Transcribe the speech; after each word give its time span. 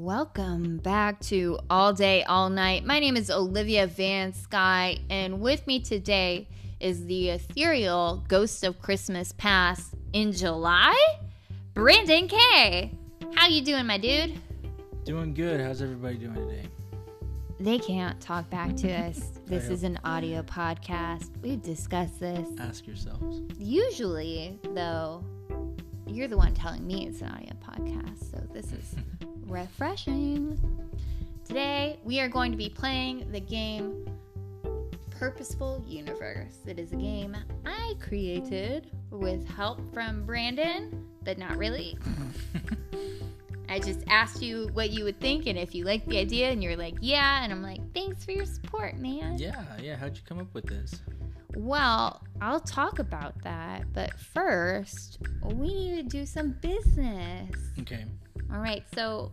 Welcome 0.00 0.76
back 0.76 1.20
to 1.22 1.58
All 1.70 1.94
Day, 1.94 2.22
All 2.24 2.50
Night. 2.50 2.84
My 2.84 3.00
name 3.00 3.16
is 3.16 3.30
Olivia 3.30 3.86
Van 3.86 4.34
Sky, 4.34 4.98
and 5.08 5.40
with 5.40 5.66
me 5.66 5.80
today 5.80 6.48
is 6.78 7.06
the 7.06 7.30
ethereal 7.30 8.22
ghost 8.28 8.62
of 8.62 8.78
Christmas 8.80 9.32
past 9.32 9.94
in 10.12 10.32
July, 10.32 10.94
Brandon 11.72 12.28
K. 12.28 12.92
How 13.36 13.48
you 13.48 13.62
doing, 13.62 13.86
my 13.86 13.96
dude? 13.96 14.38
Doing 15.04 15.32
good. 15.32 15.60
How's 15.60 15.80
everybody 15.80 16.16
doing 16.16 16.34
today? 16.34 16.68
They 17.58 17.78
can't 17.78 18.20
talk 18.20 18.50
back 18.50 18.76
to 18.76 18.92
us. 19.08 19.40
This 19.46 19.70
is 19.70 19.82
an 19.82 19.98
audio 20.04 20.42
podcast. 20.42 21.30
We've 21.42 21.62
discussed 21.62 22.20
this. 22.20 22.46
Ask 22.60 22.86
yourselves. 22.86 23.40
Usually, 23.58 24.60
though, 24.74 25.24
you're 26.06 26.28
the 26.28 26.36
one 26.36 26.52
telling 26.54 26.86
me 26.86 27.06
it's 27.06 27.22
an 27.22 27.30
audio 27.30 27.54
podcast, 27.64 28.30
so 28.30 28.46
this 28.52 28.72
is 28.72 28.94
refreshing. 29.46 30.58
Today, 31.44 31.98
we 32.04 32.20
are 32.20 32.28
going 32.28 32.50
to 32.50 32.58
be 32.58 32.68
playing 32.68 33.30
the 33.30 33.40
game 33.40 34.04
Purposeful 35.10 35.82
Universe. 35.86 36.58
It 36.66 36.78
is 36.78 36.92
a 36.92 36.96
game 36.96 37.36
I 37.64 37.94
created 38.00 38.90
with 39.10 39.46
help 39.48 39.80
from 39.94 40.26
Brandon, 40.26 41.06
but 41.24 41.38
not 41.38 41.56
really. 41.56 41.96
I 43.68 43.78
just 43.78 44.00
asked 44.08 44.42
you 44.42 44.68
what 44.74 44.90
you 44.90 45.04
would 45.04 45.18
think 45.20 45.46
and 45.46 45.58
if 45.58 45.74
you 45.74 45.84
liked 45.84 46.08
the 46.08 46.18
idea, 46.18 46.50
and 46.50 46.62
you're 46.62 46.76
like, 46.76 46.94
yeah. 47.00 47.42
And 47.42 47.52
I'm 47.52 47.62
like, 47.62 47.80
thanks 47.94 48.24
for 48.24 48.32
your 48.32 48.46
support, 48.46 48.98
man. 48.98 49.38
yeah, 49.38 49.64
yeah. 49.80 49.96
How'd 49.96 50.16
you 50.16 50.22
come 50.28 50.38
up 50.38 50.52
with 50.54 50.66
this? 50.66 51.00
Well, 51.56 52.22
I'll 52.42 52.60
talk 52.60 52.98
about 52.98 53.42
that, 53.42 53.92
but 53.94 54.12
first, 54.18 55.18
we 55.42 55.72
need 55.72 55.96
to 55.96 56.02
do 56.02 56.26
some 56.26 56.56
business. 56.60 57.50
Okay. 57.80 58.04
All 58.52 58.60
right, 58.60 58.84
so 58.94 59.32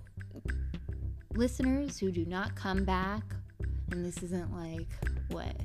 listeners 1.33 1.97
who 1.97 2.11
do 2.11 2.25
not 2.25 2.55
come 2.55 2.83
back, 2.85 3.23
and 3.91 4.05
this 4.05 4.23
isn't 4.23 4.51
like 4.53 4.87
what 5.29 5.55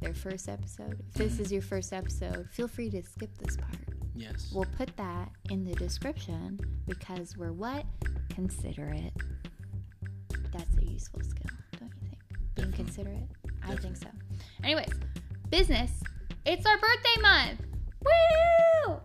their 0.00 0.14
first 0.14 0.48
episode. 0.48 1.00
If 1.08 1.14
this 1.14 1.32
mm-hmm. 1.34 1.42
is 1.42 1.52
your 1.52 1.62
first 1.62 1.92
episode, 1.92 2.48
feel 2.50 2.68
free 2.68 2.90
to 2.90 3.02
skip 3.02 3.36
this 3.38 3.56
part. 3.56 3.76
Yes. 4.14 4.50
We'll 4.52 4.66
put 4.76 4.96
that 4.96 5.30
in 5.50 5.64
the 5.64 5.74
description 5.74 6.58
because 6.86 7.36
we're 7.36 7.52
what? 7.52 7.84
Considerate. 8.30 9.12
That's 10.52 10.76
a 10.78 10.84
useful 10.84 11.20
skill, 11.22 11.50
don't 11.78 11.92
you 12.02 12.08
think? 12.08 12.54
Being 12.54 12.72
considerate? 12.72 13.28
I 13.66 13.76
think 13.76 13.96
so. 13.96 14.08
Anyways, 14.64 14.90
business. 15.50 15.90
It's 16.44 16.66
our 16.66 16.78
birthday 16.78 17.20
month. 17.20 17.60
Woo! 18.04 19.00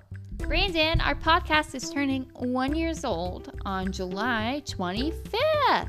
Brandon, 0.47 1.01
our 1.01 1.15
podcast 1.15 1.73
is 1.73 1.89
turning 1.89 2.23
one 2.35 2.75
years 2.75 3.03
old 3.05 3.51
on 3.65 3.91
July 3.91 4.61
25th. 4.65 5.87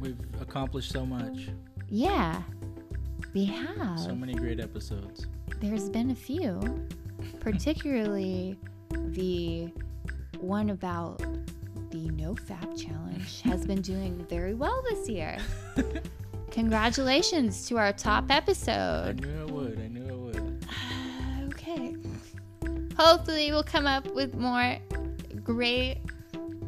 We've 0.00 0.18
accomplished 0.40 0.90
so 0.92 1.04
much. 1.04 1.48
Yeah, 1.88 2.42
we 3.34 3.44
have. 3.46 3.98
So 4.00 4.14
many 4.14 4.34
great 4.34 4.60
episodes. 4.60 5.26
There's 5.60 5.88
been 5.88 6.10
a 6.10 6.14
few, 6.14 6.86
particularly 7.40 8.56
the 9.08 9.70
one 10.40 10.70
about 10.70 11.18
the 11.90 12.08
No 12.10 12.34
Fap 12.34 12.80
Challenge 12.80 13.40
has 13.42 13.66
been 13.66 13.82
doing 13.82 14.24
very 14.28 14.54
well 14.54 14.82
this 14.88 15.08
year. 15.08 15.36
Congratulations 16.50 17.66
to 17.68 17.76
our 17.78 17.92
top 17.92 18.26
I 18.30 18.36
episode. 18.36 19.20
knew 19.20 19.40
I 19.40 19.44
would. 19.50 19.78
I 19.80 19.88
knew 19.88 20.08
I 20.08 20.12
would. 20.12 20.23
Hopefully, 22.96 23.50
we'll 23.50 23.62
come 23.62 23.86
up 23.86 24.06
with 24.14 24.34
more 24.34 24.78
great 25.42 26.00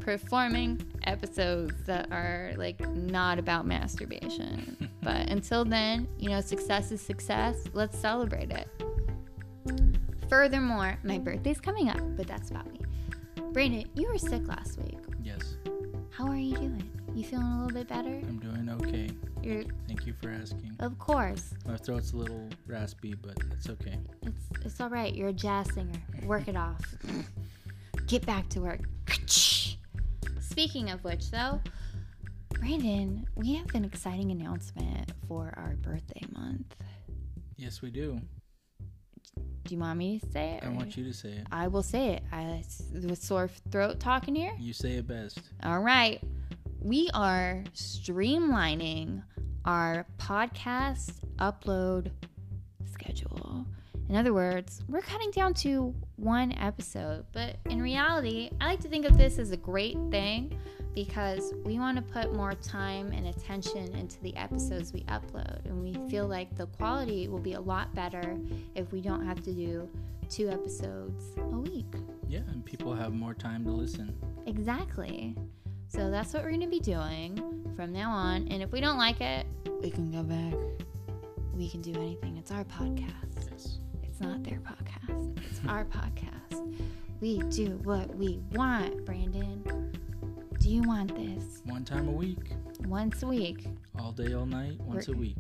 performing 0.01 0.81
episodes 1.05 1.75
that 1.85 2.11
are 2.13 2.53
like 2.57 2.81
not 2.95 3.39
about 3.39 3.67
masturbation. 3.67 4.91
but 5.03 5.29
until 5.29 5.65
then, 5.65 6.09
you 6.19 6.29
know, 6.29 6.41
success 6.41 6.93
is 6.93 7.01
success. 7.01 7.65
Let's 7.73 7.99
celebrate 7.99 8.51
it. 8.51 8.69
Furthermore, 10.29 10.99
my 11.05 11.19
birthday's 11.19 11.61
coming 11.61 11.89
up, 11.89 12.01
but 12.17 12.27
that's 12.27 12.51
about 12.51 12.71
me. 12.73 12.81
Brandon, 13.53 13.85
you 13.95 14.09
were 14.09 14.19
sick 14.19 14.47
last 14.49 14.79
week. 14.79 14.99
Yes. 15.23 15.57
How 16.11 16.27
are 16.27 16.37
you 16.37 16.57
doing? 16.57 16.96
You 17.17 17.25
feeling 17.25 17.47
a 17.47 17.65
little 17.65 17.73
bit 17.73 17.89
better? 17.89 18.11
I'm 18.11 18.39
doing 18.39 18.69
okay. 18.69 19.09
You're, 19.43 19.65
Thank 19.87 20.07
you 20.07 20.13
for 20.13 20.29
asking. 20.29 20.77
of 20.81 20.99
course. 20.99 21.55
My 21.67 21.79
throat's 21.79 22.13
a 22.13 22.17
little 22.19 22.47
raspy, 22.67 23.15
but 23.15 23.39
it's 23.53 23.71
okay. 23.71 23.99
It's 24.21 24.67
it's 24.67 24.81
all 24.83 24.91
right. 24.91 25.15
You're 25.15 25.29
a 25.31 25.33
jazz 25.33 25.73
singer. 25.73 25.99
Work 26.25 26.49
it 26.49 26.59
off. 26.59 26.83
Get 28.07 28.27
back 28.27 28.51
to 28.51 28.61
work. 28.61 28.81
Speaking 30.41 30.91
of 30.91 31.03
which, 31.05 31.31
though, 31.31 31.63
Brandon, 32.51 33.27
we 33.35 33.55
have 33.55 33.75
an 33.75 33.87
exciting 33.87 34.31
announcement 34.31 35.11
for 35.27 35.55
our 35.57 35.75
birthday 35.81 36.21
month. 36.33 36.77
Yes, 37.57 37.81
we 37.81 37.91
do. 37.91 38.21
Do 39.65 39.75
you 39.75 39.81
want 39.81 39.99
me 39.99 40.19
to 40.19 40.31
say 40.33 40.59
it? 40.61 40.65
I 40.67 40.69
want 40.69 40.99
you 40.99 41.05
to 41.05 41.15
say 41.15 41.31
it. 41.31 41.47
I 41.51 41.67
will 41.69 41.83
say 41.83 42.09
it. 42.11 42.25
I 42.31 42.63
with 42.93 43.23
sore 43.23 43.49
throat 43.71 44.01
talking 44.01 44.35
here. 44.35 44.53
You 44.59 44.75
say 44.75 44.97
it 44.97 45.09
best. 45.09 45.41
All 45.63 45.81
right. 45.81 46.23
We 46.87 47.11
are 47.15 47.65
streamlining 47.75 49.21
our 49.65 50.07
podcast 50.19 51.15
upload 51.41 52.13
schedule. 52.89 53.67
In 54.09 54.15
other 54.15 54.33
words, 54.33 54.85
we're 54.89 55.01
cutting 55.01 55.33
down 55.33 55.53
to 55.55 55.93
one 56.15 56.53
episode. 56.53 57.27
But 57.33 57.57
in 57.69 57.83
reality, 57.83 58.53
I 58.61 58.67
like 58.67 58.79
to 58.83 58.89
think 58.89 59.05
of 59.05 59.19
this 59.19 59.41
as 59.41 59.51
a 59.51 59.57
great 59.57 59.99
thing 60.13 60.57
because 60.95 61.55
we 61.65 61.81
want 61.81 61.97
to 61.97 62.03
put 62.03 62.33
more 62.33 62.55
time 62.55 63.11
and 63.11 63.27
attention 63.27 63.93
into 63.97 64.21
the 64.21 64.37
episodes 64.37 64.93
we 64.93 65.01
upload. 65.07 65.67
And 65.67 65.83
we 65.83 66.09
feel 66.09 66.29
like 66.29 66.55
the 66.55 66.67
quality 66.67 67.27
will 67.27 67.41
be 67.41 67.55
a 67.55 67.61
lot 67.61 67.93
better 67.97 68.39
if 68.77 68.93
we 68.93 69.01
don't 69.01 69.27
have 69.27 69.43
to 69.43 69.53
do 69.53 69.89
two 70.31 70.49
episodes 70.49 71.25
a 71.37 71.59
week. 71.59 71.93
Yeah, 72.29 72.43
and 72.47 72.65
people 72.65 72.95
have 72.95 73.13
more 73.13 73.35
time 73.35 73.65
to 73.65 73.73
listen. 73.73 74.15
Exactly. 74.47 75.35
So 75.89 76.11
that's 76.11 76.33
what 76.35 76.43
we're 76.43 76.51
going 76.51 76.61
to 76.63 76.67
be 76.67 76.81
doing 76.81 77.73
from 77.77 77.93
now 77.93 78.11
on. 78.11 78.49
And 78.49 78.63
if 78.63 78.73
we 78.73 78.81
don't 78.81 78.99
like 78.99 79.21
it, 79.21 79.47
we 79.83 79.91
can 79.91 80.11
go 80.11 80.23
back. 80.23 80.55
We 81.55 81.71
can 81.71 81.81
do 81.81 81.93
anything. 81.95 82.37
It's 82.37 82.51
our 82.51 82.65
podcast. 82.65 83.51
Yes. 83.51 83.79
It's 84.03 84.21
not 84.21 84.43
their 84.43 84.59
podcast. 84.61 85.39
It's 85.51 85.61
our 85.69 85.85
podcast. 85.85 86.75
We 87.21 87.39
do 87.51 87.79
what 87.85 88.15
we 88.15 88.41
want, 88.53 89.05
Brandon. 89.07 89.93
Do 90.61 90.69
you 90.71 90.83
want 90.83 91.15
this? 91.15 91.63
One 91.65 91.85
time 91.85 92.09
a 92.09 92.13
week. 92.13 92.51
Once 92.87 93.23
a 93.23 93.27
week. 93.29 93.67
All 93.99 94.13
day, 94.13 94.35
all 94.35 94.47
night. 94.47 94.79
Once 94.81 95.09
a 95.09 95.13
We're- 95.13 95.35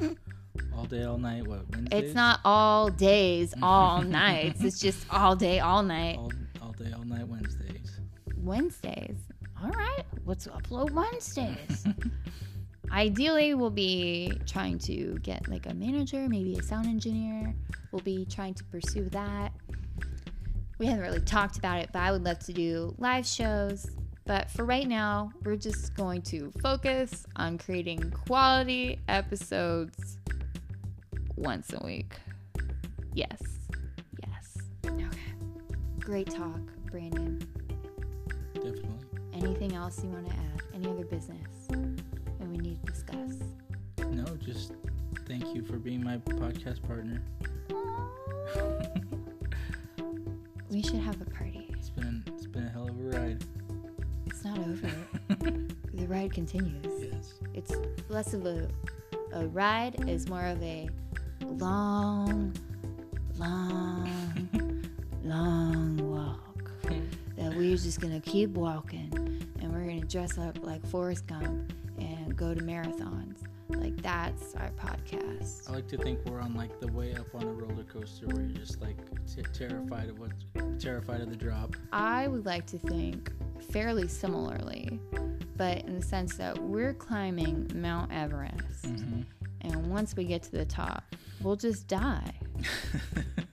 week. 0.00 0.16
all 0.76 0.84
day, 0.84 1.04
all 1.04 1.18
night. 1.18 1.46
What? 1.46 1.68
Wednesdays? 1.72 2.04
It's 2.04 2.14
not 2.14 2.40
all 2.44 2.88
days, 2.88 3.52
all 3.62 4.02
nights. 4.02 4.62
It's 4.62 4.80
just 4.80 5.04
all 5.10 5.36
day, 5.36 5.60
all 5.60 5.82
night. 5.82 6.16
All, 6.16 6.32
all 6.62 6.72
day, 6.72 6.90
all 6.96 7.04
night. 7.04 7.26
Wednesdays. 7.28 8.00
Wednesdays. 8.38 9.18
All 9.62 9.70
right, 9.70 10.04
let's 10.24 10.46
upload 10.46 10.90
Wednesdays. 10.92 11.84
Ideally, 12.92 13.54
we'll 13.54 13.70
be 13.70 14.32
trying 14.46 14.78
to 14.80 15.18
get 15.22 15.48
like 15.48 15.66
a 15.66 15.74
manager, 15.74 16.28
maybe 16.28 16.54
a 16.58 16.62
sound 16.62 16.86
engineer. 16.86 17.54
We'll 17.92 18.02
be 18.02 18.24
trying 18.24 18.54
to 18.54 18.64
pursue 18.64 19.08
that. 19.10 19.52
We 20.78 20.86
haven't 20.86 21.02
really 21.02 21.20
talked 21.20 21.58
about 21.58 21.78
it, 21.78 21.90
but 21.92 22.00
I 22.00 22.10
would 22.10 22.24
love 22.24 22.38
to 22.40 22.52
do 22.52 22.94
live 22.98 23.26
shows. 23.26 23.90
But 24.24 24.50
for 24.50 24.64
right 24.64 24.88
now, 24.88 25.30
we're 25.44 25.56
just 25.56 25.94
going 25.94 26.22
to 26.22 26.52
focus 26.62 27.26
on 27.36 27.58
creating 27.58 28.10
quality 28.26 28.98
episodes 29.08 30.18
once 31.36 31.72
a 31.74 31.84
week. 31.84 32.14
Yes. 33.12 33.40
Yes. 34.26 34.56
Okay. 34.86 35.04
Great 35.98 36.30
talk, 36.30 36.60
Brandon. 36.90 37.46
Definitely. 38.54 39.09
Anything 39.34 39.74
else 39.74 40.02
you 40.02 40.10
want 40.10 40.26
to 40.28 40.32
add? 40.32 40.62
Any 40.74 40.88
other 40.88 41.04
business 41.04 41.66
that 41.68 42.48
we 42.48 42.56
need 42.58 42.84
to 42.84 42.92
discuss? 42.92 43.34
No, 44.10 44.24
just 44.36 44.72
thank 45.26 45.54
you 45.54 45.62
for 45.62 45.78
being 45.78 46.02
my 46.02 46.18
podcast 46.18 46.82
partner. 46.86 47.22
we 50.70 50.82
should 50.82 51.00
have 51.00 51.20
a 51.20 51.24
party. 51.26 51.66
It's 51.70 51.90
been 51.90 52.22
it's 52.26 52.46
been 52.46 52.64
a 52.64 52.68
hell 52.70 52.88
of 52.88 52.98
a 52.98 53.02
ride. 53.18 53.44
It's 54.26 54.44
not 54.44 54.58
over. 54.58 54.90
the 55.94 56.06
ride 56.06 56.32
continues. 56.32 56.86
yes. 57.12 57.34
It's 57.54 57.72
less 58.08 58.34
of 58.34 58.46
a 58.46 58.68
a 59.32 59.46
ride, 59.46 60.08
is 60.08 60.28
more 60.28 60.44
of 60.44 60.60
a 60.62 60.88
long, 61.42 62.52
long, 63.38 64.10
long 65.24 65.96
walk. 66.10 66.70
That 67.36 67.54
we're 67.56 67.76
just 67.76 68.00
gonna 68.00 68.20
keep 68.20 68.50
walking, 68.50 69.10
and 69.60 69.72
we're 69.72 69.84
gonna 69.86 70.00
dress 70.06 70.36
up 70.38 70.62
like 70.62 70.84
Forrest 70.86 71.26
Gump 71.26 71.72
and 71.98 72.36
go 72.36 72.54
to 72.54 72.60
marathons. 72.60 73.36
Like 73.68 73.96
that's 74.02 74.54
our 74.56 74.70
podcast. 74.72 75.70
I 75.70 75.74
like 75.74 75.88
to 75.88 75.96
think 75.96 76.18
we're 76.26 76.40
on 76.40 76.54
like 76.54 76.80
the 76.80 76.88
way 76.92 77.14
up 77.14 77.32
on 77.34 77.44
a 77.44 77.52
roller 77.52 77.84
coaster 77.84 78.26
where 78.26 78.42
you're 78.42 78.58
just 78.58 78.80
like 78.82 78.96
t- 79.32 79.42
terrified 79.54 80.08
of 80.10 80.18
what, 80.18 80.32
terrified 80.80 81.20
of 81.20 81.30
the 81.30 81.36
drop. 81.36 81.76
I 81.92 82.26
would 82.28 82.44
like 82.46 82.66
to 82.66 82.78
think 82.78 83.32
fairly 83.70 84.08
similarly, 84.08 84.98
but 85.56 85.78
in 85.84 85.94
the 86.00 86.04
sense 86.04 86.36
that 86.36 86.58
we're 86.58 86.92
climbing 86.94 87.70
Mount 87.74 88.12
Everest, 88.12 88.82
Mm-hmm. 88.86 89.20
and 89.60 89.86
once 89.90 90.16
we 90.16 90.24
get 90.24 90.42
to 90.44 90.50
the 90.52 90.64
top, 90.64 91.04
we'll 91.42 91.56
just 91.56 91.86
die. 91.86 92.32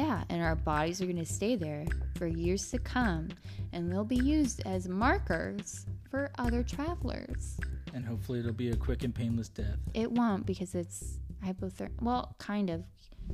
Freeze 0.00 0.06
to 0.06 0.22
death. 0.22 0.24
Yeah, 0.28 0.34
and 0.34 0.42
our 0.42 0.56
bodies 0.56 1.00
are 1.02 1.06
going 1.06 1.16
to 1.16 1.24
stay 1.24 1.56
there 1.56 1.84
for 2.16 2.26
years 2.26 2.70
to 2.70 2.78
come, 2.78 3.28
and 3.72 3.90
they'll 3.90 4.04
be 4.04 4.16
used 4.16 4.62
as 4.66 4.88
markers 4.88 5.86
for 6.10 6.30
other 6.38 6.62
travelers. 6.62 7.56
And 7.94 8.04
hopefully 8.04 8.40
it'll 8.40 8.52
be 8.52 8.70
a 8.70 8.76
quick 8.76 9.04
and 9.04 9.14
painless 9.14 9.48
death. 9.48 9.78
It 9.94 10.10
won't 10.10 10.46
because 10.46 10.74
it's 10.74 11.18
hypothermia. 11.44 11.90
Well, 12.00 12.34
kind 12.38 12.70
of. 12.70 12.84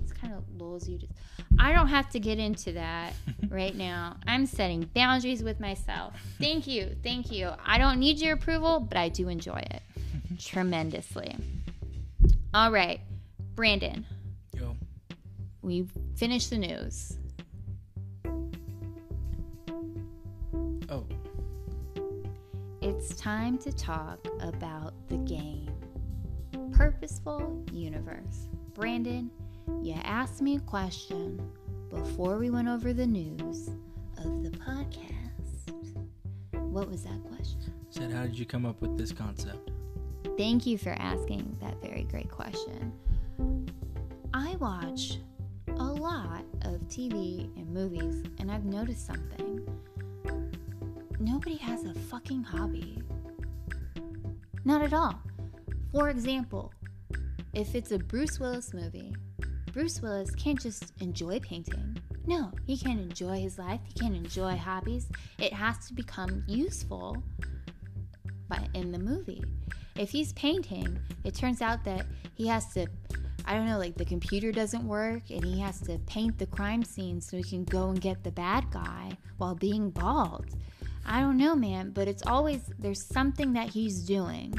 It's 0.02 0.12
kind 0.12 0.34
of 0.34 0.44
lulls 0.60 0.88
you 0.88 0.98
to. 0.98 1.06
I 1.58 1.72
don't 1.72 1.88
have 1.88 2.10
to 2.10 2.20
get 2.20 2.38
into 2.38 2.72
that 2.72 3.14
right 3.48 3.74
now. 3.74 4.16
I'm 4.26 4.46
setting 4.46 4.88
boundaries 4.94 5.42
with 5.42 5.60
myself. 5.60 6.14
Thank 6.38 6.66
you. 6.66 6.94
Thank 7.02 7.32
you. 7.32 7.52
I 7.64 7.78
don't 7.78 7.98
need 7.98 8.18
your 8.20 8.34
approval, 8.34 8.80
but 8.80 8.98
I 8.98 9.08
do 9.08 9.28
enjoy 9.28 9.58
it 9.70 9.82
tremendously. 10.38 11.36
All 12.52 12.70
right, 12.70 13.00
Brandon. 13.54 14.04
We 15.68 15.86
finished 16.16 16.48
the 16.48 16.58
news. 16.58 17.18
Oh, 20.88 21.04
It's 22.80 23.14
time 23.16 23.58
to 23.58 23.70
talk 23.70 24.26
about 24.40 24.94
the 25.08 25.18
game 25.18 25.70
Purposeful 26.72 27.62
Universe. 27.70 28.48
Brandon, 28.72 29.30
you 29.82 29.94
asked 30.04 30.40
me 30.40 30.56
a 30.56 30.60
question 30.60 31.38
before 31.90 32.38
we 32.38 32.48
went 32.48 32.68
over 32.68 32.94
the 32.94 33.06
news 33.06 33.68
of 34.24 34.42
the 34.42 34.50
podcast. 34.50 35.74
What 36.52 36.88
was 36.88 37.02
that 37.02 37.22
question? 37.28 37.74
said, 37.90 38.10
how 38.10 38.22
did 38.22 38.38
you 38.38 38.46
come 38.46 38.64
up 38.64 38.80
with 38.80 38.96
this 38.96 39.12
concept? 39.12 39.70
Thank 40.38 40.66
you 40.66 40.78
for 40.78 40.90
asking 40.98 41.56
that 41.60 41.80
very 41.82 42.04
great 42.04 42.30
question. 42.30 42.92
I 44.32 44.56
watch 44.56 45.18
a 45.76 45.92
lot 45.92 46.44
of 46.62 46.80
TV 46.88 47.54
and 47.56 47.68
movies, 47.72 48.24
and 48.38 48.50
I've 48.50 48.64
noticed 48.64 49.06
something. 49.06 49.66
Nobody 51.18 51.56
has 51.56 51.84
a 51.84 51.94
fucking 51.94 52.42
hobby. 52.42 53.02
Not 54.64 54.82
at 54.82 54.92
all. 54.92 55.20
For 55.92 56.10
example, 56.10 56.72
if 57.54 57.74
it's 57.74 57.92
a 57.92 57.98
Bruce 57.98 58.38
Willis 58.38 58.72
movie, 58.72 59.14
Bruce 59.72 60.00
Willis 60.00 60.30
can't 60.32 60.60
just 60.60 60.92
enjoy 61.00 61.40
painting. 61.40 61.96
No, 62.26 62.52
he 62.66 62.76
can't 62.76 63.00
enjoy 63.00 63.40
his 63.40 63.58
life. 63.58 63.80
He 63.84 63.94
can't 63.94 64.14
enjoy 64.16 64.56
hobbies. 64.56 65.08
It 65.38 65.52
has 65.52 65.86
to 65.86 65.94
become 65.94 66.44
useful 66.46 67.22
by 68.48 68.68
in 68.74 68.92
the 68.92 68.98
movie. 68.98 69.42
If 69.96 70.10
he's 70.10 70.32
painting, 70.34 70.98
it 71.24 71.34
turns 71.34 71.60
out 71.60 71.84
that 71.84 72.06
he 72.34 72.46
has 72.46 72.72
to 72.74 72.86
I 73.48 73.54
don't 73.54 73.66
know, 73.66 73.78
like 73.78 73.94
the 73.94 74.04
computer 74.04 74.52
doesn't 74.52 74.86
work 74.86 75.30
and 75.30 75.42
he 75.42 75.58
has 75.60 75.80
to 75.80 75.98
paint 76.00 76.38
the 76.38 76.44
crime 76.44 76.84
scene 76.84 77.18
so 77.18 77.38
he 77.38 77.42
can 77.42 77.64
go 77.64 77.88
and 77.88 77.98
get 77.98 78.22
the 78.22 78.30
bad 78.30 78.70
guy 78.70 79.16
while 79.38 79.54
being 79.54 79.88
bald. 79.88 80.44
I 81.06 81.20
don't 81.20 81.38
know, 81.38 81.56
man, 81.56 81.92
but 81.92 82.08
it's 82.08 82.22
always 82.26 82.70
there's 82.78 83.02
something 83.02 83.54
that 83.54 83.70
he's 83.70 84.02
doing 84.02 84.52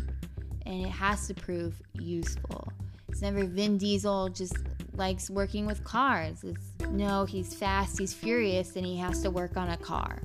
and 0.66 0.88
it 0.88 0.90
has 0.90 1.28
to 1.28 1.36
prove 1.36 1.80
useful. 1.94 2.68
It's 3.10 3.22
never 3.22 3.44
Vin 3.44 3.78
Diesel 3.78 4.30
just 4.30 4.58
likes 4.96 5.30
working 5.30 5.68
with 5.68 5.84
cars. 5.84 6.44
It's 6.44 6.74
no, 6.90 7.26
he's 7.26 7.54
fast, 7.54 8.00
he's 8.00 8.12
furious, 8.12 8.76
and 8.76 8.84
he 8.84 8.98
has 8.98 9.22
to 9.22 9.30
work 9.30 9.56
on 9.56 9.70
a 9.70 9.78
car. 9.78 10.20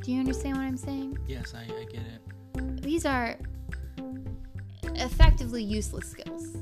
Do 0.00 0.12
you 0.12 0.18
understand 0.18 0.56
what 0.56 0.64
I'm 0.64 0.76
saying? 0.76 1.16
Yes, 1.28 1.54
I, 1.54 1.62
I 1.62 1.84
get 1.84 2.02
it. 2.02 2.82
These 2.82 3.06
are 3.06 3.38
effectively 4.96 5.62
useless 5.62 6.10
skills. 6.10 6.56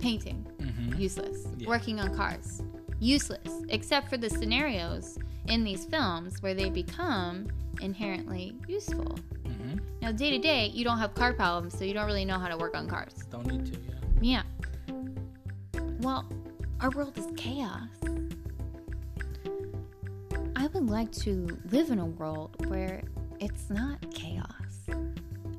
Painting, 0.00 0.46
Mm-hmm. 0.58 0.98
useless. 1.00 1.46
Yeah. 1.58 1.68
Working 1.68 2.00
on 2.00 2.14
cars, 2.16 2.62
useless. 3.00 3.62
Except 3.68 4.08
for 4.08 4.16
the 4.16 4.30
scenarios 4.30 5.18
in 5.46 5.64
these 5.64 5.84
films 5.84 6.42
where 6.42 6.54
they 6.54 6.70
become 6.70 7.48
inherently 7.80 8.56
useful. 8.66 9.18
Mm-hmm. 9.44 9.78
Now, 10.02 10.12
day 10.12 10.30
to 10.30 10.38
day, 10.38 10.66
you 10.68 10.84
don't 10.84 10.98
have 10.98 11.14
car 11.14 11.32
problems, 11.32 11.76
so 11.78 11.84
you 11.84 11.92
don't 11.94 12.06
really 12.06 12.24
know 12.24 12.38
how 12.38 12.48
to 12.48 12.56
work 12.56 12.76
on 12.76 12.88
cars. 12.88 13.12
Don't 13.30 13.46
need 13.46 13.66
to, 13.72 13.78
yeah. 14.22 14.42
Yeah. 14.92 15.82
Well, 16.00 16.26
our 16.80 16.90
world 16.90 17.16
is 17.18 17.26
chaos. 17.36 17.88
I 20.56 20.66
would 20.68 20.88
like 20.90 21.10
to 21.12 21.46
live 21.70 21.90
in 21.90 21.98
a 21.98 22.06
world 22.06 22.66
where 22.68 23.02
it's 23.38 23.70
not 23.70 23.98
chaos. 24.12 24.46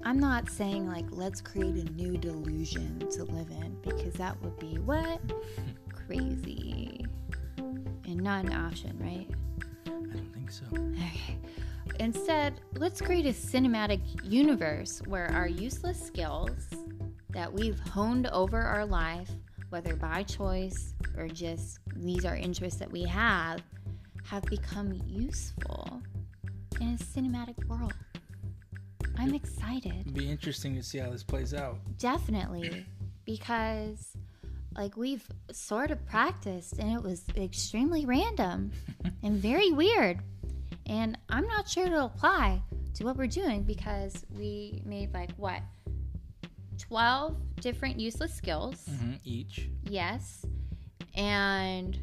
I'm 0.04 0.20
not 0.20 0.50
saying 0.50 0.88
like 0.88 1.06
let's 1.12 1.42
create 1.42 1.76
a 1.76 1.92
new 1.92 2.18
delusion 2.18 3.00
to 3.12 3.24
live 3.24 3.50
in 3.50 3.78
because 3.84 4.14
that 4.16 4.42
would 4.42 4.58
be 4.60 4.78
what? 4.80 5.20
Crazy. 6.08 7.06
And 7.58 8.18
not 8.18 8.46
an 8.46 8.54
option, 8.54 8.98
right? 9.00 9.28
I 9.86 9.90
don't 9.90 10.34
think 10.34 10.52
so. 10.52 10.66
Okay. 10.74 11.38
Instead, 12.00 12.62
let's 12.78 13.00
create 13.00 13.26
a 13.26 13.30
cinematic 13.30 14.02
universe 14.24 15.02
where 15.06 15.32
our 15.32 15.48
useless 15.48 16.02
skills 16.02 16.68
that 17.30 17.52
we've 17.52 17.80
honed 17.80 18.28
over 18.28 18.60
our 18.60 18.86
life, 18.86 19.30
whether 19.70 19.96
by 19.96 20.24
choice 20.24 20.96
or 21.16 21.28
just 21.28 21.80
these 21.96 22.26
are 22.26 22.36
interests 22.36 22.80
that 22.80 22.92
we 22.92 23.04
have, 23.04 23.62
have 24.26 24.44
become 24.44 25.00
useful 25.06 26.02
in 26.80 26.96
a 26.96 26.98
cinematic 26.98 27.64
world. 27.68 27.94
I'm 29.22 29.36
excited. 29.36 30.14
Be 30.16 30.30
interesting 30.30 30.76
to 30.76 30.84
see 30.84 30.98
how 30.98 31.12
this 31.12 31.24
plays 31.24 31.54
out. 31.54 31.78
Definitely. 32.00 32.86
Because 33.24 34.18
like 34.76 34.98
we've 34.98 35.28
sort 35.52 35.92
of 35.92 36.04
practiced 36.08 36.80
and 36.80 36.92
it 36.92 37.04
was 37.04 37.24
extremely 37.38 38.06
random 38.06 38.72
and 39.24 39.36
very 39.36 39.72
weird. 39.72 40.20
And 40.88 41.20
I'm 41.30 41.46
not 41.48 41.70
sure 41.70 41.86
it'll 41.86 42.08
apply 42.08 42.64
to 42.96 43.04
what 43.04 43.16
we're 43.16 43.28
doing 43.28 43.62
because 43.64 44.26
we 44.36 44.82
made 44.86 45.14
like 45.14 45.32
what? 45.38 45.62
12 46.80 47.38
different 47.62 48.00
useless 48.00 48.34
skills. 48.34 48.84
Mm-hmm. 48.90 49.14
Each. 49.24 49.70
Yes. 49.84 50.44
And 51.14 52.00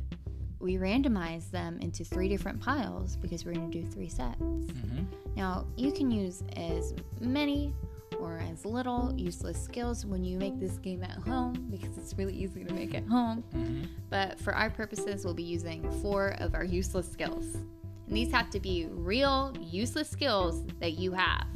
we 0.61 0.77
randomized 0.77 1.51
them 1.51 1.79
into 1.81 2.05
three 2.05 2.29
different 2.29 2.61
piles 2.61 3.17
because 3.17 3.45
we're 3.45 3.55
going 3.55 3.71
to 3.71 3.81
do 3.83 3.87
three 3.87 4.09
sets. 4.09 4.41
Mm-hmm. 4.41 5.05
Now, 5.37 5.67
you 5.77 5.93
can 5.93 6.11
use 6.11 6.43
as 6.57 6.95
many 7.21 7.73
or 8.19 8.41
as 8.51 8.65
little 8.65 9.13
useless 9.17 9.63
skills 9.63 10.05
when 10.05 10.25
you 10.25 10.37
make 10.37 10.59
this 10.59 10.79
game 10.79 11.05
at 11.05 11.19
home 11.19 11.69
because 11.71 11.97
it's 11.97 12.15
really 12.19 12.35
easy 12.35 12.65
to 12.65 12.75
make 12.75 12.95
at 12.95 13.07
home. 13.07 13.45
Mm-hmm. 13.55 13.85
But 14.11 14.41
for 14.41 14.55
our 14.55 14.71
purposes, 14.71 15.25
we'll 15.25 15.35
be 15.35 15.45
using 15.45 15.89
four 16.03 16.35
of 16.39 16.55
our 16.55 16.65
useless 16.65 17.11
skills. 17.11 17.55
And 17.55 18.17
these 18.17 18.33
have 18.33 18.51
to 18.51 18.61
be 18.61 18.87
real 18.91 19.55
useless 19.61 20.09
skills 20.09 20.65
that 20.81 20.99
you 20.99 21.13
have. 21.13 21.47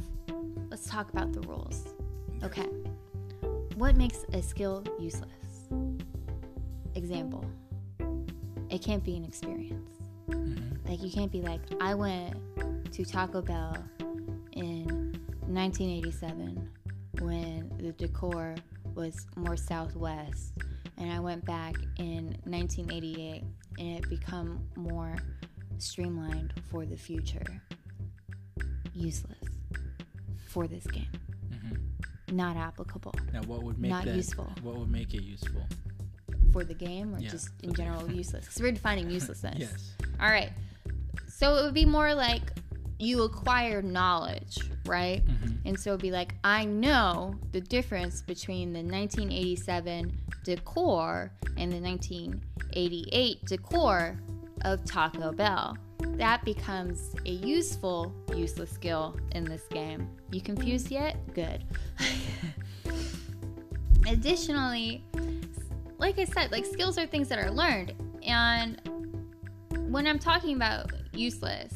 Let's 0.69 0.89
talk 0.89 1.11
about 1.11 1.33
the 1.33 1.41
rules. 1.41 1.93
Okay. 2.43 2.67
What 3.75 3.97
makes 3.97 4.23
a 4.33 4.41
skill 4.41 4.83
useless? 4.99 5.67
Example. 6.95 7.45
It 8.73 8.81
can't 8.81 9.03
be 9.03 9.15
an 9.15 9.23
experience. 9.23 9.99
Mm-hmm. 10.29 10.89
Like 10.89 11.03
you 11.03 11.11
can't 11.11 11.31
be 11.31 11.41
like, 11.41 11.61
I 11.79 11.93
went 11.93 12.35
to 12.91 13.05
Taco 13.05 13.39
Bell 13.43 13.77
in 14.53 15.15
1987 15.45 16.71
when 17.19 17.71
the 17.77 17.91
decor 17.91 18.55
was 18.95 19.27
more 19.35 19.55
southwest, 19.55 20.53
and 20.97 21.13
I 21.13 21.19
went 21.19 21.45
back 21.45 21.75
in 21.99 22.35
1988 22.45 23.43
and 23.77 23.97
it 23.99 24.09
become 24.09 24.67
more 24.75 25.17
streamlined 25.77 26.55
for 26.71 26.83
the 26.83 26.97
future. 26.97 27.61
Useless 28.95 29.37
for 30.47 30.65
this 30.67 30.87
game. 30.87 31.11
Mm-hmm. 31.51 32.35
Not 32.35 32.57
applicable 32.57 33.13
Now, 33.31 33.43
what 33.43 33.61
would 33.61 33.77
make 33.77 33.91
Not 33.91 34.05
that? 34.05 34.15
useful. 34.15 34.51
What 34.63 34.77
would 34.77 34.89
make 34.89 35.13
it 35.13 35.21
useful? 35.21 35.61
For 36.53 36.63
the 36.63 36.73
game 36.73 37.13
or 37.13 37.19
Yeah, 37.19 37.29
just 37.29 37.49
in 37.63 37.73
general 37.73 38.09
useless. 38.09 38.45
Because 38.45 38.61
we're 38.61 38.71
defining 38.71 39.09
uselessness. 39.09 39.57
Yes. 39.59 39.93
All 40.21 40.29
right. 40.29 40.51
So 41.27 41.57
it 41.57 41.63
would 41.63 41.73
be 41.73 41.85
more 41.85 42.13
like 42.13 42.41
you 42.99 43.23
acquire 43.23 43.81
knowledge, 43.81 44.59
right? 44.85 45.25
Mm-hmm. 45.25 45.67
And 45.67 45.79
so 45.79 45.91
it'd 45.91 46.01
be 46.01 46.11
like, 46.11 46.35
I 46.43 46.63
know 46.63 47.35
the 47.51 47.59
difference 47.59 48.21
between 48.21 48.71
the 48.71 48.79
1987 48.79 50.17
decor 50.43 51.31
and 51.57 51.71
the 51.71 51.79
1988 51.79 53.45
decor 53.45 54.17
of 54.61 54.85
Taco 54.85 55.31
Bell. 55.31 55.77
That 55.99 56.45
becomes 56.45 57.15
a 57.25 57.31
useful, 57.31 58.13
useless 58.35 58.69
skill 58.71 59.17
in 59.31 59.43
this 59.43 59.63
game. 59.67 60.07
You 60.31 60.41
confused 60.41 60.91
yet? 60.91 61.17
Good. 61.33 61.65
Additionally, 64.07 65.03
like 65.97 66.19
I 66.19 66.25
said, 66.25 66.51
like 66.51 66.65
skills 66.65 66.97
are 66.97 67.05
things 67.05 67.29
that 67.29 67.39
are 67.39 67.51
learned. 67.51 67.93
And 68.23 68.79
when 69.89 70.07
I'm 70.07 70.19
talking 70.19 70.55
about 70.55 70.91
useless, 71.13 71.73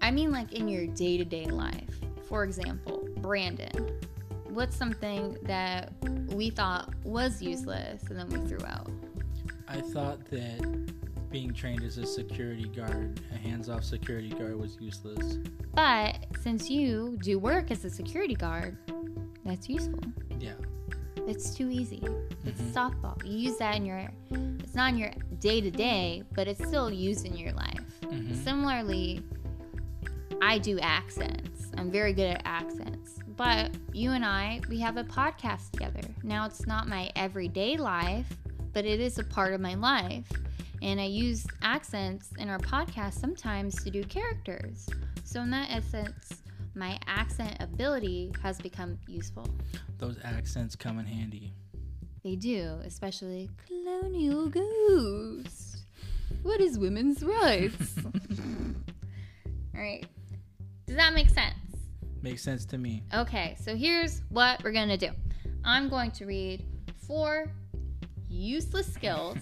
I 0.00 0.10
mean 0.10 0.30
like 0.30 0.52
in 0.52 0.68
your 0.68 0.86
day 0.86 1.16
to 1.18 1.24
day 1.24 1.46
life. 1.46 1.88
For 2.28 2.44
example, 2.44 3.08
Brandon, 3.18 3.98
what's 4.48 4.76
something 4.76 5.36
that 5.42 5.92
we 6.32 6.50
thought 6.50 6.94
was 7.04 7.42
useless 7.42 8.02
and 8.04 8.18
then 8.18 8.28
we 8.28 8.48
threw 8.48 8.64
out? 8.66 8.88
I 9.66 9.80
thought 9.80 10.24
that 10.26 11.30
being 11.30 11.52
trained 11.52 11.84
as 11.84 11.98
a 11.98 12.06
security 12.06 12.68
guard, 12.68 13.20
a 13.32 13.36
hands-off 13.36 13.84
security 13.84 14.30
guard, 14.30 14.58
was 14.58 14.76
useless. 14.80 15.38
But 15.74 16.26
since 16.40 16.68
you 16.68 17.16
do 17.22 17.38
work 17.38 17.70
as 17.70 17.84
a 17.84 17.90
security 17.90 18.34
guard, 18.34 18.76
that's 19.44 19.68
useful. 19.68 20.00
Yeah. 20.40 20.54
It's 21.26 21.54
too 21.54 21.70
easy. 21.70 22.02
It's 22.44 22.60
Mhm. 22.60 22.72
softball. 22.72 23.24
You 23.24 23.38
use 23.38 23.56
that 23.58 23.76
in 23.76 23.84
your, 23.86 24.10
it's 24.60 24.74
not 24.74 24.92
in 24.92 24.98
your 24.98 25.10
day 25.38 25.60
to 25.60 25.70
day, 25.70 26.22
but 26.34 26.48
it's 26.48 26.64
still 26.66 26.90
used 26.90 27.26
in 27.26 27.36
your 27.36 27.52
life. 27.52 27.80
Mhm. 28.02 28.34
Similarly, 28.44 29.22
I 30.42 30.58
do 30.58 30.78
accents. 30.80 31.70
I'm 31.76 31.90
very 31.90 32.12
good 32.12 32.26
at 32.36 32.42
accents. 32.44 33.18
But 33.36 33.70
you 33.92 34.10
and 34.12 34.24
I, 34.24 34.60
we 34.68 34.80
have 34.80 34.96
a 34.96 35.04
podcast 35.04 35.70
together. 35.70 36.02
Now 36.22 36.44
it's 36.46 36.66
not 36.66 36.88
my 36.88 37.10
everyday 37.16 37.76
life, 37.76 38.30
but 38.72 38.84
it 38.84 39.00
is 39.00 39.18
a 39.18 39.24
part 39.24 39.54
of 39.54 39.60
my 39.60 39.74
life. 39.74 40.30
And 40.82 41.00
I 41.00 41.04
use 41.04 41.46
accents 41.62 42.30
in 42.38 42.48
our 42.48 42.58
podcast 42.58 43.14
sometimes 43.14 43.82
to 43.84 43.90
do 43.90 44.02
characters. 44.04 44.88
So, 45.24 45.42
in 45.42 45.50
that 45.50 45.68
essence, 45.70 46.42
my 46.74 46.98
accent 47.06 47.56
ability 47.60 48.32
has 48.42 48.60
become 48.60 48.98
useful. 49.06 49.46
Those 49.98 50.18
accents 50.24 50.76
come 50.76 50.98
in 50.98 51.06
handy. 51.06 51.52
They 52.22 52.36
do, 52.36 52.80
especially 52.84 53.50
Colonial 53.66 54.48
Ghost. 54.48 55.84
What 56.42 56.60
is 56.60 56.78
women's 56.78 57.22
rights? 57.22 57.96
All 59.74 59.80
right. 59.80 60.06
Does 60.86 60.96
that 60.96 61.14
make 61.14 61.28
sense? 61.30 61.54
Makes 62.22 62.42
sense 62.42 62.64
to 62.66 62.78
me. 62.78 63.02
Okay, 63.14 63.56
so 63.60 63.74
here's 63.74 64.22
what 64.28 64.62
we're 64.62 64.72
going 64.72 64.88
to 64.88 64.96
do 64.96 65.10
I'm 65.64 65.88
going 65.88 66.10
to 66.12 66.26
read 66.26 66.64
four 67.06 67.46
useless 68.28 68.92
skills, 68.92 69.38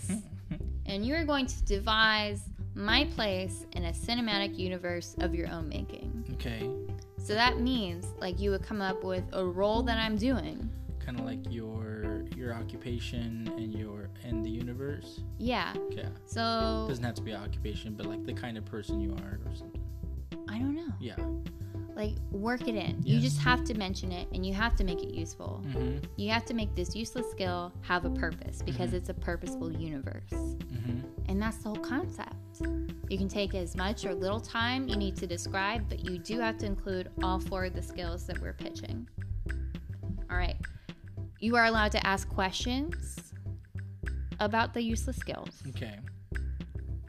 and 0.87 1.04
you're 1.04 1.25
going 1.25 1.47
to 1.47 1.64
devise 1.64 2.42
my 2.75 3.04
place 3.16 3.66
in 3.73 3.87
a 3.87 3.92
cinematic 3.92 4.56
universe 4.56 5.16
of 5.20 5.35
your 5.35 5.49
own 5.49 5.68
making. 5.68 6.25
okay. 6.35 6.70
So 7.28 7.35
that 7.35 7.61
means, 7.61 8.06
like, 8.23 8.40
you 8.40 8.52
would 8.52 8.62
come 8.62 8.80
up 8.80 9.04
with 9.04 9.23
a 9.35 9.44
role 9.44 9.82
that 9.82 9.99
I'm 9.99 10.16
doing. 10.16 10.70
Kind 10.99 11.20
of 11.20 11.26
like 11.26 11.40
your 11.50 12.25
your 12.35 12.54
occupation 12.54 13.52
and 13.58 13.70
your 13.70 14.08
and 14.25 14.42
the 14.42 14.49
universe. 14.49 15.20
Yeah. 15.37 15.75
Yeah. 15.90 16.08
So, 16.25 16.85
it 16.87 16.88
Doesn't 16.88 17.04
have 17.04 17.16
to 17.16 17.23
be 17.23 17.35
occupation, 17.35 17.92
but 17.92 18.06
like 18.06 18.25
the 18.25 18.32
kind 18.32 18.56
of 18.56 18.64
person 18.64 18.99
you 18.99 19.12
are 19.12 19.40
or 19.44 19.54
something. 19.54 19.85
I 20.49 20.58
don't 20.58 20.75
know. 20.75 20.90
Yeah. 21.00 21.16
Like 21.99 22.14
work 22.31 22.62
it 22.69 22.76
in. 22.76 23.02
You 23.05 23.19
just 23.19 23.40
have 23.40 23.64
to 23.64 23.75
mention 23.75 24.12
it 24.12 24.28
and 24.33 24.47
you 24.47 24.55
have 24.55 24.76
to 24.76 24.85
make 24.85 25.02
it 25.02 25.12
useful. 25.12 25.62
Mm-hmm. 25.67 26.05
You 26.17 26.31
have 26.31 26.45
to 26.47 26.55
make 26.55 26.73
this 26.76 26.95
useless 26.95 27.28
skill 27.33 27.73
have 27.83 28.05
a 28.05 28.11
purpose 28.11 28.62
because 28.64 28.90
Mhm. 28.90 28.95
it's 28.95 29.09
a 29.09 29.14
purposeful 29.14 29.73
universe. 29.73 30.31
Mm-hmm. 30.31 31.00
And 31.28 31.43
that's 31.43 31.57
the 31.59 31.71
whole 31.71 31.76
concept. 31.76 32.35
You 33.11 33.19
can 33.19 33.28
take 33.28 33.55
as 33.57 33.75
much 33.76 34.05
or 34.07 34.14
little 34.14 34.40
time 34.40 34.87
you 34.88 34.97
need 34.97 35.17
to 35.17 35.26
describe, 35.26 35.88
but 35.88 36.05
you 36.09 36.19
do 36.19 36.38
have 36.38 36.57
to 36.59 36.67
include 36.67 37.11
all 37.23 37.40
four 37.40 37.64
of 37.64 37.75
the 37.75 37.83
skills 37.83 38.26
that 38.28 38.40
we're 38.40 38.52
pitching. 38.55 39.09
All 40.31 40.37
right. 40.37 40.57
You 41.40 41.57
are 41.57 41.64
allowed 41.67 41.93
to 41.93 42.07
ask 42.07 42.28
questions 42.28 43.33
about 44.38 44.73
the 44.73 44.83
useless 44.83 45.17
skills. 45.17 45.62
Okay. 45.71 45.99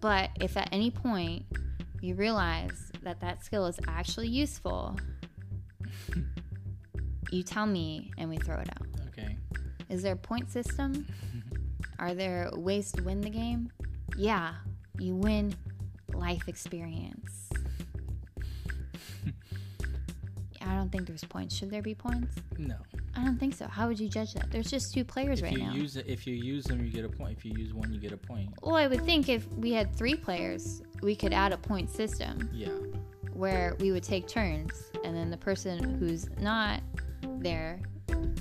But 0.02 0.32
if 0.42 0.58
at 0.58 0.70
any 0.72 0.90
point 0.90 1.46
you 2.02 2.16
realize 2.16 2.89
that 3.04 3.20
that 3.22 3.44
skill 3.44 3.66
is 3.66 3.80
actually 3.88 4.28
useful, 4.28 4.98
you 7.32 7.44
tell 7.44 7.66
me 7.66 8.12
and 8.18 8.30
we 8.30 8.38
throw 8.38 8.58
it 8.60 8.70
out. 8.70 8.88
Okay. 9.10 9.38
Is 9.90 10.02
there 10.02 10.14
a 10.14 10.18
point 10.18 10.50
system? 10.50 11.06
Are 12.00 12.14
there 12.14 12.50
ways 12.54 12.92
to 12.94 13.04
win 13.04 13.22
the 13.22 13.30
game? 13.30 13.72
Yeah, 14.16 14.54
you 14.98 15.16
win 15.16 15.54
life 16.14 16.48
experience. 16.48 17.50
I 20.62 20.76
don't 20.76 20.92
think 20.92 21.08
there's 21.08 21.24
points. 21.24 21.56
Should 21.56 21.70
there 21.72 21.82
be 21.82 21.96
points? 21.96 22.36
No. 22.58 22.76
I 23.16 23.24
don't 23.24 23.38
think 23.40 23.56
so. 23.56 23.68
How 23.68 23.88
would 23.88 24.00
you 24.00 24.10
judge 24.10 24.34
that? 24.34 24.52
There's 24.52 24.70
just 24.70 24.94
two 24.94 25.04
players 25.04 25.40
If 25.40 25.46
right 25.46 25.54
you 25.58 25.64
now. 25.64 25.74
use 25.74 25.96
it, 25.96 26.06
if 26.08 26.28
you 26.28 26.36
use 26.36 26.66
them, 26.66 26.84
you 26.86 26.92
get 26.92 27.06
a 27.06 27.10
point. 27.10 27.38
If 27.38 27.46
you 27.46 27.54
use 27.58 27.74
one, 27.74 27.92
you 27.94 28.00
get 28.00 28.12
a 28.12 28.18
point. 28.18 28.50
well, 28.62 28.76
I 28.76 28.88
would 28.88 29.04
think 29.06 29.30
if 29.30 29.48
we 29.54 29.72
had 29.72 29.96
three 29.96 30.16
players, 30.16 30.82
we 31.02 31.16
could 31.16 31.34
add 31.34 31.52
a 31.54 31.58
point 31.58 31.90
system. 31.90 32.50
Yeah. 32.54 32.70
where 33.34 33.76
we 33.80 33.92
would 33.94 34.04
take 34.04 34.28
turns 34.28 34.72
and 35.06 35.16
then 35.16 35.30
the 35.30 35.38
person 35.38 35.98
who's 35.98 36.30
not 36.42 36.82
there 37.40 37.80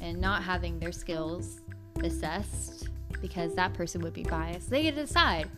and 0.02 0.20
not 0.20 0.42
having 0.42 0.78
their 0.80 0.90
skills 0.90 1.60
assessed 2.02 2.88
because 3.20 3.54
that 3.54 3.72
person 3.74 4.00
would 4.00 4.12
be 4.12 4.22
biased 4.24 4.68
they 4.70 4.82
get 4.82 4.94
to 4.96 5.02
decide 5.02 5.48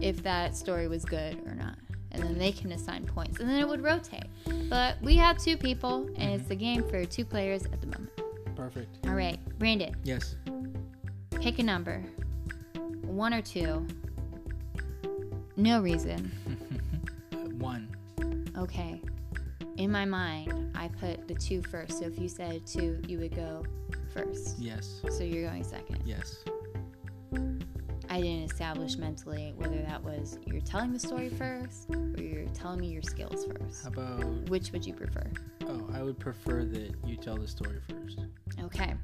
if 0.00 0.20
that 0.22 0.56
story 0.56 0.88
was 0.88 1.04
good 1.04 1.36
or 1.46 1.54
not 1.54 1.76
and 2.14 2.22
then 2.22 2.38
they 2.38 2.52
can 2.52 2.72
assign 2.72 3.04
points 3.04 3.40
and 3.40 3.48
then 3.48 3.58
it 3.60 3.68
would 3.68 3.82
rotate 3.82 4.24
but 4.68 5.00
we 5.02 5.16
have 5.16 5.36
two 5.36 5.56
people 5.56 6.06
and 6.16 6.16
mm-hmm. 6.16 6.40
it's 6.40 6.50
a 6.50 6.54
game 6.54 6.82
for 6.88 7.04
two 7.04 7.24
players 7.24 7.64
at 7.66 7.80
the 7.80 7.86
moment 7.86 8.10
Perfect. 8.56 9.06
all 9.06 9.14
right 9.14 9.38
brandon 9.58 9.94
Yes. 10.04 10.36
pick 11.40 11.58
a 11.58 11.62
number 11.62 12.02
one 13.02 13.34
or 13.34 13.42
two 13.42 13.86
no 15.56 15.80
reason 15.80 16.32
one. 17.58 17.88
Okay. 18.56 19.00
In 19.76 19.90
my 19.90 20.04
mind, 20.04 20.70
I 20.76 20.88
put 20.88 21.26
the 21.26 21.34
two 21.34 21.62
first. 21.62 21.98
So 21.98 22.06
if 22.06 22.18
you 22.18 22.28
said 22.28 22.66
two, 22.66 23.00
you 23.08 23.18
would 23.18 23.34
go 23.34 23.64
first. 24.12 24.58
Yes. 24.58 25.00
So 25.10 25.24
you're 25.24 25.48
going 25.48 25.64
second. 25.64 26.00
Yes. 26.04 26.44
I 28.14 28.20
didn't 28.20 28.44
establish 28.52 28.96
mentally 28.96 29.54
whether 29.56 29.82
that 29.82 30.00
was 30.00 30.38
you're 30.46 30.60
telling 30.60 30.92
the 30.92 31.00
story 31.00 31.30
first 31.30 31.90
or 31.90 32.22
you're 32.22 32.46
telling 32.54 32.78
me 32.78 32.86
your 32.86 33.02
skills 33.02 33.44
first. 33.44 33.82
How 33.82 33.88
about? 33.88 34.48
Which 34.48 34.70
would 34.70 34.86
you 34.86 34.94
prefer? 34.94 35.26
Oh, 35.66 35.84
I 35.92 36.00
would 36.00 36.20
prefer 36.20 36.62
that 36.64 36.94
you 37.04 37.16
tell 37.16 37.36
the 37.36 37.48
story 37.48 37.80
first. 37.90 38.20
Okay. 38.62 38.94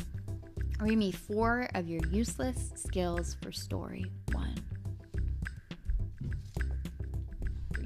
Read 0.78 0.96
me 0.96 1.10
four 1.10 1.68
of 1.74 1.88
your 1.88 2.02
useless 2.12 2.70
skills 2.76 3.36
for 3.42 3.50
story 3.50 4.06
one. 4.30 4.54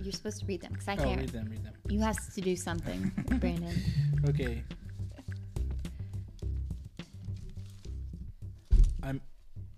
You're 0.02 0.12
supposed 0.12 0.40
to 0.40 0.47
read 0.47 0.61
them 0.61 0.73
because 0.73 0.88
I 0.88 0.97
Oh, 0.97 1.04
can't. 1.04 1.21
read 1.23 1.31
them. 1.31 1.49
Read 1.49 1.64
them. 1.64 1.73
You 1.88 2.00
have 2.00 2.35
to 2.35 2.40
do 2.43 2.54
something, 2.54 3.11
Brandon. 3.40 3.75
Okay. 4.28 4.62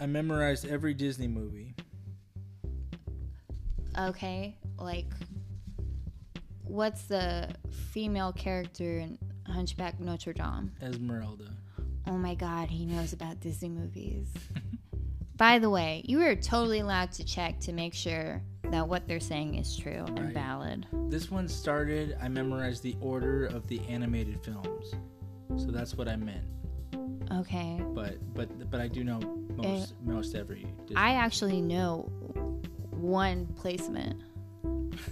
I 0.07 0.09
memorized 0.09 0.69
every 0.69 0.95
Disney 0.95 1.27
movie. 1.27 1.75
Okay, 3.99 4.57
like 4.79 5.13
what's 6.63 7.07
the 7.07 7.49
female 7.91 8.33
character 8.33 8.99
in 8.99 9.19
Hunchback 9.49 9.99
Notre 9.99 10.33
Dame? 10.33 10.71
Esmeralda. 10.81 11.51
Oh 12.07 12.17
my 12.17 12.37
god, 12.37 12.71
he 12.71 12.87
knows 12.87 13.15
about 13.15 13.41
Disney 13.41 13.69
movies. 13.69 14.29
By 15.37 15.59
the 15.59 15.71
way, 15.71 16.03
you 16.05 16.23
are 16.23 16.37
totally 16.37 16.79
allowed 16.79 17.11
to 17.15 17.25
check 17.25 17.59
to 17.63 17.73
make 17.73 17.93
sure 17.93 18.41
that 18.71 18.87
what 18.87 19.09
they're 19.09 19.19
saying 19.19 19.57
is 19.57 19.77
true 19.77 20.05
and 20.07 20.33
valid. 20.33 20.87
This 21.09 21.33
one 21.33 21.49
started. 21.49 22.17
I 22.23 22.29
memorized 22.29 22.85
the 22.85 22.95
order 23.01 23.47
of 23.47 23.67
the 23.67 23.81
animated 23.89 24.41
films, 24.45 24.95
so 25.57 25.73
that's 25.73 25.97
what 25.97 26.07
I 26.07 26.15
meant. 26.15 26.45
Okay. 27.33 27.81
But 27.95 28.17
but 28.35 28.71
but 28.71 28.81
I 28.81 28.89
do 28.89 29.05
know 29.05 29.21
most 29.57 29.95
most 30.05 30.35
every. 30.35 30.67
Disney. 30.83 30.97
I 30.97 31.13
actually 31.15 31.61
know 31.61 32.11
one 32.91 33.47
placement. 33.57 34.21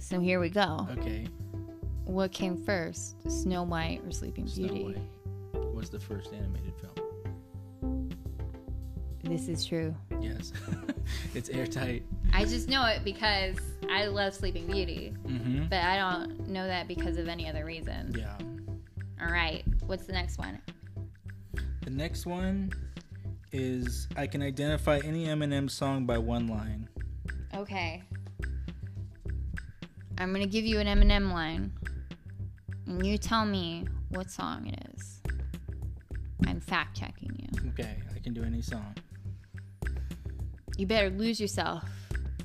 So 0.00 0.18
here 0.18 0.40
we 0.40 0.48
go. 0.48 0.88
okay. 0.98 1.28
What 2.04 2.32
came 2.32 2.56
first, 2.56 3.14
Snow 3.30 3.62
White 3.62 4.00
or 4.04 4.10
Sleeping 4.10 4.48
Snow 4.48 4.66
Beauty? 4.66 4.84
White 5.52 5.74
was 5.74 5.88
the 5.88 6.00
first 6.00 6.32
animated 6.32 6.72
film. 6.80 8.10
This 9.22 9.46
is 9.46 9.64
true. 9.64 9.94
Yes, 10.20 10.52
it's 11.34 11.48
airtight. 11.50 12.02
I 12.32 12.44
just 12.44 12.68
know 12.68 12.84
it 12.86 13.04
because 13.04 13.56
I 13.88 14.06
love 14.06 14.34
Sleeping 14.34 14.66
Beauty. 14.66 15.14
Mm-hmm. 15.26 15.66
but 15.66 15.78
I 15.78 15.96
don't 15.96 16.48
know 16.48 16.66
that 16.66 16.88
because 16.88 17.16
of 17.16 17.28
any 17.28 17.48
other 17.48 17.64
reason. 17.64 18.12
Yeah. 18.18 18.36
All 19.24 19.32
right, 19.32 19.62
what's 19.86 20.06
the 20.06 20.12
next 20.12 20.38
one? 20.38 20.60
The 21.90 21.96
next 21.96 22.24
one 22.24 22.72
is 23.50 24.06
I 24.14 24.28
can 24.28 24.42
identify 24.42 25.00
any 25.02 25.26
Eminem 25.26 25.68
song 25.68 26.06
by 26.06 26.18
one 26.18 26.46
line. 26.46 26.88
Okay. 27.52 28.04
I'm 30.16 30.32
gonna 30.32 30.46
give 30.46 30.64
you 30.64 30.78
an 30.78 30.86
Eminem 30.86 31.32
line, 31.32 31.72
and 32.86 33.04
you 33.04 33.18
tell 33.18 33.44
me 33.44 33.88
what 34.10 34.30
song 34.30 34.68
it 34.68 34.78
is. 34.94 35.20
I'm 36.46 36.60
fact 36.60 36.96
checking 36.96 37.34
you. 37.36 37.70
Okay, 37.70 37.96
I 38.14 38.20
can 38.20 38.34
do 38.34 38.44
any 38.44 38.62
song. 38.62 38.94
You 40.76 40.86
better 40.86 41.10
lose 41.10 41.40
yourself. 41.40 41.82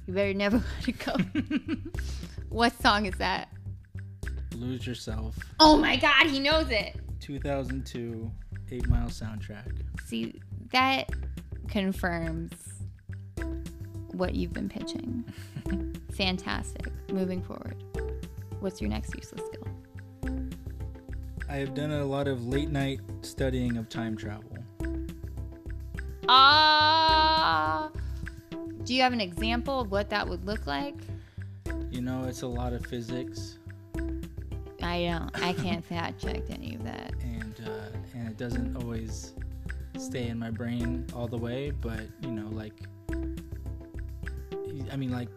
You 0.08 0.16
better 0.16 0.34
never 0.34 0.58
let 0.80 0.88
it 0.88 0.98
go. 1.06 1.16
what 2.50 2.82
song 2.82 3.06
is 3.06 3.16
that? 3.20 3.50
Lose 4.56 4.88
Yourself, 4.88 5.38
Oh 5.60 5.78
my 5.78 5.98
god, 5.98 6.26
he 6.32 6.40
knows 6.40 6.72
it. 6.72 6.96
2002, 7.20 8.32
Eight 8.72 8.88
Mile 8.88 9.08
soundtrack. 9.08 9.72
See, 10.06 10.42
that 10.72 11.10
confirms 11.68 12.52
what 14.12 14.36
you've 14.36 14.54
been 14.54 14.70
pitching. 14.70 15.26
Fantastic. 16.14 16.88
Moving 17.12 17.42
forward. 17.42 17.84
What's 18.60 18.82
your 18.82 18.90
next 18.90 19.14
useless 19.16 19.42
skill? 19.46 19.68
I 21.48 21.58
have 21.58 21.74
done 21.74 21.92
a 21.92 22.06
lot 22.06 22.28
of 22.28 22.48
late 22.48 22.70
night 22.70 23.00
studying 23.22 23.78
of 23.78 23.90
time 23.90 24.18
travel. 24.18 24.52
Ah. 26.28 27.92
do 28.84 28.96
you 28.96 29.02
have 29.04 29.14
an 29.14 29.22
example 29.22 29.80
of 29.80 29.92
what 29.92 30.10
that 30.10 30.28
would 30.28 30.44
look 30.46 30.66
like? 30.66 30.96
You 31.92 32.02
know, 32.02 32.26
it's 32.28 32.42
a 32.42 32.48
lot 32.48 32.74
of 32.74 32.84
physics, 32.88 33.60
I 34.86 35.06
don't. 35.06 35.44
I 35.44 35.54
can't 35.54 35.84
fact 35.84 36.22
check 36.22 36.44
any 36.50 36.76
of 36.76 36.84
that. 36.84 37.15
It 38.36 38.40
doesn't 38.44 38.76
always 38.76 39.32
stay 39.98 40.28
in 40.28 40.38
my 40.38 40.52
brain 40.52 41.06
all 41.16 41.28
the 41.28 41.38
way. 41.38 41.72
But 41.72 42.02
you 42.22 42.32
know, 42.32 42.50
like, 42.50 42.74
I 44.92 44.96
mean, 44.98 45.12
like, 45.12 45.30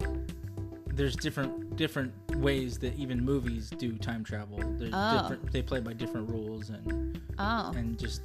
there's 0.89 1.15
different 1.15 1.77
different 1.77 2.13
ways 2.39 2.77
that 2.81 2.95
even 2.97 3.25
movies 3.25 3.71
do 3.71 3.97
time 3.99 4.25
travel. 4.25 4.59
There's 4.79 4.91
Oh. 4.93 5.23
different. 5.23 5.53
They 5.53 5.63
play 5.63 5.81
by 5.81 5.93
different 5.93 6.29
rules, 6.29 6.71
and 6.71 7.21
Oh. 7.39 7.73
and 7.77 7.97
just 7.99 8.23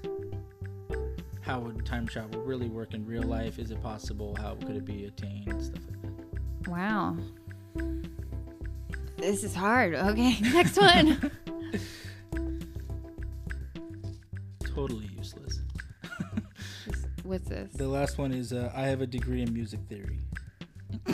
how 1.42 1.60
would 1.60 1.86
time 1.86 2.08
travel 2.08 2.42
really 2.42 2.68
work 2.70 2.96
in 2.96 3.06
real 3.06 3.24
life? 3.24 3.60
Is 3.60 3.70
it 3.70 3.82
possible? 3.84 4.36
How 4.40 4.56
could 4.56 4.76
it 4.76 4.86
be 4.86 5.06
attained? 5.06 5.62
Stuff 5.64 5.82
like 5.86 6.02
that. 6.64 6.72
Wow. 6.72 7.18
This 9.18 9.44
is 9.44 9.54
hard. 9.54 9.94
Okay, 9.94 10.40
next 10.42 10.78
one. 10.78 11.30
Totally 14.74 15.06
useless. 15.18 15.62
What's 17.24 17.48
this? 17.48 17.72
The 17.74 17.88
last 17.88 18.18
one 18.18 18.32
is 18.34 18.52
uh, 18.54 18.72
I 18.76 18.84
have 18.88 19.02
a 19.02 19.08
degree 19.08 19.42
in 19.42 19.54
music 19.54 19.80
theory. 19.90 20.20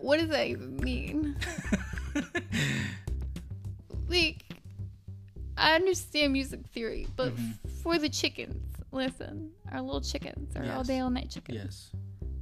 What 0.00 0.20
does 0.20 0.28
that 0.30 0.46
even 0.46 0.76
mean? 0.76 1.36
Like, 4.08 4.42
I 5.58 5.74
understand 5.74 6.32
music 6.32 6.60
theory, 6.68 7.06
but 7.14 7.36
Mhm. 7.36 7.58
for 7.82 7.98
the 7.98 8.08
chickens, 8.08 8.72
listen, 8.90 9.50
our 9.70 9.82
little 9.82 10.00
chickens, 10.00 10.56
our 10.56 10.64
all 10.72 10.82
day, 10.82 11.00
all 11.00 11.10
night 11.10 11.28
chickens, 11.28 11.90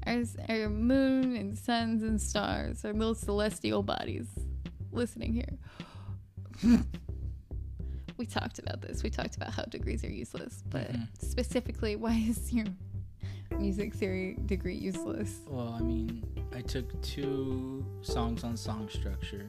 yes. 0.06 0.36
our, 0.48 0.54
our 0.62 0.68
moon 0.70 1.34
and 1.34 1.58
suns 1.58 2.04
and 2.04 2.22
stars, 2.22 2.84
our 2.84 2.92
little 2.92 3.16
celestial 3.16 3.82
bodies 3.82 4.28
listening 4.92 5.32
here. 5.32 5.58
we 8.16 8.26
talked 8.26 8.58
about 8.58 8.80
this. 8.80 9.02
We 9.02 9.10
talked 9.10 9.36
about 9.36 9.50
how 9.52 9.64
degrees 9.64 10.04
are 10.04 10.10
useless, 10.10 10.62
but 10.70 10.90
Mhm. 10.92 11.08
specifically, 11.20 11.96
why 11.96 12.14
is 12.14 12.52
your 12.52 12.66
music 13.58 13.94
theory 13.94 14.36
degree 14.46 14.76
useless? 14.76 15.40
Well, 15.48 15.68
I 15.72 15.80
mean, 15.80 16.24
I 16.54 16.62
took 16.62 17.00
two 17.02 17.84
songs 18.02 18.44
on 18.44 18.56
song 18.56 18.88
structure, 18.88 19.46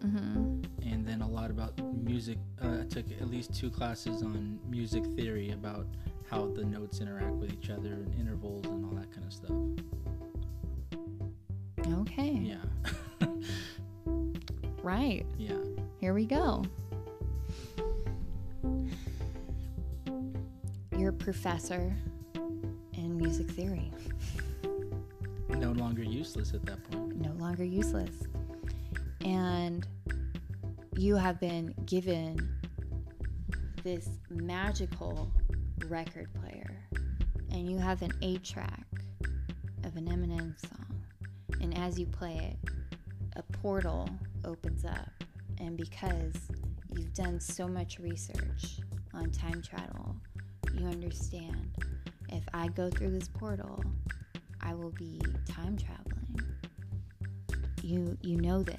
hmm 0.00 0.60
and 0.82 1.06
then 1.08 1.22
a 1.22 1.28
lot 1.28 1.50
about 1.50 1.72
music. 1.94 2.38
Uh, 2.62 2.78
I 2.82 2.84
took 2.84 3.10
at 3.20 3.28
least 3.30 3.54
two 3.54 3.70
classes 3.70 4.22
on 4.22 4.60
music 4.68 5.04
theory 5.16 5.50
about 5.50 5.86
how 6.30 6.46
the 6.46 6.64
notes 6.64 7.00
interact 7.00 7.34
with 7.36 7.52
each 7.52 7.70
other 7.70 7.92
and 7.94 8.14
intervals 8.20 8.64
and 8.66 8.84
all 8.84 8.92
that 8.92 9.10
kind 9.10 9.26
of 9.26 9.32
stuff. 9.32 9.50
Okay. 12.00 12.32
Yeah. 12.42 12.64
Right. 14.82 15.24
yeah. 15.38 15.54
Here 16.04 16.12
we 16.12 16.26
go. 16.26 16.62
You're 20.98 21.08
a 21.08 21.12
professor 21.14 21.96
in 22.92 23.16
music 23.16 23.50
theory, 23.52 23.90
No 25.48 25.72
longer 25.72 26.02
useless 26.02 26.52
at 26.52 26.66
that 26.66 26.84
point. 26.90 27.22
no 27.22 27.32
longer 27.42 27.64
useless. 27.64 28.14
And 29.24 29.86
you 30.94 31.16
have 31.16 31.40
been 31.40 31.74
given 31.86 32.50
this 33.82 34.10
magical 34.28 35.32
record 35.86 36.28
player, 36.34 36.76
and 37.50 37.66
you 37.66 37.78
have 37.78 38.02
an 38.02 38.12
eight 38.20 38.44
track 38.44 38.84
of 39.84 39.96
an 39.96 40.08
Eminem 40.08 40.54
song. 40.68 41.02
And 41.62 41.74
as 41.78 41.98
you 41.98 42.04
play 42.04 42.52
it, 42.52 42.70
a 43.36 43.42
portal 43.42 44.06
opens 44.44 44.84
up. 44.84 45.08
And 45.64 45.78
because 45.78 46.34
you've 46.94 47.14
done 47.14 47.40
so 47.40 47.66
much 47.66 47.98
research 47.98 48.80
on 49.14 49.30
time 49.30 49.62
travel, 49.62 50.14
you 50.74 50.86
understand 50.86 51.70
if 52.28 52.42
I 52.52 52.68
go 52.68 52.90
through 52.90 53.12
this 53.12 53.28
portal, 53.28 53.82
I 54.60 54.74
will 54.74 54.90
be 54.90 55.22
time 55.48 55.78
traveling. 55.78 56.38
You 57.82 58.18
you 58.20 58.36
know 58.42 58.62
this. 58.62 58.76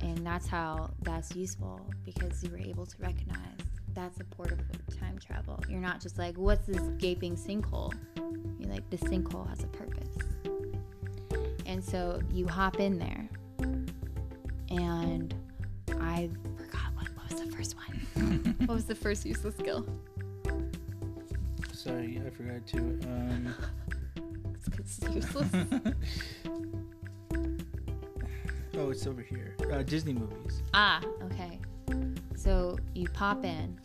And 0.00 0.24
that's 0.24 0.46
how 0.46 0.90
that's 1.02 1.34
useful 1.34 1.80
because 2.04 2.42
you 2.44 2.50
were 2.50 2.58
able 2.58 2.86
to 2.86 2.96
recognize 3.00 3.58
that's 3.94 4.20
a 4.20 4.24
portal 4.24 4.58
for 4.58 4.96
time 4.96 5.18
travel. 5.18 5.58
You're 5.68 5.80
not 5.80 6.00
just 6.00 6.18
like, 6.18 6.36
what's 6.36 6.66
this 6.66 6.82
gaping 6.98 7.34
sinkhole? 7.34 7.92
You're 8.60 8.70
like, 8.70 8.88
this 8.90 9.00
sinkhole 9.00 9.48
has 9.48 9.64
a 9.64 9.68
purpose. 9.68 10.18
And 11.66 11.82
so 11.82 12.20
you 12.32 12.46
hop 12.46 12.78
in 12.78 12.98
there. 12.98 13.28
And 14.70 15.34
I 16.14 16.30
forgot 16.56 16.94
what, 16.94 17.08
what 17.16 17.28
was 17.28 17.40
the 17.40 17.50
first 17.56 17.74
one. 17.76 18.54
what 18.66 18.74
was 18.74 18.84
the 18.84 18.94
first 18.94 19.26
useless 19.26 19.56
skill? 19.56 19.84
Sorry, 21.72 22.22
I 22.24 22.30
forgot 22.30 22.64
to. 22.68 22.78
Um, 22.78 23.54
It's 24.54 24.68
'cause 24.68 24.78
it's 24.78 25.14
useless. 25.14 25.50
oh, 28.76 28.90
it's 28.90 29.06
over 29.08 29.22
here. 29.22 29.56
Uh, 29.72 29.82
Disney 29.82 30.12
movies. 30.12 30.62
Ah, 30.72 31.00
okay. 31.24 31.58
So 32.36 32.78
you 32.94 33.08
pop 33.08 33.44
in, 33.44 33.76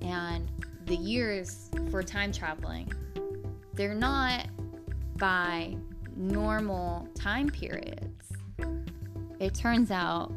and 0.00 0.48
the 0.86 0.94
years 0.96 1.70
for 1.90 2.04
time 2.04 2.30
traveling, 2.30 2.92
they're 3.74 3.94
not 3.96 4.46
by 5.16 5.76
normal 6.16 7.08
time 7.14 7.48
periods. 7.48 8.30
It 9.40 9.54
turns 9.54 9.90
out 9.90 10.32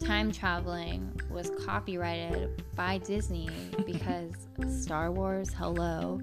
time 0.00 0.30
traveling 0.32 1.20
was 1.30 1.50
copyrighted 1.64 2.62
by 2.74 2.98
Disney 2.98 3.48
because 3.86 4.32
Star 4.68 5.10
Wars 5.10 5.52
Hello 5.52 6.20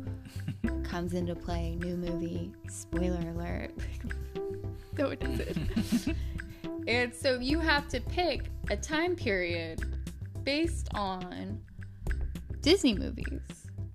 comes 0.83 1.13
into 1.13 1.35
play, 1.35 1.75
new 1.75 1.97
movie, 1.97 2.53
spoiler 2.69 3.29
alert. 3.31 3.71
no, 4.97 5.07
it 5.07 5.19
doesn't. 5.19 6.15
And 6.87 7.13
so 7.13 7.39
you 7.39 7.59
have 7.59 7.87
to 7.89 8.01
pick 8.01 8.49
a 8.69 8.75
time 8.75 9.15
period 9.15 9.81
based 10.43 10.89
on 10.93 11.61
Disney 12.61 12.93
movies. 12.93 13.41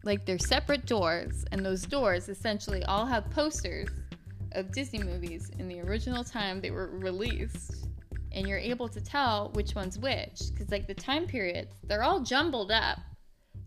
Like 0.05 0.25
they're 0.25 0.39
separate 0.39 0.87
doors, 0.87 1.45
and 1.53 1.65
those 1.65 1.83
doors 1.83 2.29
essentially 2.29 2.83
all 2.85 3.05
have 3.05 3.29
posters 3.31 3.89
of 4.53 4.73
Disney 4.73 5.03
movies 5.03 5.51
in 5.59 5.69
the 5.69 5.81
original 5.81 6.25
time 6.25 6.61
they 6.61 6.71
were 6.71 6.89
released. 6.89 7.88
And 8.33 8.47
you're 8.47 8.59
able 8.59 8.89
to 8.89 9.01
tell 9.01 9.51
which 9.55 9.75
one's 9.75 9.99
which. 9.99 10.41
Because, 10.53 10.71
like, 10.71 10.87
the 10.87 10.95
time 10.95 11.27
periods, 11.27 11.75
they're 11.85 12.03
all 12.03 12.21
jumbled 12.21 12.71
up. 12.71 12.99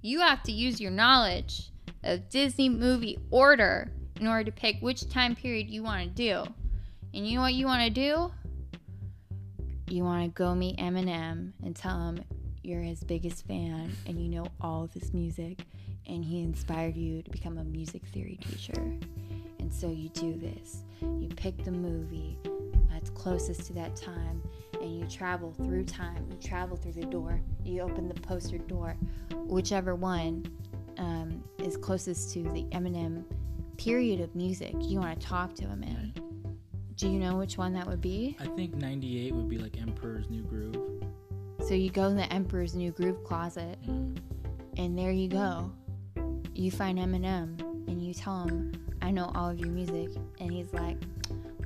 You 0.01 0.19
have 0.19 0.43
to 0.43 0.51
use 0.51 0.79
your 0.79 0.91
knowledge 0.91 1.71
of 2.03 2.29
Disney 2.29 2.69
movie 2.69 3.19
order 3.29 3.91
in 4.19 4.27
order 4.27 4.45
to 4.45 4.51
pick 4.51 4.77
which 4.81 5.09
time 5.09 5.35
period 5.35 5.69
you 5.69 5.83
want 5.83 6.03
to 6.03 6.09
do. 6.09 6.51
And 7.13 7.27
you 7.27 7.35
know 7.35 7.41
what 7.41 7.53
you 7.53 7.65
want 7.65 7.83
to 7.83 7.89
do? 7.89 8.31
you 9.91 10.03
want 10.03 10.23
to 10.23 10.29
go 10.29 10.55
meet 10.55 10.77
Eminem 10.77 11.51
and 11.63 11.75
tell 11.75 11.99
him 12.07 12.23
you're 12.63 12.81
his 12.81 13.03
biggest 13.03 13.45
fan 13.45 13.91
and 14.05 14.19
you 14.21 14.29
know 14.29 14.45
all 14.61 14.83
of 14.83 14.93
his 14.93 15.13
music 15.13 15.59
and 16.07 16.23
he 16.23 16.41
inspired 16.41 16.95
you 16.95 17.21
to 17.21 17.29
become 17.29 17.57
a 17.57 17.63
music 17.63 18.01
theory 18.07 18.39
teacher. 18.41 18.93
And 19.59 19.73
so 19.73 19.89
you 19.89 20.09
do 20.09 20.33
this. 20.33 20.83
You 21.01 21.27
pick 21.35 21.63
the 21.63 21.71
movie 21.71 22.37
that's 22.89 23.09
closest 23.09 23.65
to 23.67 23.73
that 23.73 23.95
time 23.95 24.41
and 24.81 24.99
you 24.99 25.05
travel 25.07 25.51
through 25.53 25.85
time. 25.85 26.27
You 26.29 26.37
travel 26.37 26.77
through 26.77 26.93
the 26.93 27.05
door. 27.05 27.39
You 27.63 27.81
open 27.81 28.07
the 28.07 28.13
poster 28.21 28.57
door. 28.57 28.95
Whichever 29.33 29.95
one 29.95 30.45
um, 30.97 31.43
is 31.59 31.77
closest 31.77 32.33
to 32.33 32.43
the 32.43 32.63
Eminem 32.71 33.23
period 33.77 34.21
of 34.21 34.35
music 34.35 34.75
you 34.81 34.99
want 34.99 35.19
to 35.19 35.25
talk 35.27 35.53
to 35.55 35.63
him 35.63 35.83
in. 35.83 36.13
Do 36.95 37.09
you 37.09 37.17
know 37.17 37.35
which 37.35 37.57
one 37.57 37.73
that 37.73 37.87
would 37.87 38.01
be? 38.01 38.37
I 38.39 38.45
think 38.47 38.75
'98 38.75 39.33
would 39.33 39.49
be 39.49 39.57
like 39.57 39.79
Emperor's 39.81 40.29
New 40.29 40.43
Groove. 40.43 41.03
So 41.67 41.73
you 41.73 41.89
go 41.89 42.05
in 42.07 42.15
the 42.15 42.31
Emperor's 42.31 42.75
New 42.75 42.91
Groove 42.91 43.23
closet, 43.23 43.79
Mm. 43.87 44.17
and 44.77 44.97
there 44.97 45.11
you 45.11 45.27
go. 45.27 45.71
You 46.53 46.69
find 46.69 46.99
Eminem, 46.99 47.59
and 47.87 48.03
you 48.03 48.13
tell 48.13 48.43
him, 48.47 48.71
"I 49.01 49.11
know 49.11 49.31
all 49.35 49.49
of 49.49 49.59
your 49.59 49.69
music," 49.69 50.09
and 50.39 50.51
he's 50.51 50.73
like, 50.73 50.97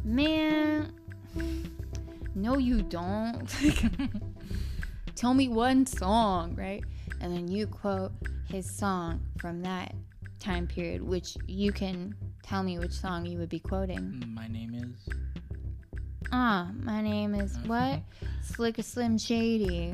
"Man, 0.04 0.94
no, 2.36 2.58
you 2.58 2.82
don't. 2.82 3.48
tell 5.16 5.34
me 5.34 5.48
one 5.48 5.86
song, 5.86 6.56
right?" 6.56 6.84
And 7.22 7.34
then 7.36 7.48
you 7.48 7.68
quote 7.68 8.12
his 8.48 8.70
song 8.70 9.22
from 9.38 9.62
that 9.64 9.96
time 10.40 10.68
period, 10.68 11.02
which 11.02 11.38
you 11.48 11.72
can 11.72 12.16
tell 12.44 12.62
me 12.62 12.78
which 12.78 12.92
song 12.92 13.26
you 13.26 13.38
would 13.40 13.50
be 13.50 13.60
quoting. 13.60 14.24
My 14.28 14.48
name 14.48 14.76
is. 14.76 15.14
Ah, 16.32 16.72
my 16.82 17.02
name 17.02 17.34
is 17.34 17.58
what? 17.66 18.02
Slick 18.42 18.76
Slim 18.84 19.18
Shady, 19.18 19.94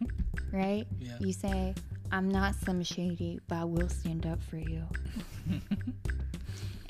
right? 0.52 0.86
Yeah. 0.98 1.16
You 1.20 1.32
say, 1.32 1.74
I'm 2.12 2.28
not 2.28 2.54
Slim 2.54 2.82
Shady, 2.82 3.40
but 3.48 3.56
I 3.56 3.64
will 3.64 3.88
stand 3.88 4.26
up 4.26 4.42
for 4.42 4.56
you. 4.56 4.82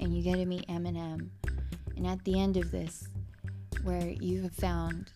and 0.00 0.16
you 0.16 0.22
get 0.22 0.36
to 0.36 0.46
meet 0.46 0.66
Eminem. 0.68 1.28
And 1.96 2.06
at 2.06 2.24
the 2.24 2.40
end 2.40 2.56
of 2.56 2.70
this, 2.70 3.08
where 3.84 4.08
you 4.08 4.42
have 4.42 4.54
found, 4.54 5.10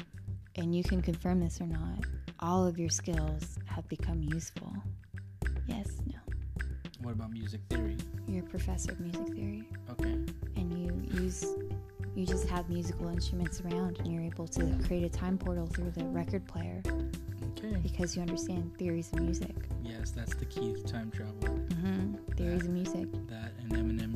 and 0.57 0.75
you 0.75 0.85
can 0.85 1.03
confirm 1.03 1.41
this 1.41 1.61
or 1.61 1.67
not, 1.67 2.05
all 2.41 2.67
of 2.67 2.79
your 2.79 2.91
skills 2.91 3.59
have 3.67 3.89
become 3.89 4.23
useful. 4.23 4.73
Yes, 5.67 5.89
no. 6.07 6.19
What 7.03 7.13
about 7.13 7.33
music 7.33 7.61
theory? 7.69 7.97
You're 8.29 8.45
a 8.45 8.49
professor 8.49 8.93
of 8.93 9.01
music 9.01 9.27
theory, 9.35 9.69
Okay. 9.91 10.13
and 10.57 10.79
you 10.79 11.23
use, 11.23 11.45
you 12.15 12.27
just 12.27 12.49
have 12.49 12.69
musical 12.71 13.09
instruments 13.09 13.61
around, 13.63 13.99
and 13.99 14.13
you're 14.13 14.23
able 14.23 14.47
to 14.49 14.79
create 14.87 15.05
a 15.05 15.09
time 15.09 15.37
portal 15.39 15.67
through 15.67 15.91
the 15.91 16.05
record 16.07 16.47
player 16.47 16.83
Okay. 17.59 17.77
because 17.83 18.15
you 18.17 18.23
understand 18.23 18.77
theories 18.79 19.11
of 19.13 19.21
music. 19.21 19.55
Yes, 19.83 20.11
that's 20.11 20.35
the 20.35 20.45
key 20.47 20.75
to 20.75 20.83
time 20.83 21.11
travel. 21.11 21.35
Mm-hmm. 21.41 22.15
Theories 22.37 22.65
of 22.65 22.71
music. 22.71 23.09
That 23.29 23.53
and 23.61 23.73
Eminem 23.73 24.14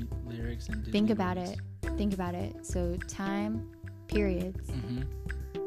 and 0.68 0.84
Think 0.90 1.10
about 1.10 1.36
movies. 1.36 1.58
it. 1.82 1.96
Think 1.96 2.14
about 2.14 2.34
it. 2.34 2.66
So 2.66 2.96
time 3.06 3.68
periods. 4.08 4.68
Mhm. 4.70 5.04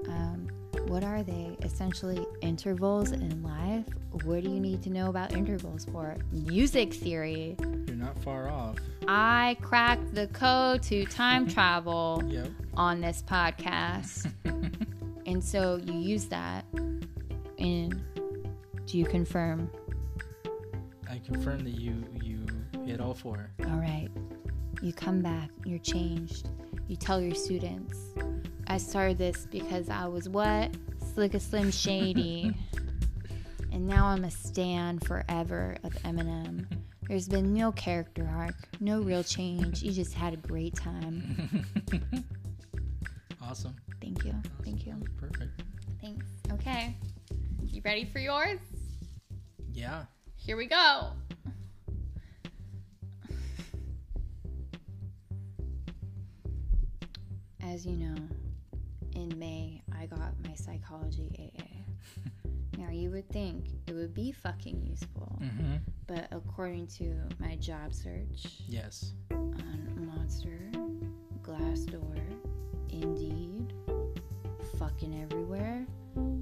Um, 0.10 0.48
what 0.88 1.04
are 1.04 1.24
they? 1.24 1.56
Essentially 1.62 2.26
intervals 2.42 3.12
in 3.12 3.44
life. 3.44 3.86
What 4.26 4.44
do 4.44 4.50
you 4.50 4.60
need 4.60 4.82
to 4.84 4.90
know 4.90 5.10
about 5.10 5.32
intervals 5.34 5.86
for? 5.86 6.16
Music 6.32 6.94
theory. 6.94 7.56
You're 7.88 7.96
not 7.96 8.18
far 8.24 8.50
off. 8.50 8.78
I 9.08 9.58
cracked 9.62 10.14
the 10.14 10.28
code 10.28 10.82
to 10.84 11.06
time 11.06 11.48
travel 11.58 12.22
Yep. 12.28 12.50
on 12.76 13.02
this 13.02 13.24
podcast. 13.24 14.30
And 15.28 15.42
so 15.42 15.78
you 15.78 15.94
use 15.94 16.26
that. 16.26 16.66
And 17.58 18.02
do 18.86 18.98
you 18.98 19.06
confirm? 19.06 19.70
I 21.10 21.20
confirm 21.20 21.64
that 21.64 21.76
you 21.80 22.04
you 22.22 22.46
hit 22.86 23.00
all 23.00 23.14
four. 23.14 23.50
All 23.66 23.78
right. 23.80 24.10
You 24.82 24.92
come 24.94 25.22
back, 25.22 25.50
you're 25.64 25.80
changed. 25.80 26.50
You 26.88 26.96
tell 26.96 27.22
your 27.22 27.36
students, 27.36 27.96
I 28.66 28.78
started 28.78 29.20
this 29.20 29.46
because 29.52 29.90
I 29.90 30.08
was 30.08 30.28
what? 30.28 30.72
Slick 31.14 31.36
a 31.36 31.40
Slim 31.40 31.70
Shady. 31.70 32.56
and 33.72 33.86
now 33.86 34.08
I'm 34.08 34.24
a 34.24 34.32
stan 34.32 34.98
forever 34.98 35.78
of 35.84 35.94
Eminem. 36.04 36.66
There's 37.08 37.28
been 37.28 37.54
no 37.54 37.72
character 37.72 38.28
arc, 38.36 38.56
no 38.80 39.02
real 39.02 39.24
change. 39.24 39.84
You 39.84 39.92
just 39.92 40.16
had 40.16 40.34
a 40.34 40.38
great 40.38 40.76
time. 40.76 41.64
awesome. 43.42 43.76
Thank 44.02 44.26
you. 44.26 44.34
Thank 44.64 44.88
you. 44.88 44.96
Perfect. 45.20 45.62
Thanks. 46.02 46.26
Okay. 46.54 46.96
You 47.68 47.84
ready 47.86 48.06
for 48.06 48.18
yours? 48.18 48.60
Yeah. 49.72 50.06
Here 50.38 50.58
we 50.58 50.66
go. 50.66 51.12
As 57.64 57.86
you 57.86 57.96
know, 57.96 58.16
in 59.16 59.38
May, 59.38 59.82
I 59.98 60.06
got 60.06 60.34
my 60.44 60.56
psychology 60.56 61.30
AA. 61.60 61.64
now, 62.78 62.90
you 62.92 63.12
would 63.12 63.30
think 63.30 63.66
it 63.88 63.94
would 63.94 64.14
be 64.14 64.32
fucking 64.32 64.82
useful, 64.84 65.40
Mm-hmm. 65.42 65.76
but 66.08 66.28
according 66.32 66.88
to 66.88 67.14
my 67.40 67.56
job 67.58 67.94
search 67.94 68.46
Yes. 68.68 69.14
on 69.32 70.06
Monster, 70.16 70.60
Glassdoor, 71.42 72.20
Indeed, 72.90 73.74
fucking 74.78 75.22
everywhere, 75.22 75.86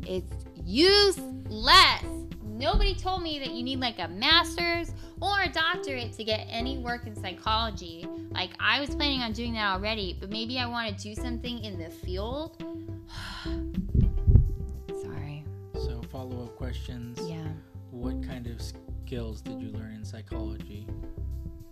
it's 0.06 0.46
useless. 0.66 2.29
Nobody 2.60 2.94
told 2.94 3.24
me 3.24 3.40
that 3.40 3.52
you 3.52 3.64
need 3.64 3.80
like 3.80 4.00
a 4.00 4.10
master's 4.10 4.92
or 5.22 5.44
a 5.44 5.50
doctorate 5.50 6.12
to 6.12 6.26
get 6.26 6.46
any 6.50 6.78
work 6.78 7.08
in 7.08 7.16
psychology. 7.16 8.06
Like 8.32 8.50
I 8.60 8.82
was 8.82 8.90
planning 8.90 9.22
on 9.22 9.32
doing 9.32 9.54
that 9.54 9.76
already, 9.76 10.18
but 10.20 10.30
maybe 10.30 10.60
I 10.60 10.66
want 10.66 10.98
to 10.98 11.02
do 11.02 11.16
something 11.16 11.64
in 11.64 11.80
the 11.80 11.90
field. 11.90 12.62
Sorry. 15.02 15.46
So 15.74 16.02
follow 16.12 16.44
up 16.44 16.58
questions. 16.58 17.18
Yeah. 17.24 17.48
What 17.92 18.22
kind 18.28 18.46
of 18.48 18.62
skills 18.62 19.40
did 19.40 19.62
you 19.62 19.70
learn 19.70 19.94
in 19.94 20.04
psychology? 20.04 20.86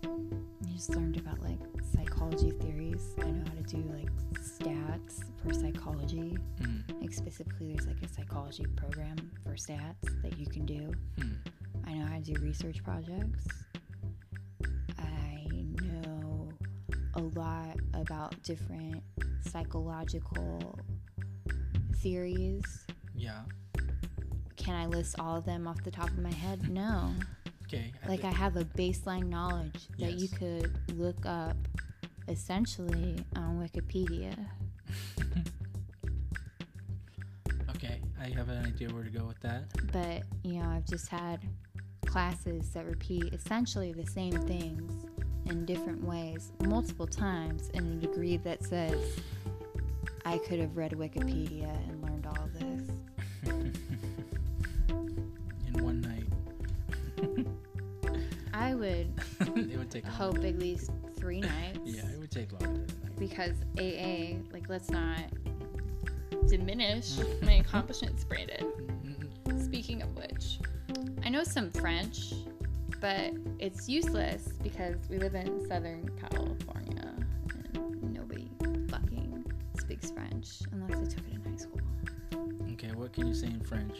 I 0.04 0.72
just 0.72 0.88
learned 0.96 1.18
about 1.18 1.42
like 1.42 1.58
psychology 1.98 2.50
theories. 2.60 3.14
I 3.20 3.30
know 3.30 3.44
how 3.48 3.54
to 3.54 3.62
do 3.62 3.82
like 3.92 4.08
stats 4.40 5.24
for 5.42 5.52
psychology. 5.52 6.36
Mm. 6.60 7.00
Like 7.00 7.12
specifically, 7.12 7.72
there's 7.74 7.86
like 7.86 8.02
a 8.02 8.08
psychology 8.08 8.66
program 8.76 9.16
for 9.42 9.54
stats 9.54 10.22
that 10.22 10.38
you 10.38 10.46
can 10.46 10.64
do. 10.64 10.92
Hmm. 11.20 11.32
I 11.86 11.94
know 11.94 12.06
how 12.06 12.16
to 12.16 12.22
do 12.22 12.34
research 12.40 12.82
projects. 12.84 13.46
I 14.98 15.46
know 15.82 16.48
a 17.14 17.20
lot 17.38 17.76
about 17.94 18.40
different 18.42 19.02
psychological 19.42 20.78
theories. 21.96 22.62
Yeah. 23.16 23.42
Can 24.56 24.74
I 24.74 24.86
list 24.86 25.16
all 25.18 25.36
of 25.36 25.44
them 25.44 25.66
off 25.66 25.82
the 25.82 25.90
top 25.90 26.08
of 26.08 26.18
my 26.18 26.32
head? 26.32 26.68
No. 26.72 27.12
Okay. 27.64 27.92
I 28.02 28.08
Like 28.08 28.20
thi- 28.22 28.28
I 28.28 28.32
have 28.32 28.56
a 28.56 28.64
baseline 28.64 29.28
knowledge 29.28 29.88
that 29.98 30.14
you 30.14 30.26
could 30.28 30.72
look 30.96 31.26
up 31.26 31.56
essentially 32.28 33.16
on 33.36 33.58
Wikipedia. 33.58 34.34
okay. 37.70 38.00
I 38.20 38.28
have 38.36 38.48
an 38.48 38.64
idea 38.66 38.88
where 38.90 39.04
to 39.04 39.10
go 39.10 39.24
with 39.24 39.40
that. 39.40 39.64
but 39.92 40.22
you 40.42 40.60
know 40.60 40.68
i've 40.68 40.84
just 40.86 41.08
had 41.08 41.40
classes 42.06 42.70
that 42.70 42.84
repeat 42.86 43.32
essentially 43.32 43.92
the 43.92 44.06
same 44.06 44.32
things 44.32 45.06
in 45.46 45.64
different 45.66 46.02
ways 46.02 46.52
multiple 46.66 47.06
times 47.06 47.68
in 47.74 47.84
a 47.92 47.94
degree 48.06 48.36
that 48.38 48.62
says 48.64 48.98
i 50.24 50.38
could 50.38 50.58
have 50.58 50.76
read 50.76 50.92
wikipedia 50.92 51.68
and 51.88 51.97
would 58.78 59.12
it 59.40 59.78
would 59.78 59.90
take 59.90 60.04
longer. 60.04 60.16
hope 60.38 60.44
at 60.44 60.58
least 60.58 60.90
three 61.16 61.40
nights 61.40 61.78
Yeah, 61.84 62.02
it 62.14 62.18
would 62.18 62.30
take 62.30 62.52
longer 62.52 62.66
than 62.86 62.96
a 63.02 63.04
night. 63.04 63.18
because 63.18 63.56
aa 63.78 64.52
like 64.52 64.68
let's 64.68 64.90
not 64.90 65.20
diminish 66.48 67.18
my 67.42 67.54
accomplishments 67.64 68.24
brandon 68.24 68.66
Mm, 69.46 69.64
Speaking 69.64 70.02
of 70.02 70.14
which, 70.16 70.58
I 71.24 71.28
know 71.28 71.42
some 71.44 71.70
French, 71.70 72.32
but 73.00 73.32
it's 73.58 73.88
useless 73.88 74.48
because 74.62 74.96
we 75.10 75.18
live 75.18 75.34
in 75.34 75.66
Southern 75.68 76.08
California 76.18 77.14
and 77.64 78.12
nobody 78.14 78.48
fucking 78.88 79.44
speaks 79.78 80.10
French 80.10 80.48
unless 80.72 80.98
they 81.00 81.06
took 81.16 81.26
it 81.28 81.34
in 81.34 81.42
high 81.50 81.56
school. 81.56 81.80
Okay, 82.72 82.92
what 82.94 83.12
can 83.12 83.26
you 83.26 83.34
say 83.34 83.48
in 83.48 83.60
French? 83.60 83.96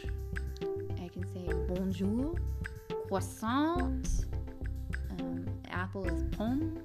I 1.03 1.07
can 1.09 1.23
say 1.33 1.45
bonjour, 1.67 2.35
croissant, 3.07 4.18
apple 5.89 6.05
is 6.05 6.23
pomme, 6.37 6.79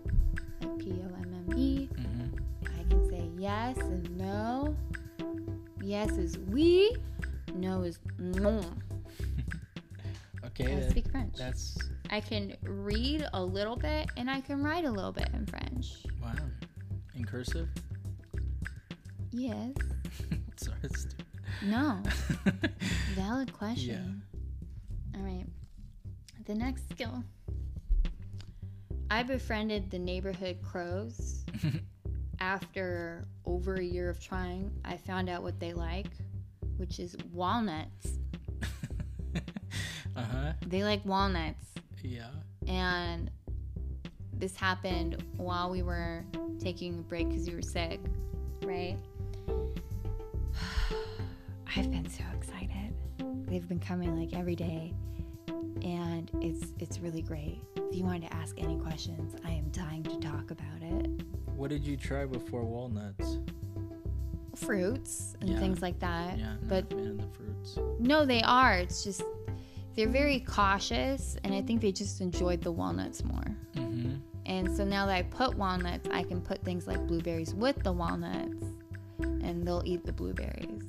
like 0.62 0.78
P 0.78 0.92
O 1.02 1.06
M 1.06 1.46
M 1.48 1.58
E. 1.58 1.88
Mm-hmm. 1.92 2.36
I 2.80 2.82
can 2.88 3.08
say 3.10 3.28
yes 3.38 3.76
and 3.78 4.16
no. 4.16 4.74
Yes 5.82 6.12
is 6.12 6.38
oui, 6.48 6.90
no 7.54 7.82
is 7.82 7.98
non. 8.18 8.64
Okay, 10.46 10.72
I 10.72 10.80
that- 10.80 10.90
speak 10.90 11.10
French. 11.10 11.34
that's 11.36 11.76
I 12.10 12.20
can 12.20 12.54
read 12.62 13.26
a 13.32 13.42
little 13.42 13.74
bit 13.76 14.08
and 14.16 14.30
I 14.30 14.40
can 14.40 14.62
write 14.62 14.84
a 14.84 14.90
little 14.90 15.10
bit 15.10 15.28
in 15.34 15.46
French. 15.46 16.04
wow. 16.22 16.32
In 17.16 17.24
cursive? 17.24 17.68
Yes. 19.32 19.72
Sorry, 20.56 20.76
stupid. 20.96 21.24
No. 21.64 22.00
Valid 23.16 23.52
question. 23.52 24.22
Yeah. 25.12 25.18
All 25.18 25.26
right. 25.26 25.46
The 26.46 26.54
next 26.54 26.88
skill. 26.90 27.24
I 29.14 29.22
befriended 29.22 29.92
the 29.92 29.98
neighborhood 30.00 30.58
crows. 30.60 31.44
After 32.40 33.28
over 33.46 33.76
a 33.76 33.84
year 33.84 34.10
of 34.10 34.18
trying, 34.18 34.72
I 34.84 34.96
found 34.96 35.28
out 35.28 35.44
what 35.44 35.60
they 35.60 35.72
like, 35.72 36.08
which 36.78 36.98
is 36.98 37.16
walnuts. 37.32 38.18
Uh 40.16 40.22
huh. 40.22 40.52
They 40.68 40.84
like 40.84 41.04
walnuts. 41.04 41.74
Yeah. 42.00 42.28
And 42.68 43.32
this 44.32 44.54
happened 44.54 45.24
while 45.36 45.70
we 45.70 45.82
were 45.82 46.24
taking 46.60 47.00
a 47.00 47.02
break 47.02 47.28
because 47.28 47.48
you 47.48 47.56
were 47.56 47.62
sick, 47.62 47.98
right? 48.62 48.96
I've 51.76 51.90
been 51.90 52.08
so 52.08 52.22
excited. 52.36 52.94
They've 53.48 53.68
been 53.68 53.80
coming 53.80 54.16
like 54.16 54.38
every 54.38 54.54
day, 54.54 54.94
and 55.82 56.30
it's 56.40 56.72
it's 56.78 56.98
really 57.00 57.22
great. 57.22 57.60
If 57.76 57.96
you 57.96 58.04
wanted 58.04 58.28
to 58.28 58.34
ask 58.34 58.54
any 58.58 58.76
questions, 58.78 59.34
I 59.44 59.50
am 59.50 59.68
dying 59.70 60.02
to 60.04 60.18
talk 60.20 60.50
about 60.50 60.80
it. 60.82 61.10
What 61.56 61.70
did 61.70 61.84
you 61.86 61.96
try 61.96 62.26
before 62.26 62.62
walnuts? 62.64 63.38
Fruits 64.56 65.34
and 65.40 65.50
Yeah. 65.50 65.58
things 65.58 65.82
like 65.82 65.98
that. 66.00 66.38
Yeah, 66.38 66.56
but 66.68 66.84
a 66.92 66.96
fan 66.96 67.06
of 67.06 67.18
the 67.18 67.26
fruits. 67.36 67.78
no, 67.98 68.24
they 68.24 68.40
are. 68.42 68.74
It's 68.78 69.02
just 69.02 69.22
they're 69.96 70.08
very 70.08 70.40
cautious, 70.40 71.36
and 71.44 71.54
I 71.54 71.62
think 71.62 71.80
they 71.80 71.92
just 71.92 72.20
enjoyed 72.20 72.60
the 72.62 72.70
walnuts 72.72 73.24
more. 73.24 73.56
Mm-hmm. 73.74 74.14
And 74.46 74.76
so 74.76 74.84
now 74.84 75.06
that 75.06 75.14
I 75.14 75.22
put 75.22 75.56
walnuts, 75.56 76.08
I 76.12 76.22
can 76.22 76.40
put 76.40 76.62
things 76.64 76.86
like 76.86 77.04
blueberries 77.06 77.54
with 77.54 77.82
the 77.82 77.92
walnuts 77.92 78.64
and 79.20 79.66
they'll 79.66 79.82
eat 79.86 80.04
the 80.04 80.12
blueberries. 80.12 80.82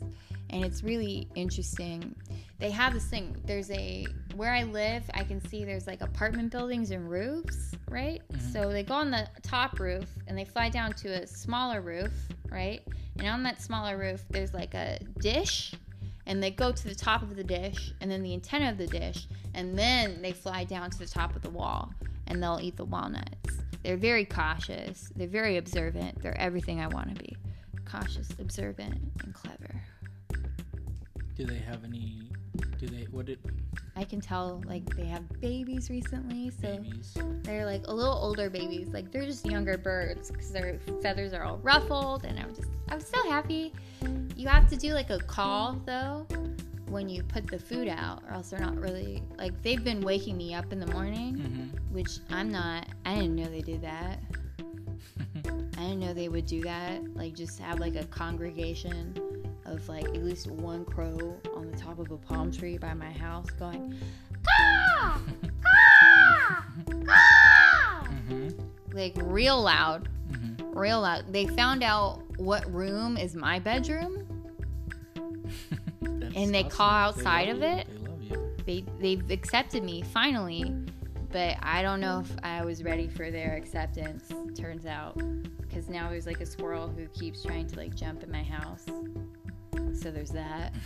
And 0.50 0.66
it's 0.66 0.84
really 0.84 1.28
interesting. 1.36 2.16
They 2.58 2.72
have 2.72 2.94
this 2.94 3.06
thing. 3.06 3.36
There's 3.46 3.70
a 3.72 4.08
where 4.36 4.54
I 4.54 4.64
live, 4.64 5.04
I 5.14 5.24
can 5.24 5.46
see 5.48 5.64
there's 5.66 5.88
like 5.88 6.02
apartment 6.02 6.52
buildings 6.52 6.92
and 6.92 7.10
roofs, 7.10 7.74
right? 7.90 8.22
Mhm. 8.32 8.54
So 8.54 8.70
they 8.72 8.84
go 8.84 8.96
on 8.96 9.12
the 9.12 9.28
top 9.44 9.80
roof 9.80 10.06
and 10.28 10.38
they 10.38 10.46
fly 10.46 10.70
down 10.70 10.94
to 10.94 11.24
a 11.24 11.28
smaller 11.28 11.82
roof, 11.82 12.12
right? 12.50 12.82
And 13.18 13.28
on 13.28 13.44
that 13.44 13.62
smaller 13.62 13.98
roof, 13.98 14.26
there's 14.30 14.54
like 14.54 14.74
a 14.74 15.00
dish 15.20 15.74
and 16.26 16.42
they 16.42 16.52
go 16.52 16.72
to 16.72 16.88
the 16.88 16.96
top 16.96 17.22
of 17.22 17.36
the 17.36 17.44
dish 17.44 17.94
and 18.02 18.10
then 18.10 18.24
the 18.24 18.34
antenna 18.34 18.70
of 18.72 18.78
the 18.78 18.88
dish 18.88 19.28
and 19.54 19.78
then 19.78 20.22
they 20.22 20.32
fly 20.34 20.64
down 20.64 20.90
to 20.90 20.98
the 21.00 21.06
top 21.08 21.36
of 21.36 21.42
the 21.42 21.50
wall 21.50 21.94
and 22.28 22.42
they'll 22.42 22.60
eat 22.62 22.76
the 22.78 22.86
walnuts. 22.86 23.58
They're 23.84 23.98
very 23.98 24.26
cautious. 24.26 25.12
They're 25.16 25.28
very 25.28 25.58
observant. 25.58 26.22
They're 26.22 26.40
everything 26.40 26.82
I 26.82 26.88
want 26.88 27.16
to 27.16 27.24
be. 27.24 27.38
Cautious, 27.86 28.30
observant, 28.40 28.96
and 29.24 29.34
clever. 29.34 29.82
Do 31.36 31.46
they 31.46 31.60
have 31.60 31.84
any? 31.84 32.32
Do 32.86 32.96
they? 32.96 33.04
What 33.06 33.26
did 33.26 33.40
I 33.96 34.04
can 34.04 34.22
tell 34.22 34.62
like 34.68 34.86
they 34.96 35.06
have 35.06 35.24
babies 35.42 35.90
recently, 35.90 36.52
so 36.52 36.78
babies? 36.78 37.18
they're 37.44 37.66
like 37.66 37.82
a 37.88 37.94
little 37.94 38.14
older 38.14 38.50
babies. 38.50 38.90
Like 38.90 39.12
they're 39.12 39.26
just 39.26 39.46
younger 39.46 39.78
birds 39.78 40.30
because 40.30 40.52
their 40.52 40.80
feathers 41.02 41.34
are 41.34 41.44
all 41.44 41.58
ruffled, 41.60 42.26
and 42.26 42.40
I'm 42.40 42.54
just 42.54 42.70
I'm 42.90 43.00
so 43.00 43.28
happy. 43.30 43.74
You 44.36 44.48
have 44.48 44.70
to 44.70 44.76
do 44.76 44.94
like 44.94 45.10
a 45.10 45.18
call 45.18 45.82
though 45.86 46.28
when 46.88 47.10
you 47.10 47.24
put 47.24 47.48
the 47.48 47.58
food 47.58 47.88
out, 47.88 48.22
or 48.28 48.34
else 48.34 48.52
they're 48.52 48.60
not 48.60 48.76
really 48.76 49.24
like 49.38 49.60
they've 49.64 49.84
been 49.84 50.02
waking 50.02 50.38
me 50.38 50.54
up 50.54 50.72
in 50.72 50.80
the 50.80 50.88
morning. 50.88 51.38
Mm-hmm. 51.38 51.94
which 51.94 52.20
I'm 52.30 52.52
not. 52.52 52.88
I 53.06 53.16
didn't 53.16 53.36
know 53.36 53.46
they 53.46 53.62
did 53.62 53.82
that. 53.82 54.20
I 55.78 55.82
didn't 55.82 56.00
know 56.02 56.14
they 56.14 56.30
would 56.30 56.46
do 56.46 56.62
that. 56.62 57.16
Like 57.16 57.34
just 57.34 57.58
have 57.60 57.80
like 57.80 57.96
a 57.96 58.06
congregation 58.06 59.16
of 59.66 59.88
like 59.90 60.06
at 60.06 60.24
least 60.24 60.50
one 60.50 60.86
crow 60.86 61.36
on 61.56 61.70
the 61.72 61.78
top 61.78 62.00
of 62.00 62.12
a 62.12 62.18
palm 62.18 62.52
tree 62.52 62.78
by 62.78 62.94
my 62.94 63.12
house 63.12 63.50
going, 63.52 63.94
caw, 64.44 65.18
caw, 65.62 66.62
caw, 67.06 68.08
mm-hmm. 68.08 68.50
like 68.94 69.14
real 69.22 69.62
loud, 69.62 70.10
Mm-hmm. 70.32 70.78
real 70.78 71.02
loud. 71.02 71.32
They 71.32 71.46
found 71.46 71.84
out 71.84 72.22
what 72.38 72.66
room 72.74 73.16
is 73.18 73.36
my 73.36 73.60
bedroom. 73.60 74.26
And 76.36 76.54
they 76.54 76.64
call 76.64 76.90
outside 76.90 77.48
love 77.48 77.58
of 77.58 77.64
you. 77.64 77.70
it? 77.70 77.88
They 77.88 78.10
love 78.10 78.22
you. 78.22 78.56
They 78.66 78.86
they've 79.16 79.32
accepted 79.32 79.84
me 79.84 80.02
finally, 80.02 80.70
but 81.32 81.56
I 81.62 81.82
don't 81.82 82.02
know 82.02 82.20
if 82.26 82.32
I 82.44 82.66
was 82.66 82.84
ready 82.84 83.08
for 83.08 83.32
their 83.32 83.56
acceptance. 83.56 84.30
Turns 84.54 84.86
out, 84.86 85.18
because 85.62 85.88
now 85.88 86.10
there's 86.10 86.26
like 86.26 86.42
a 86.42 86.46
squirrel 86.46 86.90
who 86.90 87.08
keeps 87.08 87.42
trying 87.42 87.68
to 87.68 87.78
like 87.78 87.96
jump 87.96 88.22
in 88.22 88.30
my 88.32 88.44
house. 88.44 88.86
So 89.96 90.12
there's 90.12 90.32
that. 90.32 90.74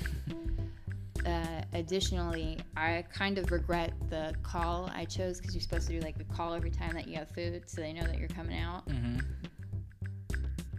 Uh, 1.26 1.62
additionally, 1.74 2.58
I 2.78 3.04
kind 3.14 3.38
of 3.38 3.52
regret 3.52 3.92
the 4.10 4.34
call 4.42 4.90
I 4.96 5.04
chose 5.04 5.38
because 5.38 5.54
you're 5.54 5.62
supposed 5.62 5.86
to 5.88 6.00
do 6.00 6.00
like 6.00 6.16
a 6.20 6.24
call 6.34 6.54
every 6.54 6.72
time 6.72 6.94
that 6.94 7.10
you 7.10 7.18
have 7.18 7.30
food, 7.30 7.62
so 7.70 7.82
they 7.82 7.92
know 7.92 8.04
that 8.04 8.18
you're 8.18 8.30
coming 8.30 8.58
out. 8.58 8.88
Mm-hmm. 8.88 9.20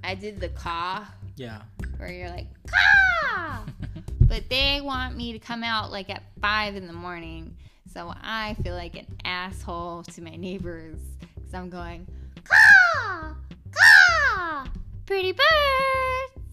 I 0.03 0.15
did 0.15 0.41
the 0.41 0.49
caw 0.49 1.05
Yeah. 1.37 1.61
where 1.99 2.11
you're 2.11 2.31
like 2.31 2.47
caw. 2.67 3.65
but 4.23 4.49
they 4.49 4.81
want 4.81 5.15
me 5.15 5.33
to 5.35 5.39
come 5.39 5.63
out 5.63 5.91
like 5.93 6.09
at 6.09 6.23
five 6.41 6.75
in 6.75 6.87
the 6.87 6.95
morning. 6.95 7.55
So 7.93 8.13
I 8.17 8.55
feel 8.65 8.75
like 8.75 8.97
an 8.97 9.07
asshole 9.27 10.05
to 10.05 10.23
my 10.23 10.37
neighbors 10.37 11.01
because 11.35 11.53
I'm 11.53 11.69
going, 11.69 12.07
caw, 12.45 13.35
caw, 13.71 14.67
pretty 15.05 15.33
birds, 15.33 16.47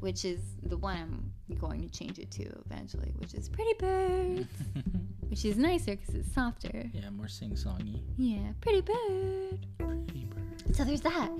which 0.00 0.24
is 0.24 0.40
the 0.62 0.76
one 0.76 1.32
I'm 1.48 1.58
going 1.58 1.82
to 1.82 1.88
change 1.98 2.18
it 2.18 2.30
to 2.32 2.44
eventually, 2.66 3.12
which 3.16 3.34
is 3.34 3.48
pretty 3.48 3.74
birds, 3.78 4.48
which 5.28 5.44
is 5.44 5.56
nicer 5.56 5.96
because 5.96 6.14
it's 6.14 6.32
softer. 6.32 6.90
yeah, 6.92 7.10
more 7.10 7.28
sing-songy. 7.28 8.00
Yeah, 8.16 8.52
pretty 8.60 8.80
bird. 8.80 9.66
Pretty 9.78 10.26
bird. 10.26 10.76
So 10.76 10.84
there's 10.84 11.00
that. 11.02 11.30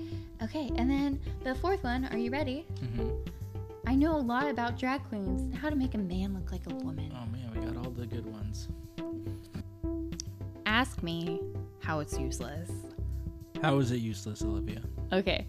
Okay, 0.43 0.71
and 0.75 0.89
then 0.89 1.19
the 1.43 1.55
fourth 1.55 1.83
one, 1.83 2.05
are 2.05 2.17
you 2.17 2.31
ready? 2.31 2.65
Mm-hmm. 2.81 3.09
I 3.87 3.95
know 3.95 4.15
a 4.15 4.19
lot 4.19 4.49
about 4.49 4.77
drag 4.77 5.03
queens, 5.07 5.55
how 5.57 5.69
to 5.69 5.75
make 5.75 5.93
a 5.93 5.97
man 5.97 6.33
look 6.33 6.51
like 6.51 6.61
a 6.69 6.75
woman. 6.75 7.11
Oh 7.15 7.25
man, 7.31 7.49
we 7.53 7.65
got 7.65 7.77
all 7.85 7.91
the 7.91 8.05
good 8.05 8.25
ones. 8.25 8.67
Ask 10.65 11.01
me 11.01 11.39
how 11.79 11.99
it's 11.99 12.17
useless. 12.17 12.69
How 13.61 13.79
is 13.79 13.91
it 13.91 13.97
useless, 13.97 14.41
Olivia? 14.43 14.81
Okay. 15.13 15.47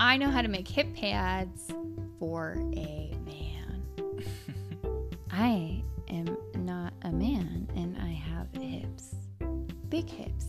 I 0.00 0.16
know 0.16 0.30
how 0.30 0.42
to 0.42 0.48
make 0.48 0.66
hip 0.66 0.92
pads 0.94 1.70
for 2.24 2.52
a 2.74 3.12
man. 3.26 3.82
I 5.30 5.82
am 6.08 6.38
not 6.56 6.94
a 7.02 7.12
man 7.12 7.68
and 7.76 7.98
I 8.00 8.12
have 8.12 8.46
hips. 8.54 9.14
Big 9.90 10.08
hips. 10.08 10.46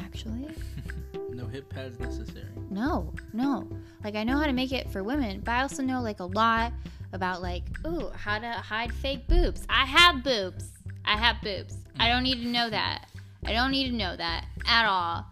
Actually. 0.00 0.48
no 1.30 1.46
hip 1.46 1.68
pads 1.68 2.00
necessary. 2.00 2.48
No, 2.70 3.14
no. 3.32 3.68
Like 4.02 4.16
I 4.16 4.24
know 4.24 4.36
how 4.36 4.46
to 4.46 4.52
make 4.52 4.72
it 4.72 4.90
for 4.90 5.04
women, 5.04 5.42
but 5.44 5.52
I 5.52 5.62
also 5.62 5.84
know 5.84 6.02
like 6.02 6.18
a 6.18 6.24
lot 6.24 6.72
about 7.12 7.40
like, 7.40 7.62
ooh, 7.86 8.10
how 8.12 8.40
to 8.40 8.50
hide 8.50 8.92
fake 8.92 9.28
boobs. 9.28 9.64
I 9.68 9.84
have 9.86 10.24
boobs. 10.24 10.72
I 11.04 11.16
have 11.16 11.36
boobs. 11.40 11.76
I 12.00 12.08
don't 12.08 12.24
need 12.24 12.42
to 12.42 12.48
know 12.48 12.68
that. 12.68 13.06
I 13.44 13.52
don't 13.52 13.70
need 13.70 13.90
to 13.90 13.96
know 13.96 14.16
that 14.16 14.44
at 14.66 14.86
all. 14.88 15.24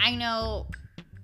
I 0.00 0.16
know 0.16 0.66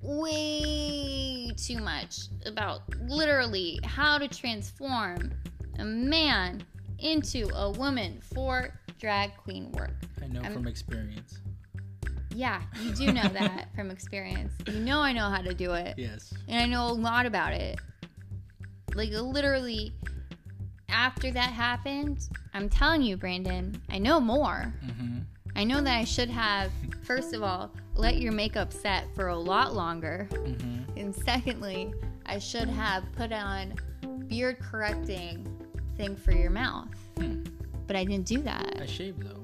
way 0.06 1.50
too 1.56 1.78
much 1.78 2.28
about 2.46 2.82
literally 3.08 3.78
how 3.84 4.18
to 4.18 4.28
transform 4.28 5.32
a 5.78 5.84
man 5.84 6.62
into 6.98 7.48
a 7.54 7.70
woman 7.72 8.20
for 8.20 8.78
drag 8.98 9.36
queen 9.36 9.70
work. 9.72 9.94
I 10.22 10.26
know 10.28 10.40
I'm- 10.42 10.52
from 10.52 10.66
experience. 10.66 11.38
Yeah, 12.34 12.60
you 12.82 12.92
do 12.92 13.12
know 13.12 13.26
that 13.28 13.68
from 13.74 13.90
experience. 13.90 14.52
You 14.66 14.80
know 14.80 15.00
I 15.00 15.12
know 15.12 15.30
how 15.30 15.40
to 15.40 15.54
do 15.54 15.72
it. 15.72 15.94
Yes. 15.96 16.34
And 16.48 16.60
I 16.62 16.66
know 16.66 16.86
a 16.88 16.92
lot 16.92 17.24
about 17.24 17.54
it. 17.54 17.78
Like 18.94 19.10
literally 19.10 19.94
after 20.88 21.30
that 21.30 21.50
happened, 21.50 22.28
I'm 22.54 22.68
telling 22.68 23.02
you, 23.02 23.16
Brandon, 23.16 23.80
I 23.90 23.98
know 23.98 24.20
more. 24.20 24.72
Mm-hmm. 24.84 25.18
I 25.56 25.64
know 25.64 25.80
that 25.80 25.96
I 25.96 26.04
should 26.04 26.28
have, 26.28 26.70
first 27.02 27.32
of 27.32 27.42
all, 27.42 27.70
let 27.94 28.18
your 28.18 28.32
makeup 28.32 28.74
set 28.74 29.06
for 29.14 29.28
a 29.28 29.36
lot 29.36 29.74
longer. 29.74 30.28
Mm-hmm. 30.30 30.98
And 30.98 31.14
secondly, 31.14 31.94
I 32.26 32.38
should 32.38 32.68
have 32.68 33.04
put 33.16 33.32
on 33.32 33.74
beard 34.28 34.58
correcting 34.60 35.48
thing 35.96 36.14
for 36.14 36.32
your 36.32 36.50
mouth. 36.50 36.88
Hmm. 37.16 37.42
But 37.86 37.96
I 37.96 38.04
didn't 38.04 38.26
do 38.26 38.42
that. 38.42 38.78
I 38.82 38.84
shaved 38.84 39.22
though. 39.22 39.42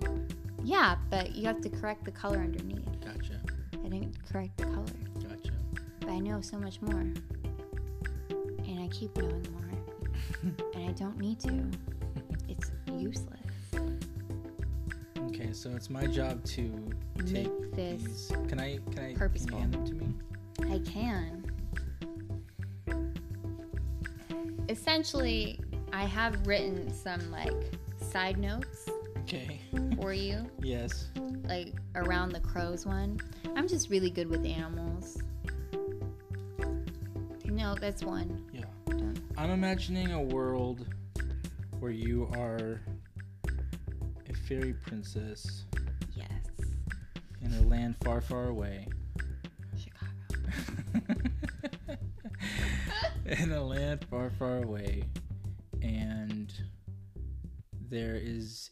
Yeah, 0.62 0.96
but 1.08 1.34
you 1.34 1.46
have 1.46 1.62
to 1.62 1.70
correct 1.70 2.04
the 2.04 2.10
color 2.10 2.38
underneath. 2.38 2.84
Gotcha. 3.00 3.40
I 3.72 3.88
didn't 3.88 4.16
correct 4.30 4.58
the 4.58 4.64
color. 4.64 4.84
Gotcha. 5.14 5.52
But 6.00 6.10
I 6.10 6.18
know 6.18 6.42
so 6.42 6.58
much 6.58 6.82
more. 6.82 7.06
And 8.66 8.80
I 8.80 8.88
keep 8.88 9.16
knowing 9.16 9.46
more. 9.52 10.52
and 10.74 10.88
I 10.88 10.92
don't 10.92 11.18
need 11.18 11.40
to. 11.40 11.64
It's 12.48 12.70
useless. 12.92 13.41
Okay, 15.34 15.52
so 15.52 15.70
it's 15.70 15.88
my 15.88 16.06
job 16.06 16.44
to 16.44 16.70
take 17.26 17.50
Make 17.50 17.74
this. 17.74 18.02
these. 18.02 18.32
Can 18.48 18.60
I? 18.60 18.78
Can 18.90 18.98
I? 18.98 19.14
purposeful. 19.14 19.58
Can 19.60 19.72
you 19.72 19.78
hand 19.78 19.88
them 19.88 20.14
to 20.58 20.64
me? 20.66 20.74
I 20.74 20.78
can. 20.90 21.44
Essentially, 24.68 25.58
I 25.92 26.04
have 26.04 26.46
written 26.46 26.92
some 26.92 27.30
like 27.30 27.54
side 28.10 28.38
notes 28.38 28.88
Okay. 29.20 29.60
for 29.96 30.12
you, 30.12 30.44
yes. 30.62 31.08
like 31.44 31.74
around 31.94 32.32
the 32.32 32.40
crows 32.40 32.84
one. 32.86 33.18
I'm 33.56 33.66
just 33.66 33.88
really 33.90 34.10
good 34.10 34.28
with 34.28 34.44
animals. 34.44 35.18
No, 37.46 37.74
that's 37.74 38.02
one. 38.02 38.44
Yeah. 38.52 38.64
I'm 39.36 39.50
imagining 39.50 40.12
a 40.12 40.20
world 40.20 40.86
where 41.80 41.90
you 41.90 42.28
are 42.34 42.80
fairy 44.32 44.74
princess 44.74 45.64
Yes. 46.14 46.28
in 47.40 47.52
a 47.54 47.62
land 47.62 47.96
far, 48.04 48.20
far 48.20 48.46
away. 48.48 48.88
Chicago. 49.76 51.14
in 53.26 53.52
a 53.52 53.64
land 53.64 54.04
far, 54.10 54.30
far 54.30 54.58
away. 54.62 55.04
And 55.82 56.52
there 57.88 58.14
is 58.16 58.70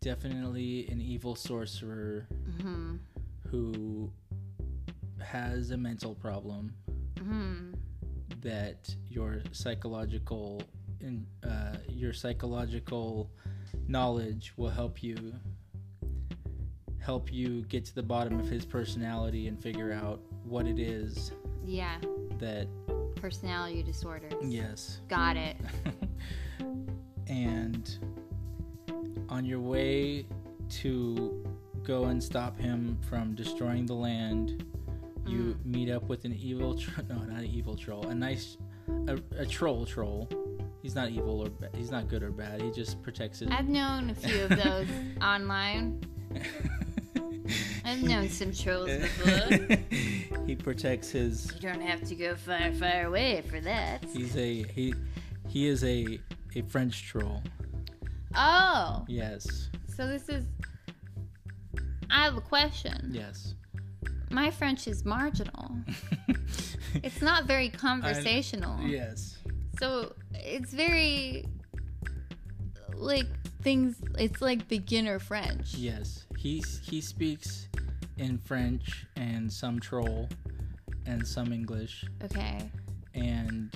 definitely 0.00 0.86
an 0.88 1.00
evil 1.00 1.34
sorcerer 1.34 2.26
Mm-hmm. 2.48 2.96
who 3.50 4.10
has 5.20 5.70
a 5.70 5.76
mental 5.76 6.14
problem 6.14 6.72
Mm-hmm. 7.16 7.72
that 8.40 8.94
your 9.08 9.42
psychological 9.52 10.62
in, 11.00 11.26
uh, 11.42 11.76
your 11.88 12.12
psychological 12.12 13.30
knowledge 13.90 14.52
will 14.56 14.68
help 14.70 15.02
you 15.02 15.34
help 17.00 17.32
you 17.32 17.62
get 17.62 17.84
to 17.86 17.94
the 17.94 18.02
bottom 18.02 18.38
of 18.38 18.46
his 18.48 18.64
personality 18.64 19.48
and 19.48 19.60
figure 19.60 19.92
out 19.92 20.20
what 20.44 20.66
it 20.66 20.78
is 20.78 21.32
Yeah. 21.64 21.98
that 22.38 22.68
Personality 23.16 23.82
disorder. 23.82 24.28
yes 24.42 25.00
Got 25.08 25.36
it. 25.36 25.56
and 27.26 27.98
on 29.28 29.44
your 29.44 29.60
way 29.60 30.26
to 30.68 31.42
go 31.82 32.04
and 32.04 32.22
stop 32.22 32.58
him 32.58 32.98
from 33.08 33.34
destroying 33.34 33.86
the 33.86 33.94
land 33.94 34.64
you 35.26 35.56
mm. 35.58 35.64
meet 35.64 35.90
up 35.90 36.04
with 36.08 36.24
an 36.24 36.34
evil 36.34 36.74
tro- 36.76 37.04
no 37.08 37.16
not 37.16 37.40
an 37.40 37.46
evil 37.46 37.76
troll 37.76 38.06
a 38.08 38.14
nice 38.14 38.56
a, 39.08 39.18
a 39.38 39.46
troll 39.46 39.84
troll 39.86 40.28
he's 40.82 40.94
not 40.94 41.10
evil 41.10 41.40
or 41.40 41.50
ba- 41.50 41.70
he's 41.76 41.90
not 41.90 42.08
good 42.08 42.22
or 42.22 42.30
bad 42.30 42.60
he 42.62 42.70
just 42.70 43.02
protects 43.02 43.40
his 43.40 43.50
I've 43.50 43.68
known 43.68 44.10
a 44.10 44.14
few 44.14 44.42
of 44.44 44.50
those 44.50 44.86
online. 45.22 46.02
I've 47.84 48.02
known 48.02 48.28
some 48.28 48.52
trolls 48.52 48.90
before. 48.90 49.76
he 50.46 50.54
protects 50.54 51.10
his 51.10 51.52
You 51.54 51.60
don't 51.60 51.80
have 51.82 52.02
to 52.04 52.14
go 52.14 52.34
far, 52.36 52.72
far 52.72 53.06
away 53.06 53.42
for 53.48 53.60
that. 53.60 54.04
he's 54.12 54.36
a 54.36 54.62
he 54.64 54.94
he 55.48 55.66
is 55.66 55.82
a 55.84 56.20
a 56.54 56.62
french 56.62 57.04
troll 57.06 57.42
Oh, 58.36 59.04
yes 59.08 59.68
so 59.96 60.06
this 60.06 60.28
is. 60.28 60.44
I 62.10 62.24
have 62.24 62.36
a 62.36 62.40
question. 62.40 63.10
yes 63.12 63.54
My 64.30 64.50
French 64.50 64.86
is 64.88 65.04
marginal. 65.04 65.70
It's 67.04 67.22
not 67.22 67.44
very 67.46 67.68
conversational. 67.68 68.80
yes 68.82 69.38
So 69.80 70.12
it's 70.34 70.72
very. 70.74 71.46
Like 72.94 73.26
things. 73.62 73.96
It's 74.18 74.42
like 74.42 74.68
beginner 74.68 75.18
French. 75.18 75.74
Yes, 75.74 76.26
he 76.36 76.62
he 76.82 77.00
speaks 77.00 77.66
in 78.18 78.36
French 78.36 79.06
and 79.16 79.50
some 79.50 79.80
troll 79.80 80.28
and 81.06 81.26
some 81.26 81.50
English, 81.50 82.04
Okay. 82.22 82.70
and 83.14 83.74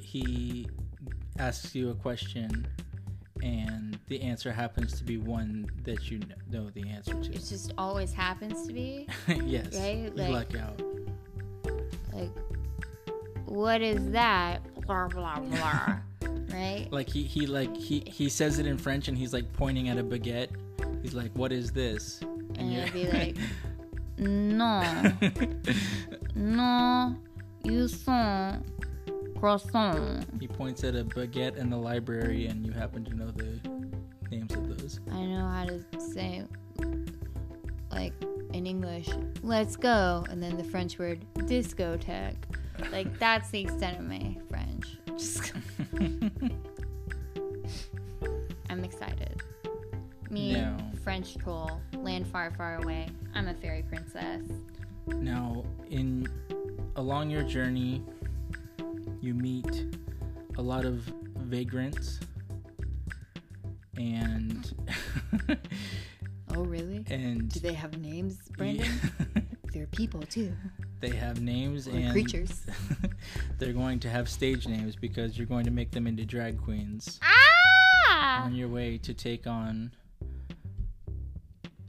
he 0.00 0.68
asks 1.40 1.74
you 1.74 1.90
a 1.90 1.94
question, 1.94 2.68
and 3.42 3.98
the 4.06 4.22
answer 4.22 4.52
happens 4.52 4.96
to 4.98 5.02
be 5.02 5.16
one 5.18 5.66
that 5.82 6.08
you 6.08 6.20
know 6.48 6.70
the 6.70 6.88
answer 6.88 7.14
to. 7.14 7.32
It 7.32 7.44
just 7.44 7.72
always 7.76 8.12
happens 8.12 8.64
to 8.68 8.72
be. 8.72 9.08
yes, 9.44 9.74
Right, 9.74 10.12
you 10.16 10.32
luck 10.32 10.54
out. 10.56 10.80
Like, 12.12 12.30
what 13.46 13.82
is 13.82 14.08
that? 14.12 14.62
Blah, 14.86 15.08
blah, 15.08 15.38
blah. 15.40 15.98
right? 16.52 16.86
Like 16.90 17.08
he 17.08 17.22
he 17.22 17.46
like 17.46 17.74
he 17.76 18.02
he 18.06 18.28
says 18.28 18.58
it 18.58 18.66
in 18.66 18.76
French, 18.78 19.08
and 19.08 19.16
he's 19.16 19.32
like 19.32 19.52
pointing 19.52 19.88
at 19.88 19.98
a 19.98 20.02
baguette. 20.04 20.48
He's 21.02 21.14
like, 21.14 21.30
"What 21.34 21.52
is 21.52 21.70
this?" 21.72 22.20
And 22.56 22.72
you're- 22.72 22.82
it'd 22.86 22.92
be 22.92 23.06
like, 23.18 23.36
"No, 24.18 25.12
no, 26.34 27.16
you 27.64 27.88
sont 27.88 28.62
croissant. 29.38 30.24
he 30.40 30.46
points 30.48 30.84
at 30.84 30.94
a 30.94 31.04
baguette 31.04 31.56
in 31.56 31.70
the 31.70 31.76
library, 31.76 32.46
and 32.46 32.64
you 32.66 32.72
happen 32.72 33.04
to 33.04 33.14
know 33.14 33.30
the 33.30 33.58
names 34.30 34.52
of 34.54 34.68
those. 34.68 35.00
I 35.10 35.24
know 35.26 35.46
how 35.48 35.64
to 35.66 36.00
say, 36.00 36.44
like, 37.90 38.12
in 38.52 38.66
English, 38.66 39.08
let's 39.42 39.76
go. 39.76 40.24
And 40.30 40.42
then 40.42 40.56
the 40.56 40.64
French 40.64 40.98
word, 40.98 41.24
discotheque. 41.34 42.36
Like, 42.90 43.18
that's 43.18 43.50
the 43.50 43.60
extent 43.60 43.98
of 43.98 44.04
my 44.04 44.36
French. 44.48 44.96
Just, 45.16 45.52
I'm 48.70 48.84
excited. 48.84 49.42
Me, 50.30 50.52
No. 50.54 50.76
French 51.04 51.36
troll, 51.36 51.80
land 51.94 52.26
far, 52.26 52.50
far 52.52 52.76
away. 52.82 53.08
I'm 53.34 53.48
a 53.48 53.54
fairy 53.54 53.82
princess. 53.88 54.42
Now, 55.06 55.64
in 55.90 56.26
along 56.96 57.30
your 57.30 57.42
journey, 57.42 58.02
you 59.20 59.34
meet 59.34 59.86
a 60.56 60.62
lot 60.62 60.84
of 60.84 61.00
vagrants, 61.38 62.20
and 63.96 64.72
Oh, 66.54 66.64
really? 66.64 67.04
and 67.10 67.48
Do 67.50 67.60
they 67.60 67.72
have 67.72 67.98
names, 67.98 68.36
Brandon? 68.56 68.90
They're 69.72 69.86
people 69.86 70.20
too. 70.22 70.52
they 71.00 71.10
have 71.10 71.40
names 71.40 71.88
Or 71.88 71.92
and 71.96 72.12
creatures. 72.12 72.66
they're 73.58 73.72
going 73.72 74.00
to 74.00 74.08
have 74.10 74.28
stage 74.28 74.66
names 74.68 74.96
because 74.96 75.36
you're 75.38 75.46
going 75.46 75.64
to 75.64 75.70
make 75.70 75.90
them 75.90 76.06
into 76.06 76.24
drag 76.24 76.60
queens 76.62 77.18
Ah! 77.22 78.44
on 78.44 78.54
your 78.54 78.68
way 78.68 78.98
to 78.98 79.14
take 79.14 79.46
on 79.46 79.92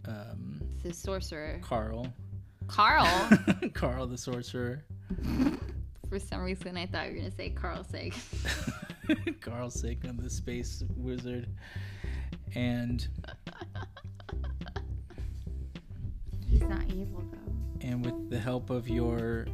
um, 0.05 0.61
The 0.83 0.93
sorcerer. 0.93 1.59
Carl. 1.61 2.07
Carl. 2.67 3.29
Carl 3.73 4.07
the 4.07 4.17
sorcerer. 4.17 4.83
For 6.09 6.19
some 6.19 6.41
reason, 6.41 6.77
I 6.77 6.85
thought 6.85 7.07
you 7.07 7.13
were 7.15 7.19
gonna 7.19 7.31
say 7.35 7.49
Carl 7.49 7.83
Sagan. 7.83 8.13
Carl 9.41 9.69
Sagan, 9.69 10.15
the 10.21 10.29
space 10.29 10.83
wizard. 10.95 11.47
And 12.55 13.05
He's 16.47 16.61
not 16.61 16.83
evil 16.89 17.23
though. 17.31 17.42
And 17.83 18.03
with 18.05 18.29
the 18.29 18.39
help 18.39 18.69
of 18.69 18.87
your 18.89 19.45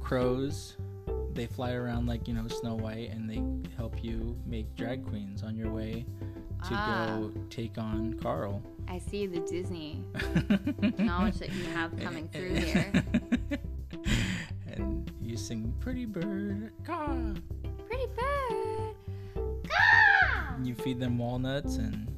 crows, 0.00 0.76
they 1.34 1.46
fly 1.46 1.72
around 1.72 2.06
like, 2.06 2.28
you 2.28 2.34
know, 2.34 2.46
Snow 2.48 2.74
White 2.74 3.10
and 3.10 3.28
they 3.28 3.42
help 3.76 4.04
you 4.04 4.36
make 4.46 4.74
drag 4.76 5.04
queens 5.06 5.42
on 5.42 5.56
your 5.56 5.70
way 5.72 6.04
to 6.68 6.74
Ah. 6.74 7.06
go 7.18 7.32
take 7.50 7.78
on 7.78 8.14
Carl. 8.14 8.62
I 8.88 8.98
see 8.98 9.26
the 9.26 9.40
Disney 9.40 10.04
knowledge 10.98 11.38
that 11.38 11.52
you 11.52 11.64
have 11.72 11.98
coming 11.98 12.28
through 12.28 12.54
here. 12.54 12.92
and 14.66 15.10
you 15.22 15.36
sing 15.36 15.72
Pretty 15.80 16.04
Bird, 16.04 16.72
caw. 16.84 17.16
Pretty 17.88 18.06
bird. 18.14 18.94
Ah! 19.72 20.56
You 20.62 20.74
feed 20.74 21.00
them 21.00 21.18
walnuts 21.18 21.76
and 21.76 22.11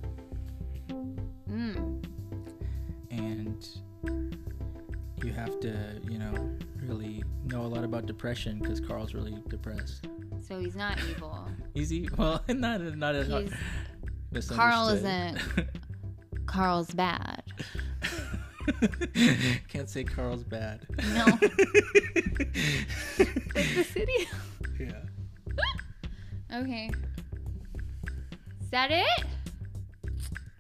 about 8.05 8.17
depression 8.17 8.59
because 8.59 8.81
Carl's 8.81 9.15
really 9.15 9.35
depressed. 9.49 10.07
So 10.47 10.61
he's 10.61 10.77
not 10.77 10.99
evil. 11.11 11.49
Easy, 11.75 12.09
well, 12.17 12.43
not 12.49 12.81
not 12.97 13.15
as 13.15 13.29
He's. 13.29 14.51
Carl 14.51 14.89
isn't- 14.89 15.39
Carl's 16.47 16.91
bad. 16.91 17.43
Can't 19.69 19.89
say 19.89 20.05
Carl's 20.05 20.43
bad. 20.45 20.87
No. 21.15 21.25
Like 21.27 21.41
the 23.75 23.87
city. 23.93 24.29
yeah. 24.79 25.03
Okay. 26.61 26.91
Is 28.61 28.71
that 28.71 28.91
it? 28.91 29.25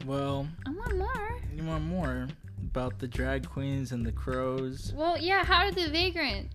Well, 0.07 0.47
I 0.66 0.70
want 0.70 0.97
more. 0.99 1.40
you 1.55 1.64
want 1.64 1.84
more 1.84 2.28
about 2.70 2.99
the 2.99 3.09
drag 3.09 3.49
queens 3.49 3.92
and 3.92 4.05
the 4.07 4.12
crows, 4.12 4.92
Well, 4.97 5.16
yeah. 5.18 5.45
How 5.45 5.64
are 5.66 5.72
the 5.72 5.88
vagrants 5.88 6.55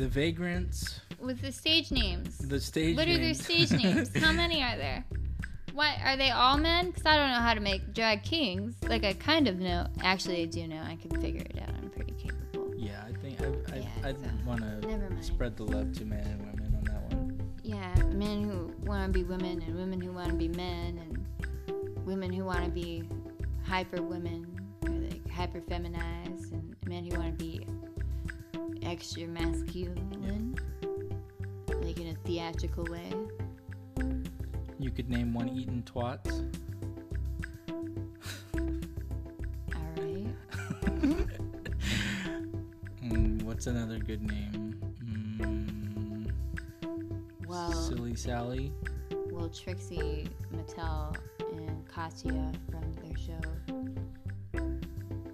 the 0.00 0.08
vagrants, 0.08 0.98
with 1.18 1.42
the 1.42 1.52
stage 1.52 1.90
names? 1.90 2.38
the 2.38 2.58
stage. 2.58 2.96
What 2.96 3.06
are 3.06 3.18
their 3.18 3.34
stage 3.34 3.70
names? 3.70 4.10
How 4.24 4.32
many 4.32 4.62
are 4.62 4.78
there? 4.78 5.04
What 5.74 5.94
are 6.02 6.16
they 6.16 6.30
all 6.30 6.56
men? 6.56 6.86
Because 6.86 7.04
I 7.04 7.16
don't 7.16 7.28
know 7.28 7.34
how 7.46 7.52
to 7.54 7.60
make 7.60 7.92
drag 7.92 8.22
kings. 8.24 8.74
Like 8.88 9.04
I 9.04 9.12
kind 9.12 9.46
of 9.46 9.58
know. 9.58 9.86
Actually, 10.02 10.42
I 10.42 10.46
do 10.46 10.66
know. 10.66 10.80
I 10.82 10.96
can 10.96 11.10
figure 11.20 11.42
it 11.42 11.58
out. 11.62 11.68
I'm 11.76 11.90
pretty 11.90 12.12
capable. 12.12 12.74
Yeah, 12.76 13.04
I 13.06 13.12
think 13.20 13.40
I, 13.42 13.74
I, 13.74 13.78
Yeah, 13.78 14.08
I'd 14.08 14.18
so- 14.18 14.26
want 14.46 14.62
to 14.62 15.22
spread 15.22 15.56
the 15.58 15.64
love 15.64 15.92
to 15.98 16.04
men 16.06 16.26
and 16.26 16.40
women 16.46 16.74
on 16.78 16.84
that 16.84 17.14
one. 17.14 17.40
Yeah, 17.62 17.94
men 18.14 18.42
who 18.48 18.72
want 18.88 19.12
to 19.12 19.18
be 19.18 19.22
women 19.22 19.62
and 19.62 19.76
women 19.76 20.00
who 20.00 20.12
want 20.12 20.30
to 20.30 20.34
be 20.34 20.48
men 20.48 20.98
and 20.98 22.06
women 22.06 22.32
who 22.32 22.44
want 22.44 22.64
to 22.64 22.70
be 22.70 23.04
hyper 23.64 24.00
women 24.02 24.46
or 24.82 24.90
like 24.92 25.28
hyper 25.30 25.60
feminized 25.60 26.52
and 26.52 26.74
men 26.88 27.04
who 27.04 27.16
want 27.18 27.38
to 27.38 27.44
be 27.44 27.64
extra 28.82 29.26
masculine, 29.26 30.54
like 31.82 31.98
in 31.98 32.08
a 32.08 32.14
theatrical 32.26 32.84
way. 32.84 33.12
You 34.78 34.90
could 34.90 35.10
name 35.10 35.34
one 35.34 35.48
Eaton 35.50 35.82
twat. 35.84 36.24
All 39.74 39.92
right. 39.96 40.26
mm, 43.04 43.42
what's 43.42 43.66
another 43.66 43.98
good 43.98 44.22
name? 44.22 44.72
Hmm, 45.02 46.24
well, 47.46 47.72
Silly 47.72 48.14
Sally. 48.14 48.72
Well, 49.30 49.50
Trixie 49.50 50.28
Mattel 50.54 51.14
and 51.52 51.86
Katya 51.86 52.52
from 52.70 52.92
their 53.02 53.16
show, 53.18 53.40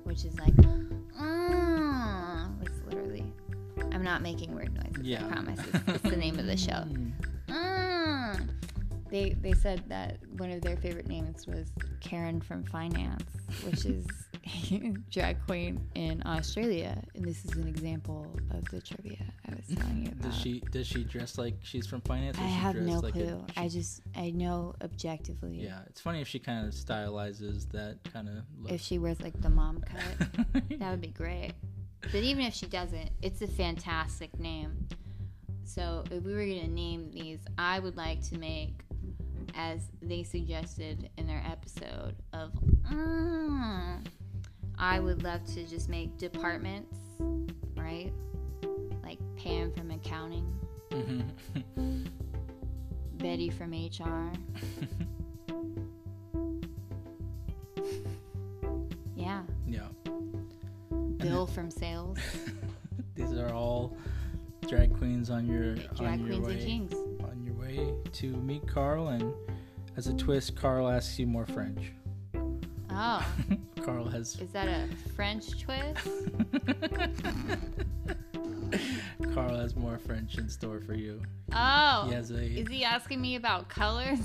which 0.04 0.24
is 0.24 0.36
like, 0.40 0.54
mm, 0.56 2.58
with 2.58 2.75
I'm 3.96 4.04
not 4.04 4.20
making 4.20 4.54
weird 4.54 4.74
noises. 4.74 5.02
Yeah. 5.06 5.24
I 5.24 5.32
promise. 5.32 5.58
It's, 5.72 5.88
it's 5.88 6.02
the 6.02 6.16
name 6.16 6.38
of 6.38 6.44
the 6.46 6.56
show. 6.56 6.84
Mm. 7.48 8.48
They 9.08 9.30
they 9.40 9.52
said 9.52 9.84
that 9.88 10.18
one 10.36 10.50
of 10.50 10.60
their 10.62 10.76
favorite 10.76 11.06
names 11.06 11.46
was 11.46 11.70
Karen 12.00 12.40
from 12.40 12.64
Finance, 12.64 13.22
which 13.62 13.84
is 13.86 14.04
drag 15.12 15.36
queen 15.46 15.80
in 15.94 16.22
Australia, 16.26 17.00
and 17.14 17.24
this 17.24 17.44
is 17.44 17.52
an 17.52 17.68
example 17.68 18.26
of 18.50 18.64
the 18.66 18.80
trivia 18.80 19.24
I 19.48 19.54
was 19.54 19.76
telling 19.76 20.02
you 20.06 20.08
about. 20.12 20.22
Does 20.32 20.36
she 20.36 20.60
does 20.72 20.86
she 20.88 21.04
dress 21.04 21.38
like 21.38 21.54
she's 21.62 21.86
from 21.86 22.00
finance? 22.00 22.36
or 22.36 22.42
I 22.42 22.46
she 22.48 22.52
have 22.54 22.74
no 22.76 22.98
like 22.98 23.14
a- 23.14 23.18
clue. 23.18 23.44
she- 23.54 23.60
I 23.60 23.68
just 23.68 24.00
I 24.16 24.30
know 24.30 24.74
objectively. 24.82 25.60
yeah, 25.62 25.78
it's 25.86 26.00
funny 26.00 26.20
if 26.20 26.26
she 26.26 26.40
kind 26.40 26.66
of 26.66 26.74
stylizes 26.74 27.70
that 27.70 27.98
kind 28.12 28.28
of 28.28 28.34
look. 28.60 28.72
If 28.72 28.80
she 28.80 28.98
wears 28.98 29.20
like 29.22 29.40
the 29.40 29.50
mom 29.50 29.82
cut, 29.82 30.28
that 30.80 30.90
would 30.90 31.00
be 31.00 31.08
great. 31.08 31.52
But 32.12 32.22
even 32.22 32.44
if 32.44 32.54
she 32.54 32.66
doesn't, 32.66 33.10
it's 33.22 33.42
a 33.42 33.46
fantastic 33.46 34.38
name. 34.38 34.86
So 35.64 36.04
if 36.10 36.22
we 36.22 36.32
were 36.32 36.46
gonna 36.46 36.68
name 36.68 37.10
these, 37.10 37.40
I 37.58 37.80
would 37.80 37.96
like 37.96 38.22
to 38.28 38.38
make, 38.38 38.80
as 39.54 39.88
they 40.00 40.22
suggested 40.22 41.10
in 41.18 41.26
their 41.26 41.42
episode 41.50 42.14
of, 42.32 42.52
mm, 42.90 44.06
I 44.78 45.00
would 45.00 45.22
love 45.22 45.44
to 45.54 45.66
just 45.66 45.88
make 45.88 46.16
departments, 46.16 46.96
right? 47.76 48.12
Like 49.02 49.18
Pam 49.36 49.72
from 49.72 49.90
accounting, 49.90 50.46
Mhm. 50.90 51.28
Betty 53.18 53.50
from 53.50 53.72
HR. 53.72 54.32
Bill 61.46 61.54
from 61.54 61.70
sales. 61.70 62.18
These 63.14 63.32
are 63.34 63.52
all 63.52 63.96
drag 64.68 64.96
queens 64.96 65.30
on 65.30 65.46
your 65.46 65.74
Drag 65.76 66.20
on 66.20 66.26
your 66.26 66.40
queens 66.40 66.46
way 66.46 66.52
and 66.54 66.62
kings. 66.90 66.92
on 67.24 67.42
your 67.44 67.54
way 67.54 67.94
to 68.14 68.26
meet 68.38 68.66
Carl, 68.66 69.08
and 69.08 69.32
as 69.96 70.06
a 70.08 70.14
twist, 70.14 70.56
Carl 70.56 70.88
asks 70.88 71.18
you 71.18 71.26
more 71.26 71.46
French. 71.46 71.92
Oh, 72.90 73.24
Carl 73.84 74.06
has 74.08 74.36
is 74.40 74.50
that 74.52 74.66
a 74.68 74.88
French 75.14 75.60
twist? 75.62 76.08
Carl 79.34 79.56
has 79.56 79.76
more 79.76 79.98
French 79.98 80.38
in 80.38 80.48
store 80.48 80.80
for 80.80 80.94
you. 80.94 81.22
Oh, 81.52 82.06
He 82.08 82.14
has 82.14 82.30
a 82.30 82.42
is 82.42 82.68
he 82.68 82.84
asking 82.84 83.20
me 83.20 83.36
about 83.36 83.68
colors? 83.68 84.18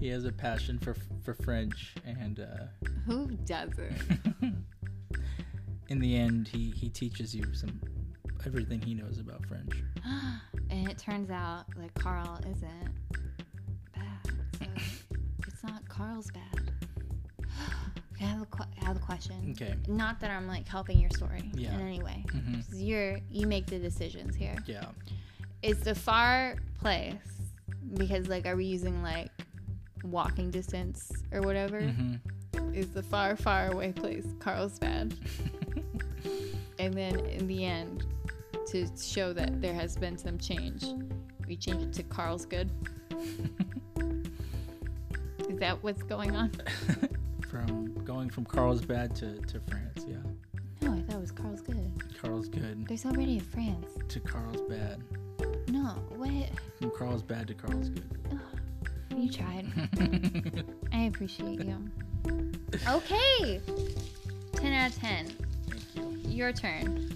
he 0.00 0.08
has 0.08 0.24
a 0.24 0.32
passion 0.32 0.78
for 0.78 0.96
for 1.22 1.34
French, 1.34 1.94
and 2.04 2.40
uh, 2.40 2.64
Who 3.06 3.28
doesn't? 3.46 4.64
In 5.94 6.00
the 6.00 6.16
end, 6.16 6.48
he 6.48 6.70
he 6.76 6.88
teaches 6.88 7.32
you 7.34 7.44
some 7.54 7.80
everything 8.44 8.80
he 8.82 8.94
knows 8.94 9.20
about 9.20 9.46
French. 9.46 9.72
and 10.70 10.88
it 10.90 10.98
turns 10.98 11.30
out 11.30 11.66
that 11.76 11.94
Carl 11.94 12.40
isn't 12.50 12.92
bad. 13.94 14.26
So 14.58 14.66
it's 15.46 15.62
not 15.62 15.88
Carl's 15.88 16.30
bad. 16.32 16.72
I 18.20 18.24
have 18.24 18.42
a 18.42 18.46
que- 18.46 18.66
I 18.82 18.84
have 18.86 18.96
a 18.96 19.00
question. 19.00 19.36
Okay. 19.52 19.74
Not 19.86 20.18
that 20.20 20.32
I'm 20.32 20.48
like 20.48 20.66
helping 20.66 20.98
your 20.98 21.10
story 21.10 21.48
Yeah. 21.54 21.74
in 21.74 21.80
any 21.80 22.02
way. 22.02 22.24
hmm 22.32 22.54
'Cause 22.56 22.80
You're 22.80 23.18
you 23.30 23.46
make 23.46 23.66
the 23.66 23.78
decisions 23.78 24.34
here. 24.34 24.56
Yeah. 24.66 24.86
Is 25.62 25.78
the 25.80 25.94
far 25.94 26.56
place 26.80 27.14
because 27.96 28.26
like 28.26 28.46
are 28.46 28.56
we 28.56 28.64
using 28.64 29.00
like 29.00 29.30
walking 30.02 30.50
distance 30.50 31.12
or 31.30 31.40
whatever? 31.42 31.80
hmm 31.80 32.16
Is 32.74 32.88
the 32.88 33.02
far 33.04 33.36
far 33.36 33.70
away 33.70 33.92
place 33.92 34.26
Carlsbad? 34.40 35.14
and 36.84 36.94
then 36.94 37.18
in 37.26 37.46
the 37.46 37.64
end, 37.64 38.04
to 38.66 38.86
show 39.00 39.32
that 39.32 39.60
there 39.62 39.72
has 39.72 39.96
been 39.96 40.18
some 40.18 40.38
change, 40.38 40.84
we 41.48 41.56
change 41.56 41.82
it 41.82 41.92
to 41.94 42.02
Carl's 42.02 42.44
Good. 42.44 42.70
Is 45.48 45.58
that 45.58 45.82
what's 45.82 46.02
going 46.02 46.36
on? 46.36 46.52
from 47.50 47.94
going 48.04 48.28
from 48.28 48.44
Carlsbad 48.44 49.14
to, 49.16 49.38
to 49.40 49.60
France, 49.60 50.04
yeah. 50.06 50.16
No, 50.82 50.92
I 50.92 51.00
thought 51.02 51.16
it 51.16 51.20
was 51.20 51.30
Carl's 51.30 51.62
Good. 51.62 51.90
Carl's 52.20 52.48
good 52.48 52.86
There's 52.86 53.06
already 53.06 53.38
a 53.38 53.40
France. 53.40 53.86
to 54.08 54.20
Carlsbad. 54.20 55.02
No, 55.68 55.96
what? 56.16 56.50
From 56.80 56.90
Carlsbad 56.90 57.48
to 57.48 57.54
Carl's 57.54 57.88
good. 57.88 58.10
You 59.16 59.30
tried. 59.30 59.66
I 60.92 61.04
appreciate 61.04 61.64
you. 61.64 61.78
Okay. 62.88 63.60
10 64.52 64.72
out 64.72 64.90
of 64.90 64.98
10. 64.98 65.43
Your 66.26 66.52
turn. 66.52 67.12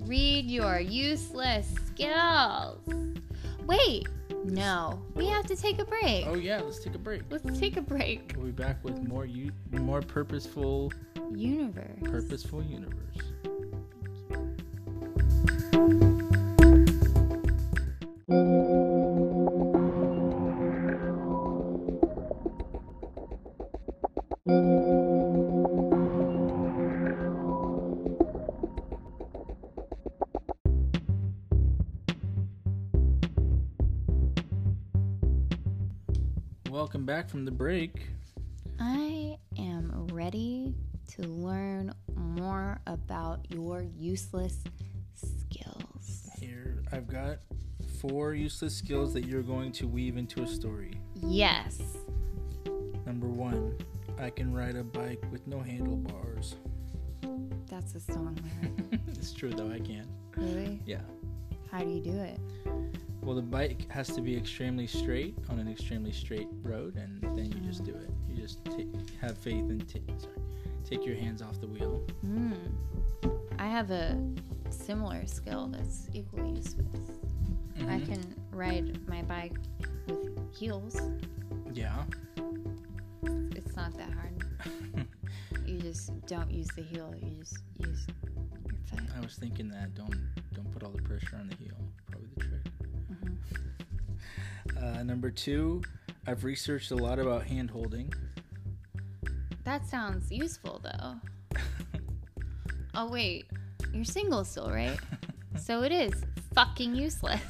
Read 0.00 0.46
your 0.50 0.80
useless 0.80 1.72
skills. 1.86 2.78
Wait, 3.66 4.08
no. 4.44 5.02
We 5.14 5.26
have 5.26 5.46
to 5.46 5.56
take 5.56 5.78
a 5.78 5.84
break. 5.84 6.26
Oh 6.26 6.34
yeah, 6.34 6.60
let's 6.60 6.82
take 6.82 6.94
a 6.94 6.98
break. 6.98 7.22
Let's 7.30 7.58
take 7.58 7.76
a 7.76 7.80
break. 7.82 8.34
We'll 8.36 8.46
be 8.46 8.52
back 8.52 8.82
with 8.84 8.98
more 9.08 9.24
u- 9.26 9.52
more 9.72 10.02
purposeful 10.02 10.92
Universe. 11.34 11.86
purposeful 12.02 12.62
universe. 12.62 12.98
Back 37.22 37.30
from 37.30 37.44
the 37.44 37.52
break. 37.52 38.08
I 38.80 39.36
am 39.56 40.08
ready 40.12 40.74
to 41.12 41.22
learn 41.22 41.94
more 42.16 42.80
about 42.88 43.46
your 43.48 43.84
useless 43.96 44.58
skills. 45.14 46.28
Here, 46.40 46.82
I've 46.90 47.06
got 47.06 47.38
four 48.00 48.34
useless 48.34 48.76
skills 48.76 49.12
that 49.14 49.24
you're 49.24 49.42
going 49.42 49.70
to 49.72 49.86
weave 49.86 50.16
into 50.16 50.42
a 50.42 50.48
story. 50.48 50.94
Yes. 51.14 51.80
Number 53.06 53.28
one, 53.28 53.78
I 54.18 54.30
can 54.30 54.52
ride 54.52 54.74
a 54.74 54.82
bike 54.82 55.24
with 55.30 55.46
no 55.46 55.60
handlebars. 55.60 56.56
That's 57.70 57.94
a 57.94 58.00
song 58.00 58.36
lyric. 58.42 59.00
it's 59.06 59.32
true 59.32 59.50
though, 59.50 59.70
I 59.70 59.78
can. 59.78 60.08
really? 60.36 60.80
Yeah. 60.86 61.02
How 61.70 61.84
do 61.84 61.90
you 61.90 62.00
do 62.00 62.18
it? 62.18 62.40
Well, 63.22 63.36
the 63.36 63.42
bike 63.42 63.88
has 63.90 64.08
to 64.14 64.20
be 64.20 64.36
extremely 64.36 64.86
straight 64.88 65.36
on 65.48 65.58
an 65.60 65.68
extremely 65.68 66.10
straight 66.12 66.48
road, 66.62 66.96
and 66.96 67.22
then 67.36 67.52
you 67.52 67.60
just 67.60 67.84
do 67.84 67.92
it. 67.92 68.10
You 68.28 68.36
just 68.42 68.58
have 69.20 69.38
faith 69.38 69.70
and 69.70 69.88
ta- 69.88 70.00
sorry, 70.18 70.34
take 70.84 71.06
your 71.06 71.14
hands 71.14 71.40
off 71.40 71.60
the 71.60 71.68
wheel. 71.68 72.04
Hmm. 72.22 72.52
I 73.60 73.66
have 73.68 73.90
a 73.92 74.20
similar 74.70 75.24
skill 75.26 75.68
that's 75.68 76.08
equally 76.12 76.50
useless. 76.56 77.20
I 77.76 78.00
Mhm. 78.00 78.06
can 78.06 78.34
ride 78.50 79.06
my 79.08 79.22
bike 79.22 79.56
with 80.08 80.52
heels. 80.54 80.96
Yeah. 81.72 82.04
It's 83.54 83.76
not 83.76 83.92
that 83.98 84.10
hard. 84.12 84.44
You 85.66 85.78
just 85.80 86.10
don't 86.26 86.50
use 86.50 86.68
the 86.76 86.82
heel. 86.82 87.14
You 87.22 87.30
just 87.38 87.58
use 87.78 88.06
your 88.66 88.76
foot. 88.86 89.00
I 89.16 89.20
was 89.20 89.36
thinking 89.36 89.68
that. 89.68 89.94
Don't 89.94 90.14
don't 90.52 90.70
put 90.72 90.82
all 90.82 90.90
the 90.90 91.00
pressure 91.02 91.36
on 91.36 91.48
the 91.48 91.54
heel. 91.56 91.76
Uh, 94.82 95.02
number 95.02 95.30
two, 95.30 95.82
I've 96.26 96.44
researched 96.44 96.90
a 96.90 96.96
lot 96.96 97.18
about 97.18 97.44
hand 97.44 97.70
holding. 97.70 98.12
That 99.64 99.86
sounds 99.86 100.30
useful 100.30 100.80
though. 100.82 101.14
Oh 102.94 103.08
wait, 103.10 103.46
you're 103.94 104.04
single 104.04 104.44
still, 104.44 104.70
right? 104.70 104.98
So 105.58 105.82
it 105.82 105.92
is 105.92 106.12
fucking 106.54 106.94
useless. 106.94 107.40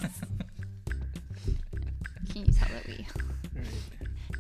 Can 2.31 2.47
you 2.47 2.53
tell 2.53 2.69
that 2.69 2.87
we 2.87 3.07
Right. 3.57 3.67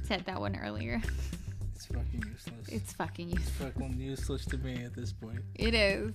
said 0.04 0.24
that 0.26 0.38
one 0.40 0.56
earlier? 0.56 1.00
It's 1.74 1.86
fucking 1.86 2.24
useless. 2.28 2.68
It's 2.68 2.92
fucking 2.92 3.30
useless. 3.30 3.50
fucking 3.74 3.98
useless 4.00 4.44
to 4.46 4.58
me 4.58 4.84
at 4.84 4.94
this 4.94 5.12
point. 5.12 5.40
It 5.56 5.74
is. 5.74 6.12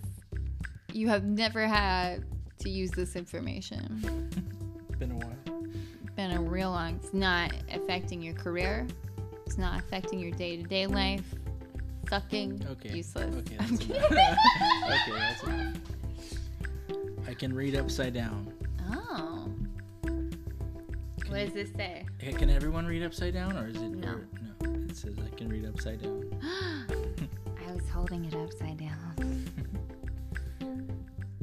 You 0.93 1.07
have 1.09 1.23
never 1.25 1.67
had 1.67 2.23
to 2.59 2.69
use 2.69 2.91
this 2.91 3.15
information. 3.17 4.43
Been 6.27 6.37
a 6.37 6.41
while. 6.41 6.45
Been 6.45 6.47
a 6.47 6.51
real 6.51 6.71
long. 6.71 6.95
It's 6.95 7.13
not 7.13 7.53
affecting 7.73 8.21
your 8.21 8.33
career. 8.33 8.87
It's 9.45 9.57
not 9.57 9.79
affecting 9.79 10.19
your 10.19 10.31
day 10.31 10.57
to 10.57 10.63
day 10.63 10.87
life. 10.87 11.23
Fucking 12.09 12.65
Okay. 12.71 12.95
useless. 12.95 13.35
Okay, 13.35 13.57
I'm 13.59 13.67
that's 13.69 13.79
kidding. 13.85 13.95
enough. 13.95 14.11
okay, 14.85 15.11
that's 15.11 15.43
enough. 15.43 15.75
I 17.27 17.33
can 17.33 17.53
read 17.53 17.75
upside 17.75 18.13
down. 18.13 18.53
Oh. 18.89 19.49
Can, 20.03 20.31
What 21.29 21.39
does 21.45 21.53
this 21.53 21.71
say? 21.75 22.05
Can 22.19 22.49
everyone 22.49 22.85
read 22.85 23.03
upside 23.03 23.33
down, 23.33 23.57
or 23.57 23.67
is 23.67 23.75
it? 23.75 23.89
No. 23.89 24.07
or- 24.07 24.27
no. 24.61 24.85
It 24.89 24.95
says 24.95 25.15
I 25.19 25.35
can 25.35 25.49
read 25.49 25.65
upside 25.65 26.01
down. 26.01 26.23
I 26.41 27.73
was 27.73 27.89
holding 27.89 28.23
it 28.25 28.33
upside 28.35 28.77
down. 28.77 29.45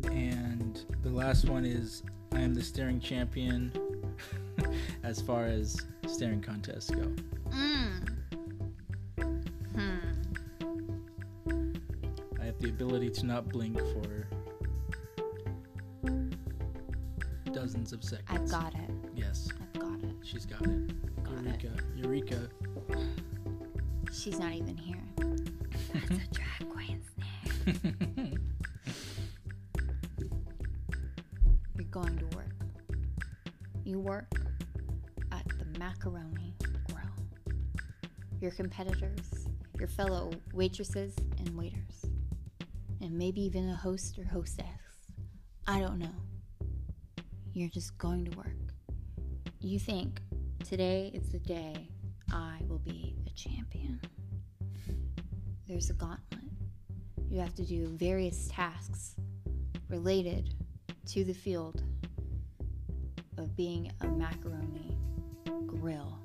And 0.05 0.81
the 1.03 1.11
last 1.11 1.47
one 1.49 1.65
is 1.67 2.03
I 2.33 2.41
am 2.41 2.55
the 2.55 2.63
staring 2.63 3.01
champion 3.01 3.71
as 5.05 5.21
far 5.21 5.45
as 5.45 5.77
staring 6.07 6.41
contests 6.41 6.91
go. 6.91 7.13
Mm. 7.51 8.09
Hmm. 9.75 9.99
I 12.41 12.45
have 12.45 12.59
the 12.59 12.71
ability 12.71 13.11
to 13.11 13.27
not 13.27 13.49
blink 13.49 13.79
for 13.79 14.27
dozens 17.53 17.93
of 17.93 18.03
seconds. 18.03 18.29
I've 18.29 18.51
got 18.51 18.75
it. 18.75 18.91
Yes, 19.15 19.49
I've 19.61 19.81
got 19.81 20.03
it. 20.03 20.15
she's 20.23 20.47
got 20.47 20.63
it. 20.63 21.23
Got 21.23 21.47
it. 21.47 21.63
Eureka. 21.97 22.49
Eureka. 22.89 23.09
She's 24.13 24.39
not 24.39 24.53
even 24.55 24.77
here. 24.77 25.03
Your 38.45 38.53
competitors, 38.53 39.49
your 39.79 39.89
fellow 39.89 40.31
waitresses 40.53 41.17
and 41.39 41.57
waiters, 41.57 42.05
and 43.01 43.11
maybe 43.11 43.41
even 43.41 43.71
a 43.71 43.75
host 43.75 44.19
or 44.19 44.25
hostess. 44.25 44.67
I 45.67 45.81
don't 45.81 45.99
know. 45.99 46.15
You're 47.55 47.71
just 47.71 47.97
going 47.97 48.27
to 48.27 48.37
work. 48.37 48.75
You 49.61 49.79
think 49.79 50.21
today 50.63 51.11
is 51.15 51.33
the 51.33 51.39
day 51.39 51.89
I 52.33 52.59
will 52.69 52.81
be 52.81 53.17
a 53.27 53.31
champion. 53.31 53.99
There's 55.67 55.89
a 55.89 55.95
gauntlet. 55.95 56.45
You 57.31 57.41
have 57.41 57.55
to 57.55 57.65
do 57.65 57.87
various 57.97 58.49
tasks 58.49 59.15
related 59.89 60.53
to 61.07 61.25
the 61.25 61.33
field 61.33 61.83
of 63.39 63.57
being 63.57 63.91
a 64.03 64.07
macaroni 64.07 64.99
grill 65.67 66.19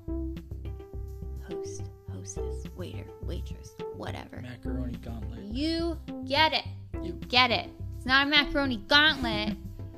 host, 1.48 1.84
hostess, 2.20 2.64
waiter, 2.76 3.04
waitress, 3.22 3.74
whatever. 3.96 4.42
Macaroni 4.42 4.96
gauntlet. 4.98 5.40
You 5.44 5.98
get 6.26 6.52
it. 6.52 6.64
You 7.02 7.12
get 7.28 7.50
it. 7.50 7.70
It's 7.96 8.06
not 8.06 8.26
a 8.26 8.30
macaroni 8.30 8.76
gauntlet. 8.88 9.56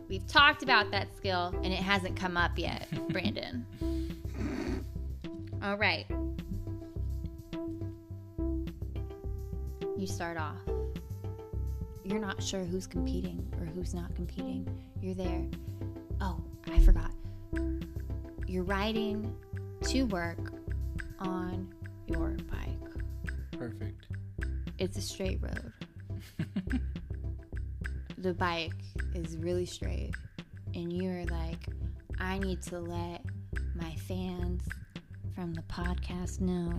We've 0.08 0.26
talked 0.26 0.62
about 0.62 0.90
that 0.92 1.14
skill 1.16 1.54
and 1.62 1.72
it 1.72 1.80
hasn't 1.80 2.16
come 2.16 2.36
up 2.36 2.52
yet, 2.56 2.86
Brandon. 3.10 3.66
All 5.62 5.76
right. 5.76 6.06
You 9.96 10.06
start 10.06 10.36
off. 10.36 10.58
You're 12.04 12.20
not 12.20 12.42
sure 12.42 12.64
who's 12.64 12.86
competing 12.86 13.46
or 13.58 13.66
who's 13.66 13.94
not 13.94 14.14
competing. 14.14 14.68
You're 15.00 15.14
there. 15.14 15.44
Oh, 16.20 16.42
I 16.70 16.78
forgot. 16.80 17.10
You're 18.46 18.64
riding 18.64 19.34
to 19.84 20.02
work 20.04 20.52
on 21.18 21.72
your 22.12 22.36
bike. 22.50 23.58
Perfect. 23.58 24.06
It's 24.78 24.96
a 24.96 25.02
straight 25.02 25.40
road. 25.40 25.72
the 28.18 28.34
bike 28.34 28.84
is 29.14 29.36
really 29.36 29.66
straight 29.66 30.14
and 30.74 30.92
you're 30.92 31.24
like 31.24 31.66
i 32.20 32.38
need 32.38 32.62
to 32.62 32.78
let 32.78 33.20
my 33.74 33.94
fans 34.06 34.62
from 35.34 35.52
the 35.54 35.62
podcast 35.62 36.40
know 36.40 36.72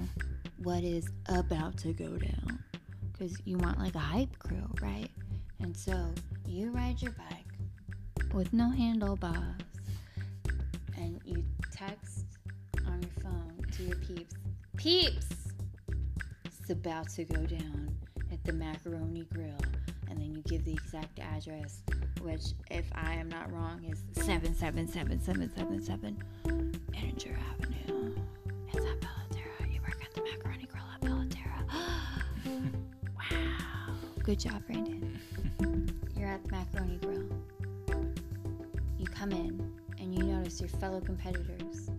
what 0.59 0.83
is 0.83 1.09
about 1.27 1.75
to 1.77 1.91
go 1.91 2.17
down 2.17 2.63
because 3.11 3.35
you 3.45 3.57
want 3.57 3.77
like 3.77 3.93
a 3.95 3.99
hype 3.99 4.39
crew 4.39 4.69
right 4.81 5.09
and 5.59 5.75
so 5.75 6.13
you 6.47 6.71
ride 6.71 7.01
your 7.01 7.11
bike 7.11 8.33
with 8.33 8.53
no 8.53 8.69
handlebars 8.69 9.35
and 10.97 11.19
you 11.25 11.43
text 11.71 12.25
on 12.87 13.01
your 13.01 13.11
phone 13.21 13.65
to 13.71 13.83
your 13.83 13.97
peeps 13.97 14.35
peeps 14.83 15.27
it's 16.43 16.69
about 16.69 17.07
to 17.07 17.23
go 17.23 17.45
down 17.45 17.89
at 18.33 18.43
the 18.43 18.51
macaroni 18.51 19.25
grill 19.33 19.55
and 20.09 20.19
then 20.19 20.35
you 20.35 20.41
give 20.41 20.65
the 20.65 20.73
exact 20.73 21.19
address 21.19 21.83
which 22.21 22.47
if 22.69 22.83
i 22.93 23.13
am 23.13 23.29
not 23.29 23.49
wrong 23.53 23.81
is 23.85 24.03
77777 24.11 26.21
Edinger 26.91 27.37
avenue 27.49 28.13
it's 28.73 28.85
at 28.85 28.99
Bella 28.99 29.23
Terra. 29.31 29.71
you 29.71 29.79
work 29.79 30.03
at 30.03 30.13
the 30.13 30.21
macaroni 30.21 30.65
grill 30.65 30.83
at 30.93 30.99
Bella 30.99 31.25
Terra. 31.29 31.65
wow 33.15 33.95
good 34.21 34.41
job 34.41 34.67
brandon 34.67 35.17
you're 36.17 36.27
at 36.27 36.43
the 36.43 36.51
macaroni 36.51 36.97
grill 36.97 37.29
you 38.99 39.05
come 39.05 39.31
in 39.31 39.73
and 39.99 40.13
you 40.13 40.25
notice 40.25 40.59
your 40.59 40.67
fellow 40.67 40.99
competitors 40.99 41.89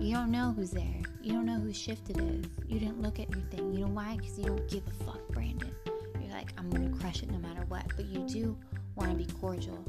you 0.00 0.14
don't 0.14 0.30
know 0.30 0.54
who's 0.54 0.70
there. 0.70 1.02
You 1.24 1.32
don't 1.32 1.46
know 1.46 1.58
whose 1.58 1.78
shift 1.78 2.10
it 2.10 2.18
is. 2.18 2.44
You 2.68 2.78
didn't 2.78 3.00
look 3.00 3.18
at 3.18 3.30
your 3.30 3.40
thing. 3.50 3.72
You 3.72 3.86
know 3.86 3.92
why? 3.92 4.18
Because 4.18 4.38
you 4.38 4.44
don't 4.44 4.68
give 4.68 4.82
a 4.86 5.04
fuck, 5.04 5.26
Brandon. 5.28 5.74
You're 6.20 6.30
like, 6.30 6.52
I'm 6.58 6.68
gonna 6.68 6.94
crush 6.98 7.22
it 7.22 7.30
no 7.30 7.38
matter 7.38 7.64
what. 7.68 7.86
But 7.96 8.04
you 8.04 8.28
do 8.28 8.54
want 8.94 9.10
to 9.10 9.16
be 9.16 9.24
cordial. 9.40 9.82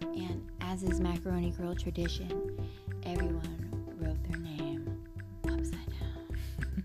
And 0.00 0.44
as 0.60 0.82
is 0.82 0.98
macaroni 0.98 1.52
grill 1.52 1.76
tradition, 1.76 2.58
everyone 3.04 3.84
wrote 4.00 4.20
their 4.28 4.40
name 4.40 5.00
upside 5.44 5.70
down. 5.70 6.36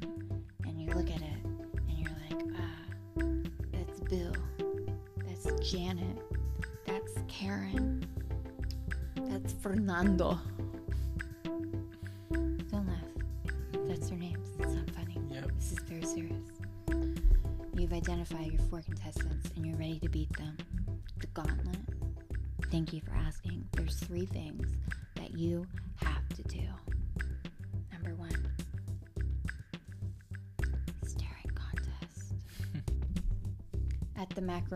and 0.67 0.79
you 0.79 0.91
look 0.91 1.09
at 1.09 1.21
it 1.23 1.43
and 1.89 1.97
you're 1.97 2.15
like, 2.29 2.43
ah, 2.55 3.23
that's 3.71 3.99
Bill. 4.01 4.35
That's 5.25 5.71
Janet. 5.71 6.21
That's 6.85 7.13
Karen. 7.27 8.05
That's 9.15 9.53
Fernando. 9.53 10.39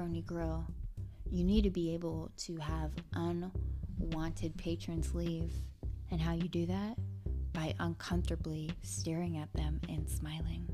Macaroni 0.02 0.22
grill, 0.24 0.66
you 1.30 1.43
need 1.43 1.64
to 1.64 1.70
be 1.70 1.93
able 1.93 2.32
to 2.36 2.58
have 2.58 2.91
unwanted 3.14 4.58
patrons 4.58 5.14
leave. 5.14 5.54
And 6.10 6.20
how 6.20 6.34
you 6.34 6.47
do 6.47 6.66
that? 6.66 6.97
By 7.54 7.76
uncomfortably 7.80 8.72
staring 8.82 9.38
at 9.38 9.54
them 9.54 9.80
and 9.89 10.10
smiling. 10.10 10.68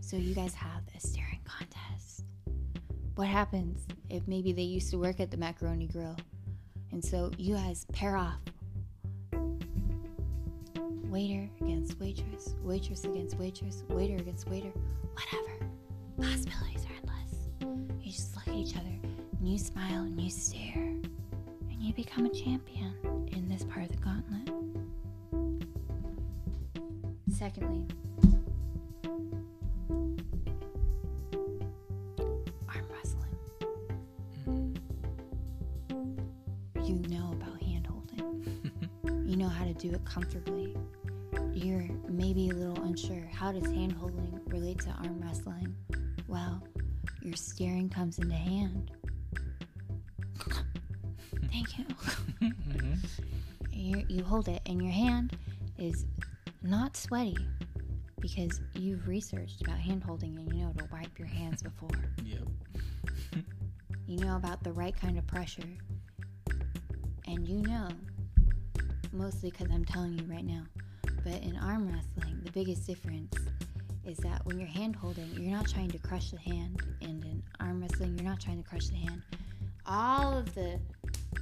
So 0.00 0.18
you 0.18 0.34
guys 0.34 0.52
have 0.52 0.82
a 0.94 1.00
staring 1.00 1.40
contest. 1.44 2.26
What 3.14 3.28
happens 3.28 3.86
if 4.10 4.28
maybe 4.28 4.52
they 4.52 4.62
used 4.62 4.90
to 4.90 4.98
work 4.98 5.18
at 5.18 5.30
the 5.30 5.38
macaroni 5.38 5.86
grill? 5.86 6.16
And 6.92 7.02
so 7.02 7.30
you 7.38 7.54
guys 7.54 7.86
pair 7.94 8.16
off. 8.16 8.40
Waiter 11.08 11.48
against 11.62 11.98
waitress, 11.98 12.54
waitress 12.60 13.04
against 13.04 13.38
waitress, 13.38 13.82
waiter 13.88 14.16
against 14.16 14.46
waiter, 14.46 14.72
whatever. 15.14 15.70
Possibilities 16.20 16.75
you 19.46 19.58
smile 19.58 20.02
and 20.02 20.20
you 20.20 20.30
stare. 20.30 20.94
And 21.70 21.80
you 21.80 21.92
become 21.92 22.26
a 22.26 22.30
champion 22.30 22.94
in 23.32 23.48
this 23.48 23.64
part 23.64 23.84
of 23.84 23.90
the 23.90 23.96
gauntlet. 23.98 24.50
Secondly, 27.30 27.86
arm 32.68 32.86
wrestling. 32.90 33.36
You 36.82 36.94
know 37.08 37.32
about 37.32 37.62
hand 37.62 37.86
holding. 37.86 38.62
you 39.26 39.36
know 39.36 39.48
how 39.48 39.64
to 39.64 39.74
do 39.74 39.90
it 39.92 40.04
comfortably. 40.04 40.74
You're 41.52 41.88
maybe 42.08 42.48
a 42.48 42.54
little 42.54 42.82
unsure. 42.84 43.28
How 43.32 43.52
does 43.52 43.66
hand 43.66 43.92
holding 43.92 44.40
relate 44.46 44.80
to 44.80 44.90
arm 44.90 45.20
wrestling? 45.22 45.74
Well, 46.26 46.62
your 47.22 47.36
steering 47.36 47.88
comes 47.88 48.18
into 48.18 48.34
hand. 48.34 48.90
You, 53.86 54.04
you 54.08 54.24
hold 54.24 54.48
it, 54.48 54.60
and 54.66 54.82
your 54.82 54.92
hand 54.92 55.36
is 55.78 56.06
not 56.62 56.96
sweaty 56.96 57.36
because 58.20 58.60
you've 58.74 59.06
researched 59.06 59.60
about 59.62 59.78
hand 59.78 60.02
holding 60.02 60.36
and 60.36 60.52
you 60.52 60.64
know 60.64 60.72
to 60.76 60.84
wipe 60.90 61.18
your 61.18 61.28
hands 61.28 61.62
before. 61.62 61.90
Yep. 62.24 62.42
You 64.08 64.18
know 64.18 64.36
about 64.36 64.62
the 64.62 64.70
right 64.70 64.94
kind 64.94 65.18
of 65.18 65.26
pressure. 65.26 65.66
And 67.26 67.46
you 67.48 67.60
know, 67.62 67.88
mostly 69.12 69.50
because 69.50 69.68
I'm 69.72 69.84
telling 69.84 70.16
you 70.16 70.24
right 70.32 70.44
now, 70.44 70.62
but 71.24 71.42
in 71.42 71.56
arm 71.56 71.88
wrestling, 71.88 72.40
the 72.44 72.52
biggest 72.52 72.86
difference 72.86 73.34
is 74.04 74.16
that 74.18 74.46
when 74.46 74.60
you're 74.60 74.68
hand 74.68 74.94
holding, 74.94 75.28
you're 75.32 75.50
not 75.50 75.68
trying 75.68 75.90
to 75.90 75.98
crush 75.98 76.30
the 76.30 76.38
hand. 76.38 76.82
And 77.02 77.24
in 77.24 77.42
arm 77.58 77.80
wrestling, 77.80 78.16
you're 78.16 78.28
not 78.28 78.40
trying 78.40 78.62
to 78.62 78.68
crush 78.68 78.86
the 78.86 78.94
hand. 78.94 79.22
All 79.86 80.38
of 80.38 80.54
the 80.54 80.78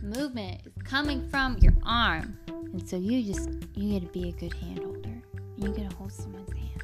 movement 0.02 0.60
is 0.66 0.72
coming 0.84 1.28
from 1.28 1.56
your 1.58 1.74
arm. 1.84 2.38
And 2.48 2.88
so 2.88 2.96
you 2.96 3.22
just, 3.22 3.50
you 3.74 3.98
get 3.98 4.06
to 4.12 4.12
be 4.20 4.28
a 4.28 4.32
good 4.32 4.52
hand 4.54 4.78
holder. 4.80 5.22
You 5.56 5.68
get 5.72 5.90
to 5.90 5.96
hold 5.96 6.12
someone's 6.12 6.52
hand. 6.52 6.82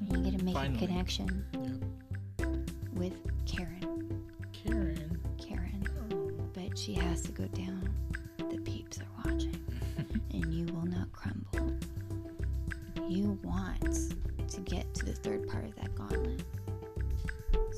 And 0.00 0.24
you 0.24 0.30
get 0.30 0.38
to 0.38 0.44
make 0.44 0.54
Finally. 0.54 0.84
a 0.84 0.86
connection 0.86 1.44
Yep. 2.38 2.48
with 2.94 3.14
Karen. 3.46 4.22
Karen. 4.52 5.20
Karen. 5.38 5.84
Oh. 6.12 6.30
But 6.54 6.78
she 6.78 6.92
has 6.94 7.22
to 7.22 7.32
go 7.32 7.44
down. 7.48 7.88
The 8.38 8.58
peeps 8.58 8.98
are 9.00 9.30
watching. 9.30 9.56
and 10.32 10.54
you 10.54 10.66
will 10.72 10.86
not 10.86 11.10
crumble. 11.12 11.76
You 13.08 13.38
want 13.42 14.14
to 14.48 14.60
get 14.60 14.92
to 14.94 15.04
the 15.06 15.12
third 15.12 15.48
part 15.48 15.64
of 15.64 15.74
that 15.76 15.94
gauntlet. 15.94 16.42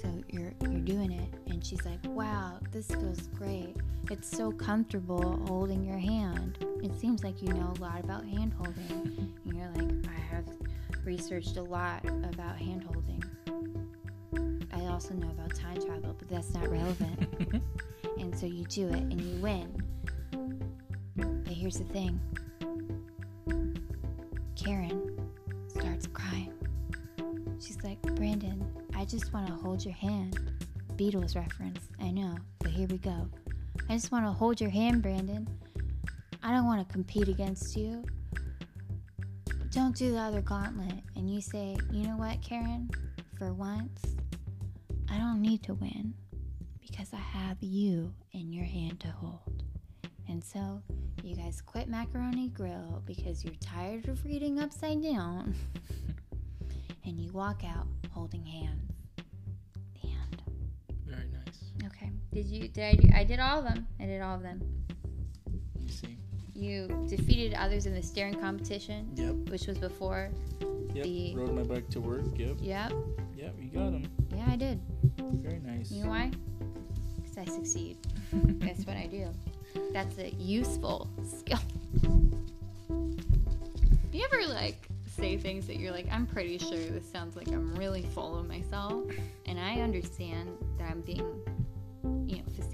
So 0.03 0.09
you're 0.29 0.53
you're 0.63 0.81
doing 0.81 1.11
it 1.13 1.29
and 1.49 1.65
she's 1.65 1.85
like, 1.85 1.99
"Wow, 2.05 2.59
this 2.71 2.87
feels 2.89 3.27
great. 3.29 3.75
It's 4.11 4.29
so 4.29 4.53
comfortable 4.53 5.43
holding 5.47 5.85
your 5.85 5.99
hand. 5.99 6.59
It 6.83 6.95
seems 6.99 7.25
like 7.25 7.43
you 7.43 7.49
know 7.49 7.73
a 7.77 7.81
lot 7.81 8.01
about 8.01 8.25
hand 8.25 8.53
holding." 8.55 9.35
And 9.45 9.57
you're 9.57 9.71
like, 9.71 10.09
"I 10.09 10.21
have 10.35 10.47
researched 11.05 11.57
a 11.57 11.63
lot 11.63 12.05
about 12.05 12.57
hand 12.57 12.85
holding. 12.85 13.23
I 14.73 14.87
also 14.87 15.15
know 15.15 15.29
about 15.29 15.55
time 15.55 15.81
travel, 15.81 16.15
but 16.19 16.29
that's 16.29 16.55
not 16.55 16.69
relevant." 16.69 17.63
And 18.19 18.37
so 18.37 18.47
you 18.47 18.65
do 18.65 18.89
it 18.89 18.95
and 18.95 19.21
you 19.21 19.37
win. 19.43 19.83
But 21.17 21.53
here's 21.53 21.79
the 21.79 21.85
thing 21.85 22.19
Karen 24.57 25.31
starts 25.69 26.07
crying. 26.07 26.53
She's 27.61 27.83
like, 27.85 28.01
Brandon, 28.17 28.65
I 28.95 29.05
just 29.05 29.33
want 29.33 29.47
to 29.49 29.55
hold 29.55 29.85
your 29.85 29.95
hand. 29.95 30.41
Beatles 30.97 31.37
reference, 31.37 31.89
I 32.01 32.11
know, 32.11 32.37
but 32.59 32.71
here 32.71 32.89
we 32.89 32.99
go. 32.99 33.29
I 33.89 33.95
just 33.95 34.11
want 34.11 34.25
to 34.27 34.33
hold 34.33 34.61
your 34.61 34.71
hand, 34.71 35.03
Brandon. 35.03 35.49
I 36.43 36.53
don't 36.53 36.67
want 36.67 36.87
to 36.87 36.93
compete 36.93 37.29
against 37.29 37.77
you. 37.77 38.05
Don't 39.71 39.95
do 39.95 40.11
the 40.11 40.19
other 40.19 40.43
gauntlet. 40.43 41.03
And 41.15 41.31
you 41.33 41.41
say, 41.41 41.77
you 41.93 42.07
know 42.07 42.17
what, 42.17 42.43
Karen? 42.43 42.91
For 43.39 43.53
once, 43.53 44.17
I 45.11 45.19
don't 45.19 45.41
need 45.41 45.63
to 45.65 45.75
win 45.75 46.15
because 46.81 47.13
I 47.13 47.19
have 47.39 47.59
you 47.61 48.13
in 48.33 48.53
your 48.53 48.65
hand 48.65 48.99
to 49.01 49.09
hold. 49.09 49.63
And 50.29 50.43
so 50.43 50.83
you 51.23 51.37
guys 51.37 51.61
quit 51.61 51.89
Macaroni 51.89 52.49
Grill 52.49 53.03
because 53.07 53.45
you're 53.45 53.55
tired 53.61 54.09
of 54.09 54.25
reading 54.25 54.59
upside 54.59 55.03
down. 55.03 55.55
and 57.05 57.21
you 57.21 57.31
walk 57.33 57.63
out 57.65 57.87
holding 58.11 58.45
hands. 58.45 58.96
Did 62.37 62.49
you 62.49 62.69
did 62.69 62.85
I 62.85 62.93
do 62.97 63.09
I 63.15 63.25
did 63.25 63.41
all 63.41 63.61
of 63.61 63.65
them. 63.65 63.87
I 63.99 64.05
did 64.05 64.21
all 64.21 64.35
of 64.35 64.43
them. 64.43 64.61
You 65.81 65.89
see. 65.89 66.19
You 66.55 67.07
defeated 67.09 67.55
others 67.55 67.87
in 67.87 67.95
the 67.95 68.03
staring 68.03 68.35
competition, 68.39 69.09
Yep. 69.15 69.51
which 69.51 69.67
was 69.67 69.79
before. 69.79 70.29
Yep. 70.93 71.05
The- 71.05 71.35
Rode 71.35 71.55
my 71.55 71.63
bike 71.63 71.89
to 71.91 72.01
work. 72.03 72.27
Yep. 72.37 72.59
Yep. 72.61 72.93
Yep. 73.39 73.55
You 73.59 73.69
got 73.71 73.91
them. 73.93 74.11
Yeah, 74.35 74.45
I 74.49 74.57
did. 74.57 74.79
Very 75.17 75.61
nice. 75.61 75.91
You 75.91 76.05
know 76.05 76.11
why? 76.11 76.31
Because 77.23 77.39
I 77.39 77.45
succeed. 77.47 77.97
That's 78.33 78.85
what 78.85 78.99
I 78.99 79.07
do. 79.07 79.29
That's 79.95 80.19
a 80.19 80.29
useful 80.35 81.09
skill. 81.25 81.61
You 84.13 84.27
ever 84.31 84.47
like 84.53 84.89
say 85.07 85.39
things 85.39 85.67
that 85.69 85.77
you're 85.77 85.93
like, 85.93 86.07
I'm 86.13 86.27
pretty 86.27 86.59
sure 86.59 86.77
this 86.77 87.11
sounds 87.11 87.35
like 87.35 87.49
I'm 87.49 87.75
really 87.77 88.03
full 88.03 88.39
of 88.39 88.47
myself, 88.47 89.05
and 89.47 89.59
I 89.59 89.81
understand 89.81 90.51
that 90.79 90.91
I'm 90.91 91.01
being, 91.01 91.41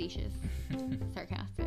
facetious, 0.02 0.32
sarcastic, 1.14 1.66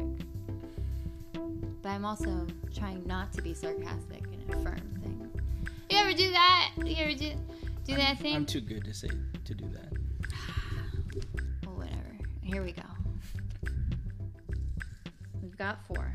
but 1.82 1.90
I'm 1.90 2.04
also 2.04 2.46
trying 2.76 3.06
not 3.06 3.32
to 3.34 3.42
be 3.42 3.54
sarcastic 3.54 4.24
and 4.24 4.50
affirm 4.50 5.00
things. 5.02 5.42
You 5.90 5.98
ever 5.98 6.14
do 6.14 6.32
that? 6.32 6.72
You 6.84 6.96
ever 6.98 7.14
do 7.14 7.32
do 7.86 7.96
that 7.96 8.10
I'm, 8.10 8.18
thing? 8.18 8.36
I'm 8.36 8.46
too 8.46 8.62
good 8.62 8.84
to 8.86 8.94
say 8.94 9.10
to 9.46 9.54
do 9.54 9.66
that. 9.70 9.94
Well, 11.66 11.76
whatever. 11.78 12.18
Here 12.42 12.62
we 12.62 12.74
go. 12.74 12.84
We've 15.42 15.58
got 15.58 15.86
four. 15.88 16.12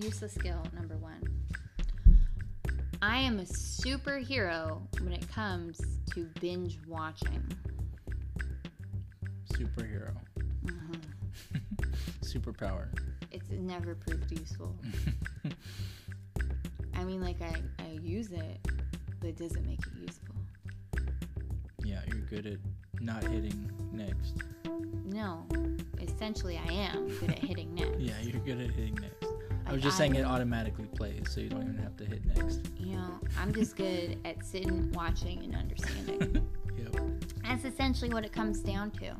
Useless 0.00 0.34
skill 0.34 0.60
number 0.74 0.96
one. 0.96 1.33
I 3.06 3.18
am 3.18 3.38
a 3.38 3.42
superhero 3.42 4.80
when 5.02 5.12
it 5.12 5.28
comes 5.28 5.78
to 6.14 6.26
binge 6.40 6.78
watching. 6.88 7.46
Superhero. 9.52 10.14
Mhm. 10.64 11.02
Superpower. 12.22 12.86
It's 13.30 13.50
never 13.50 13.94
proved 13.94 14.32
useful. 14.32 14.74
I 16.94 17.04
mean, 17.04 17.20
like, 17.20 17.42
I, 17.42 17.54
I 17.78 17.98
use 18.00 18.32
it, 18.32 18.58
but 19.20 19.28
it 19.28 19.36
doesn't 19.36 19.66
make 19.66 19.80
it 19.80 19.92
useful. 20.00 20.36
yeah, 21.84 22.00
you're 22.06 22.24
good 22.24 22.46
at 22.46 22.58
not 23.02 23.22
hitting 23.24 23.70
next. 23.92 24.38
No, 25.04 25.46
essentially, 26.00 26.56
I 26.56 26.72
am 26.72 27.08
good 27.18 27.32
at 27.32 27.38
hitting 27.40 27.74
next. 27.74 27.98
Yeah, 28.00 28.18
you're 28.22 28.40
good 28.40 28.62
at 28.62 28.70
hitting 28.70 28.94
next. 28.94 29.23
I 29.66 29.72
was 29.72 29.82
just 29.82 29.94
I- 29.96 29.98
saying 29.98 30.14
it 30.16 30.24
automatically 30.24 30.86
plays, 30.94 31.30
so 31.30 31.40
you 31.40 31.48
don't 31.48 31.62
even 31.62 31.78
have 31.78 31.96
to 31.96 32.04
hit 32.04 32.24
next. 32.26 32.60
You 32.78 32.96
know, 32.96 33.18
I'm 33.38 33.52
just 33.52 33.76
good 33.76 34.18
at 34.24 34.44
sitting, 34.44 34.90
watching, 34.92 35.42
and 35.44 35.54
understanding. 35.56 36.46
Yep. 36.76 36.96
That's 37.44 37.64
essentially 37.64 38.10
what 38.10 38.24
it 38.24 38.32
comes 38.32 38.58
down 38.58 38.90
to. 38.92 39.14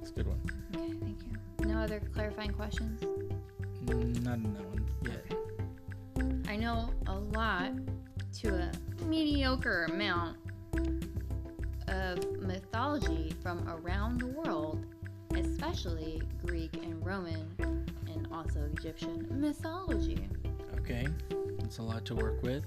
It's 0.00 0.10
a 0.10 0.14
good 0.14 0.26
one. 0.28 0.40
Okay, 0.76 0.92
thank 1.00 1.18
you. 1.22 1.66
No 1.66 1.78
other 1.82 2.00
clarifying 2.14 2.52
questions? 2.52 3.02
Mm, 3.86 4.22
Not 4.22 4.36
in 4.36 4.54
that 4.54 4.64
one 4.64 4.86
yet. 5.02 6.48
I 6.48 6.54
know 6.56 6.90
a 7.08 7.14
lot 7.18 7.72
to 8.42 8.48
a 8.54 9.04
mediocre 9.06 9.86
amount 9.90 10.36
of 11.88 12.40
mythology 12.40 13.34
from 13.42 13.68
around 13.68 14.20
the 14.20 14.28
world, 14.28 14.86
especially 15.36 16.22
Greek 16.46 16.74
and 16.82 17.04
Roman 17.04 17.48
and 18.06 18.28
also 18.32 18.60
Egyptian 18.76 19.26
mythology. 19.30 20.28
Okay. 20.78 21.06
It's 21.60 21.78
a 21.78 21.82
lot 21.82 22.04
to 22.06 22.14
work 22.14 22.42
with. 22.42 22.64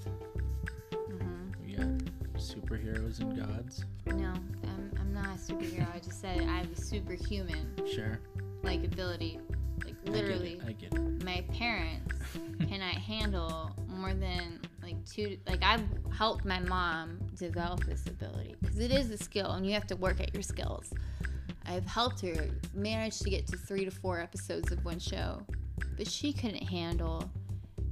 hmm 0.93 1.51
We 1.65 1.73
got 1.73 1.87
superheroes 2.35 3.19
and 3.19 3.37
gods. 3.37 3.85
No, 4.07 4.33
I'm, 4.63 4.91
I'm 4.99 5.13
not 5.13 5.25
a 5.35 5.39
superhero. 5.39 5.93
I 5.93 5.99
just 5.99 6.19
said 6.21 6.41
I 6.41 6.57
have 6.57 6.71
a 6.71 6.81
superhuman 6.81 7.73
Sure. 7.93 8.19
like 8.63 8.83
ability. 8.83 9.39
Like 9.85 9.93
I 9.93 10.05
get 10.05 10.07
it, 10.07 10.11
literally, 10.11 10.61
I 10.67 10.71
get 10.73 10.93
it. 10.93 11.23
my 11.23 11.43
parents 11.53 12.15
cannot 12.67 12.95
handle 12.95 13.71
more 13.87 14.13
than 14.13 14.59
like 14.81 14.95
two. 15.05 15.37
Like 15.47 15.63
I've 15.63 15.83
helped 16.15 16.45
my 16.45 16.59
mom 16.59 17.19
develop 17.35 17.85
this 17.85 18.05
ability 18.07 18.55
because 18.61 18.79
it 18.79 18.91
is 18.91 19.11
a 19.11 19.17
skill, 19.17 19.51
and 19.51 19.65
you 19.65 19.73
have 19.73 19.85
to 19.87 19.95
work 19.95 20.19
at 20.19 20.33
your 20.33 20.43
skills. 20.43 20.91
I've 21.67 21.85
helped 21.85 22.21
her 22.21 22.49
manage 22.73 23.19
to 23.19 23.29
get 23.29 23.45
to 23.47 23.57
three 23.57 23.83
to 23.85 23.91
four 23.91 24.21
episodes 24.21 24.71
of 24.71 24.83
one 24.85 24.99
show, 24.99 25.41
but 25.97 26.07
she 26.07 26.31
couldn't 26.31 26.63
handle 26.63 27.29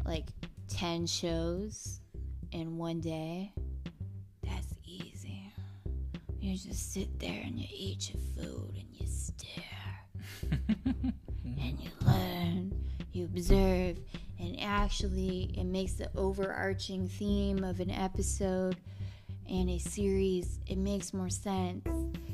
like 0.06 0.28
ten 0.68 1.06
shows 1.06 2.00
in 2.52 2.78
one 2.78 3.02
day. 3.02 3.52
That's 4.44 4.74
easy. 4.86 5.52
You 6.40 6.56
just 6.58 6.94
sit 6.94 7.20
there 7.20 7.42
and 7.44 7.60
you 7.60 7.68
eat 7.70 8.14
your 8.14 8.22
food 8.46 8.76
and 8.76 8.88
you 8.94 9.08
stare 9.08 9.64
and 11.44 11.80
you 11.80 11.90
learn, 12.06 12.74
you 13.12 13.26
observe, 13.26 13.98
and 14.40 14.58
actually 14.62 15.54
it 15.58 15.66
makes 15.66 15.94
the 15.94 16.10
overarching 16.16 17.08
theme 17.08 17.64
of 17.64 17.80
an 17.80 17.92
episode 17.92 18.78
and 19.50 19.70
a 19.70 19.78
series, 19.78 20.60
it 20.68 20.78
makes 20.78 21.14
more 21.14 21.30
sense. 21.30 21.88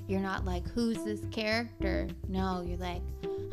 You're 0.08 0.20
not 0.20 0.46
like, 0.46 0.68
who's 0.70 1.04
this 1.04 1.22
character? 1.32 2.08
No, 2.28 2.64
you're 2.66 2.78
like, 2.78 3.02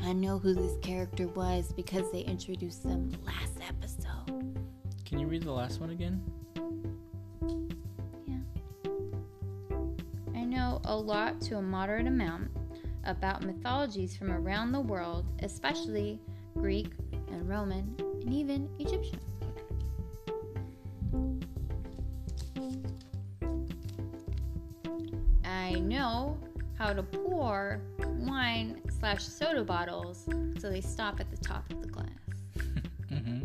I 0.02 0.12
know 0.12 0.38
who 0.38 0.54
this 0.54 0.76
character 0.82 1.28
was 1.28 1.72
because 1.72 2.10
they 2.12 2.20
introduced 2.20 2.82
them 2.82 3.10
last 3.24 3.58
episode. 3.66 4.58
Can 5.04 5.18
you 5.18 5.26
read 5.26 5.42
the 5.42 5.52
last 5.52 5.80
one 5.80 5.90
again? 5.90 6.22
Yeah. 8.26 8.38
I 10.34 10.44
know 10.44 10.80
a 10.84 10.96
lot 10.96 11.40
to 11.42 11.56
a 11.58 11.62
moderate 11.62 12.06
amount 12.06 12.50
about 13.04 13.42
mythologies 13.44 14.16
from 14.16 14.30
around 14.30 14.72
the 14.72 14.80
world, 14.80 15.24
especially 15.42 16.20
Greek 16.54 16.92
and 17.28 17.48
Roman 17.48 17.94
and 18.22 18.32
even 18.32 18.68
Egyptian. 18.78 19.20
I 25.58 25.72
know 25.80 26.38
how 26.78 26.92
to 26.92 27.02
pour 27.02 27.80
wine 28.00 28.80
slash 28.98 29.24
soda 29.24 29.64
bottles 29.64 30.24
so 30.58 30.70
they 30.70 30.80
stop 30.80 31.18
at 31.18 31.30
the 31.30 31.36
top 31.36 31.68
of 31.72 31.82
the 31.82 31.88
glass. 31.88 32.08
mm-hmm. 33.10 33.44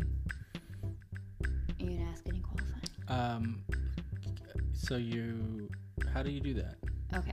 Are 1.42 1.84
you 1.84 1.98
gonna 1.98 2.10
ask 2.10 2.22
any 2.28 2.40
qualifying? 2.40 2.82
Um. 3.08 3.64
So 4.72 4.96
you, 4.96 5.68
how 6.12 6.22
do 6.22 6.30
you 6.30 6.40
do 6.40 6.54
that? 6.54 6.76
Okay. 7.14 7.32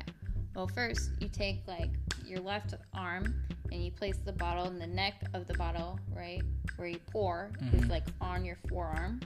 Well, 0.55 0.67
first 0.67 1.11
you 1.19 1.27
take 1.29 1.61
like 1.67 1.91
your 2.25 2.39
left 2.39 2.73
arm 2.93 3.36
and 3.71 3.84
you 3.84 3.91
place 3.91 4.17
the 4.25 4.34
bottle 4.34 4.65
in 4.65 4.79
the 4.79 4.88
neck 4.88 5.21
of 5.34 5.47
the 5.47 5.53
bottle, 5.55 5.99
right 6.15 6.41
where 6.77 6.88
you 6.88 6.99
pour 7.11 7.51
is 7.73 7.84
Mhm. 7.84 7.89
like 7.89 8.05
on 8.19 8.43
your 8.43 8.57
forearm, 8.67 9.19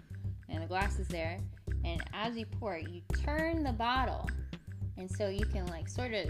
and 0.49 0.61
the 0.61 0.67
glass 0.67 0.99
is 0.99 1.07
there. 1.07 1.39
And 1.85 2.03
as 2.13 2.35
you 2.35 2.45
pour 2.45 2.77
you 2.77 3.01
turn 3.23 3.63
the 3.63 3.71
bottle, 3.73 4.27
and 4.97 5.09
so 5.09 5.27
you 5.27 5.45
can 5.45 5.65
like 5.67 5.87
sort 5.87 6.13
of 6.13 6.29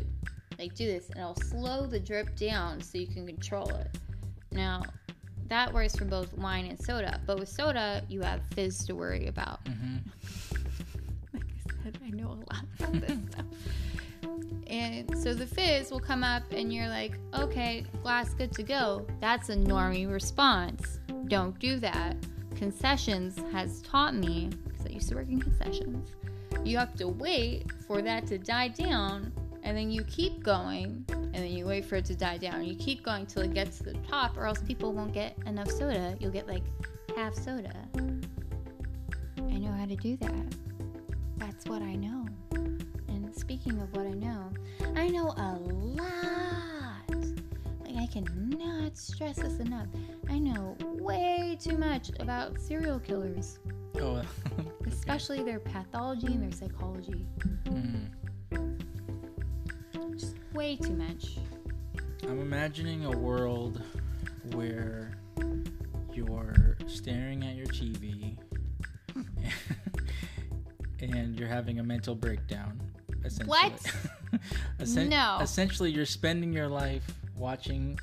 like 0.60 0.74
do 0.76 0.86
this, 0.86 1.10
and 1.10 1.20
it'll 1.20 1.36
slow 1.36 1.86
the 1.86 2.00
drip 2.00 2.36
down 2.36 2.82
so 2.82 2.98
you 2.98 3.08
can 3.08 3.26
control 3.26 3.70
it. 3.70 3.98
Now. 4.52 4.84
That 5.48 5.72
works 5.72 5.96
for 5.96 6.06
both 6.06 6.34
wine 6.34 6.66
and 6.66 6.80
soda, 6.84 7.22
but 7.28 7.40
with 7.40 7.50
soda, 7.50 8.04
you 8.10 8.22
have 8.22 8.42
fizz 8.56 8.86
to 8.88 8.96
worry 8.96 9.28
about. 9.28 9.60
hmm 9.68 9.98
like 11.34 11.44
I 11.44 11.84
said, 11.84 12.00
I 12.04 12.10
know 12.10 12.30
a 12.30 12.42
lot 12.52 12.66
about 12.80 12.94
this 12.94 13.18
stuff. 13.32 13.46
And 14.68 15.18
so 15.20 15.36
the 15.36 15.46
fizz 15.46 15.92
will 15.92 16.00
come 16.00 16.24
up, 16.24 16.42
and 16.52 16.74
you're 16.74 16.90
like, 16.90 17.20
okay, 17.36 17.86
glass 18.02 18.34
good 18.34 18.52
to 18.54 18.64
go. 18.64 19.06
That's 19.22 19.50
a 19.50 19.56
normie 19.56 20.12
response. 20.12 21.00
Don't 21.28 21.58
do 21.60 21.80
that. 21.80 22.16
Concessions 22.56 23.40
has 23.52 23.84
taught 23.84 24.16
me, 24.16 24.50
because 24.68 24.88
I 24.88 24.90
used 24.90 25.10
to 25.10 25.16
work 25.16 25.30
in 25.30 25.40
concessions, 25.40 26.16
you 26.64 26.78
have 26.78 26.96
to 26.96 27.08
wait 27.08 27.72
for 27.88 28.02
that 28.02 28.26
to 28.28 28.38
die 28.38 28.70
down, 28.70 29.32
and 29.64 29.76
then 29.76 29.92
you 29.92 30.04
keep 30.04 30.44
going, 30.44 31.06
and 31.10 31.34
then 31.34 31.52
you 31.52 31.66
wait 31.66 31.86
for 31.86 31.96
it 31.96 32.06
to 32.06 32.16
die 32.16 32.38
down. 32.38 32.64
You 32.64 32.76
keep 32.76 33.04
going 33.04 33.26
till 33.26 33.42
it 33.42 33.54
gets 33.54 33.80
to 33.80 33.86
the 33.86 33.94
top, 34.10 34.38
or 34.38 34.46
else 34.46 34.62
people 34.62 34.94
won't 34.94 35.14
get 35.14 35.38
enough 35.46 35.70
soda. 35.72 36.16
You'll 36.20 36.32
get 36.32 36.48
like 36.48 36.64
half 37.16 37.34
soda. 37.34 37.74
I 39.38 39.58
know 39.58 39.72
how 39.72 39.86
to 39.86 39.96
do 39.96 40.18
that. 40.18 40.56
That's 41.38 41.66
what 41.66 41.82
I 41.82 41.96
know. 41.96 42.28
And 43.08 43.34
speaking 43.36 43.80
of 43.82 43.92
what 43.96 44.06
I 44.06 44.12
know, 44.12 44.52
I 44.96 45.08
know 45.08 45.34
a 45.38 45.58
lot. 45.60 47.10
Like, 47.84 47.96
I 47.98 48.08
cannot 48.08 48.98
stress 48.98 49.38
this 49.38 49.60
enough. 49.60 49.88
I 50.30 50.40
know 50.40 50.76
way 50.82 51.58
too 51.60 51.78
much 51.78 52.12
about 52.20 52.60
serial 52.60 53.00
killers, 53.00 53.60
Oh. 54.02 54.22
especially 54.88 55.44
their 55.44 55.60
pathology 55.60 56.28
and 56.28 56.44
their 56.44 56.52
psychology. 56.52 57.26
Mm. 57.66 58.10
Just 60.14 60.36
way 60.54 60.76
too 60.76 60.94
much. 60.96 61.38
I'm 62.24 62.40
imagining 62.42 63.06
a 63.06 63.12
world 63.12 63.82
where 64.54 65.12
you're 66.14 66.78
staring 66.88 67.44
at 67.44 67.56
your 67.56 67.68
TV 67.68 68.38
and 71.00 71.38
you're 71.40 71.48
having 71.48 71.80
a 71.80 71.84
mental 71.84 72.16
breakdown. 72.16 72.82
Essentially. 73.24 73.48
What? 73.50 73.94
Essen- 74.80 75.10
No. 75.10 75.38
Essentially, 75.42 75.92
you're 75.92 76.06
spending 76.06 76.54
your 76.54 76.68
life 76.68 77.06
watching 77.36 78.00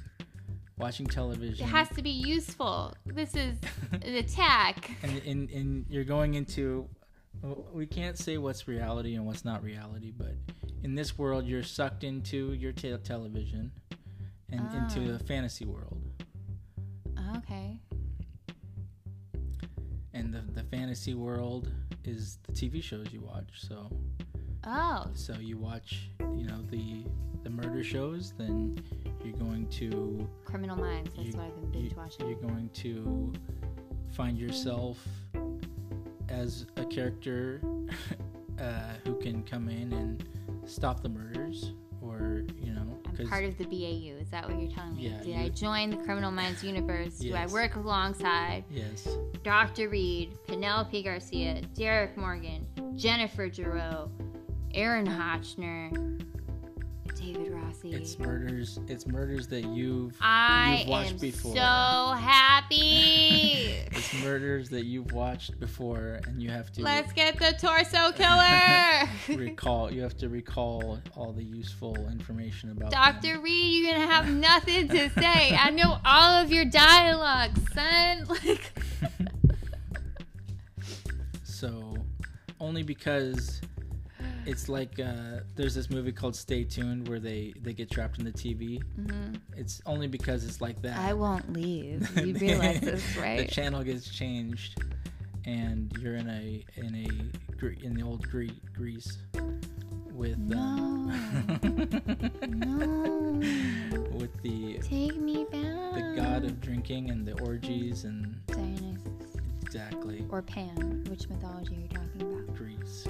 watching 0.78 1.06
television. 1.06 1.66
It 1.66 1.70
has 1.70 1.88
to 1.90 2.02
be 2.02 2.10
useful. 2.10 2.94
This 3.06 3.34
is 3.34 3.58
an 3.92 4.14
attack. 4.14 4.90
and, 5.02 5.22
and, 5.26 5.50
and 5.50 5.86
you're 5.88 6.04
going 6.04 6.34
into 6.34 6.88
we 7.72 7.86
can't 7.86 8.16
say 8.18 8.36
what's 8.38 8.68
reality 8.68 9.14
and 9.14 9.24
what's 9.26 9.44
not 9.44 9.62
reality 9.64 10.12
but 10.16 10.34
in 10.84 10.94
this 10.94 11.16
world 11.18 11.44
you're 11.46 11.62
sucked 11.62 12.04
into 12.04 12.52
your 12.52 12.70
te- 12.72 12.94
television 12.98 13.72
and 14.50 14.60
into 14.74 15.12
Ah. 15.12 15.16
a 15.16 15.18
fantasy 15.18 15.64
world 15.64 15.98
Okay. 17.38 17.80
and 20.14 20.32
the, 20.32 20.40
the 20.52 20.62
fantasy 20.64 21.14
world 21.14 21.70
is 22.04 22.38
the 22.46 22.52
tv 22.52 22.82
shows 22.82 23.06
you 23.12 23.20
watch 23.20 23.48
so 23.66 23.90
Oh, 24.64 25.06
so 25.14 25.32
you 25.40 25.56
watch 25.58 26.10
you 26.36 26.44
know 26.46 26.62
the 26.70 27.04
the 27.42 27.50
murder 27.50 27.82
shows 27.82 28.32
then 28.38 28.78
you're 29.24 29.36
going 29.36 29.66
to 29.68 30.28
Criminal 30.44 30.76
Minds. 30.76 31.10
That's 31.16 31.28
you- 31.28 31.34
what 31.36 31.46
I've 31.46 31.54
been 31.60 31.70
binge 31.70 31.96
watching. 31.96 32.28
you're 32.28 32.38
going 32.40 32.70
to 32.74 33.32
find 34.10 34.38
yourself 34.38 34.98
as 36.28 36.66
a 36.76 36.84
character 36.84 37.60
uh, 38.60 38.64
who 39.04 39.14
can 39.16 39.42
come 39.44 39.68
in 39.68 39.92
and 39.92 40.24
stop 40.66 41.02
the 41.02 41.08
murders 41.08 41.72
or 42.00 42.42
you 42.60 42.72
know 42.72 42.82
I'm 43.18 43.26
part 43.28 43.44
of 43.44 43.56
the 43.58 43.64
BAU. 43.64 44.20
Is 44.20 44.30
that 44.30 44.48
what 44.48 44.58
you're 44.60 44.70
telling 44.70 44.96
me? 44.96 45.08
Yeah, 45.08 45.22
Did 45.22 45.36
I 45.36 45.48
join 45.50 45.90
the 45.90 45.96
Criminal 45.98 46.30
Minds 46.30 46.62
universe? 46.64 47.18
Do 47.18 47.34
I 47.34 47.46
work 47.46 47.76
alongside 47.76 48.64
yes 48.70 49.06
Dr. 49.42 49.88
Reid, 49.88 50.36
Penelope 50.46 51.02
Garcia, 51.02 51.60
Derek 51.74 52.16
Morgan, 52.16 52.66
Jennifer 52.96 53.48
Jareau, 53.48 54.08
Aaron 54.74 55.06
Hotchner, 55.06 56.11
It's 57.84 58.18
murders 58.18 58.78
it's 58.86 59.06
murders 59.06 59.46
that 59.48 59.64
you've 59.64 60.16
I 60.20 60.78
you've 60.80 60.88
watched 60.88 61.10
am 61.12 61.18
before. 61.18 61.54
so 61.54 61.60
happy. 61.60 62.76
it's 63.90 64.14
murders 64.22 64.68
that 64.70 64.84
you've 64.84 65.12
watched 65.12 65.58
before 65.58 66.20
and 66.26 66.40
you 66.40 66.50
have 66.50 66.70
to 66.72 66.82
Let's 66.82 67.12
get 67.12 67.38
the 67.38 67.54
torso 67.58 68.12
killer. 68.12 69.08
recall 69.40 69.92
you 69.92 70.02
have 70.02 70.16
to 70.18 70.28
recall 70.28 71.00
all 71.16 71.32
the 71.32 71.42
useful 71.44 71.96
information 72.08 72.70
about. 72.70 72.90
Dr. 72.92 73.40
Reid, 73.40 73.82
you're 73.84 73.94
gonna 73.94 74.06
have 74.06 74.28
nothing 74.30 74.88
to 74.88 75.10
say. 75.10 75.56
I 75.56 75.70
know 75.70 75.98
all 76.04 76.42
of 76.42 76.52
your 76.52 76.64
dialogue, 76.64 77.50
son. 77.74 78.26
Like, 78.44 78.72
So, 81.44 81.94
only 82.60 82.82
because 82.82 83.60
it's 84.46 84.68
like 84.68 84.98
uh, 85.00 85.40
there's 85.54 85.74
this 85.74 85.90
movie 85.90 86.12
called 86.12 86.34
Stay 86.36 86.64
Tuned 86.64 87.08
where 87.08 87.20
they 87.20 87.54
they 87.62 87.72
get 87.72 87.90
trapped 87.90 88.18
in 88.18 88.24
the 88.24 88.32
TV. 88.32 88.82
Mhm. 89.00 89.38
It's 89.56 89.80
only 89.86 90.06
because 90.08 90.44
it's 90.44 90.60
like 90.60 90.80
that. 90.82 90.98
I 90.98 91.12
won't 91.14 91.52
leave. 91.52 92.08
You 92.26 92.34
realize 92.34 92.80
this, 92.80 93.02
the 93.14 93.46
channel 93.50 93.82
gets 93.82 94.08
changed, 94.08 94.78
and 95.44 95.92
you're 96.00 96.16
in 96.16 96.28
a 96.28 96.64
in 96.76 96.94
a 96.94 97.08
in 97.84 97.94
the 97.94 98.02
old 98.02 98.28
Gre- 98.28 98.46
Greece 98.74 99.18
with 100.12 100.36
um, 100.54 101.08
No. 102.48 103.40
with 104.18 104.42
the 104.42 104.78
Take 104.82 105.16
me 105.16 105.44
back. 105.50 105.94
the 105.94 106.14
god 106.16 106.44
of 106.44 106.60
drinking 106.60 107.10
and 107.10 107.26
the 107.26 107.40
orgies 107.42 108.04
and 108.04 108.36
Dionysus 108.46 109.36
exactly 109.62 110.24
or 110.30 110.42
Pan. 110.42 111.04
Which 111.08 111.28
mythology 111.28 111.76
are 111.76 111.80
you 111.80 111.88
talking 111.88 112.22
about? 112.22 112.54
Greece. 112.56 113.06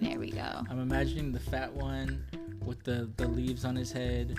There 0.00 0.18
we 0.18 0.30
go. 0.30 0.62
I'm 0.70 0.80
imagining 0.80 1.32
the 1.32 1.40
fat 1.40 1.72
one 1.72 2.24
with 2.64 2.82
the 2.84 3.10
the 3.16 3.26
leaves 3.28 3.64
on 3.64 3.74
his 3.76 3.90
head, 3.92 4.38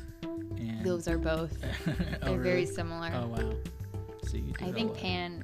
and 0.57 0.83
Those 0.85 1.07
are 1.07 1.17
both. 1.17 1.57
oh, 1.87 1.93
They're 2.31 2.37
very 2.41 2.65
similar. 2.65 3.11
Oh 3.13 3.27
wow. 3.27 3.53
So 4.27 4.37
you 4.37 4.53
I 4.61 4.71
think 4.71 4.95
Pan. 4.95 5.43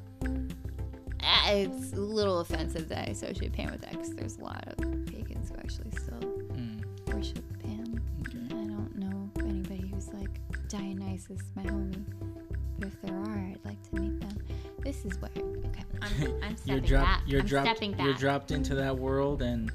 Ah, 1.24 1.50
It's 1.52 1.94
a 1.94 2.00
little 2.00 2.40
offensive 2.40 2.88
that 2.90 3.08
I 3.08 3.12
associate 3.12 3.52
Pan 3.54 3.72
with 3.72 3.82
that 3.82 3.92
because 3.92 4.12
there's 4.16 4.38
a 4.38 4.44
lot 4.44 4.64
of 4.68 4.78
pagans 5.08 5.50
who 5.50 5.56
actually 5.58 5.92
still 5.92 6.20
Mm, 6.54 6.84
worship 7.14 7.44
Pan. 7.64 8.00
okay. 8.22 8.38
I 8.56 8.66
don't 8.68 8.96
know 8.98 9.30
anybody 9.40 9.88
who's 9.94 10.10
like 10.14 10.30
Dionysus, 10.70 11.42
my 11.56 11.64
homie. 11.64 12.04
But 12.78 12.90
if 12.90 13.02
there 13.02 13.16
are, 13.16 13.38
I'd 13.38 13.60
like 13.66 13.82
to 13.90 13.96
meet 14.02 14.20
them. 14.20 14.38
This 14.84 15.04
is 15.06 15.18
where 15.20 15.32
okay, 15.38 15.84
I'm, 16.02 16.12
I'm 16.44 16.56
you're 16.66 16.80
dropped. 16.80 17.06
back. 17.08 17.22
You're 17.26 17.40
I'm 17.42 17.48
dropped. 17.48 17.68
stepping 17.70 17.92
back. 17.94 18.02
You're 18.06 18.14
dropped 18.16 18.52
into 18.52 18.76
that 18.76 18.96
world, 18.96 19.42
and 19.42 19.72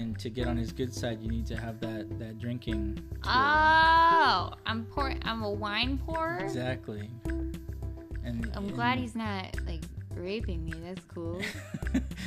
and 0.00 0.18
to 0.18 0.30
get 0.30 0.46
on 0.46 0.56
his 0.56 0.72
good 0.72 0.94
side, 0.94 1.20
you 1.20 1.28
need 1.30 1.46
to 1.46 1.56
have 1.56 1.80
that 1.80 2.18
that 2.18 2.38
drinking. 2.38 2.96
tool. 2.96 3.32
Oh, 3.32 4.52
I'm 4.66 4.84
pour. 4.86 5.12
I'm 5.22 5.42
a 5.42 5.50
wine 5.50 5.98
pourer. 5.98 6.38
Exactly. 6.38 7.10
And 7.24 8.50
I'm 8.54 8.64
and 8.66 8.74
glad 8.74 8.98
he's 8.98 9.14
not 9.14 9.56
like 9.66 9.82
raping 10.14 10.64
me. 10.64 10.72
That's 10.84 11.04
cool. 11.12 11.40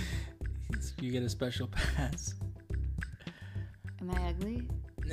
you 1.01 1.11
get 1.11 1.23
a 1.23 1.29
special 1.29 1.67
pass. 1.67 2.33
Am 4.01 4.11
I 4.11 4.29
ugly? 4.29 4.67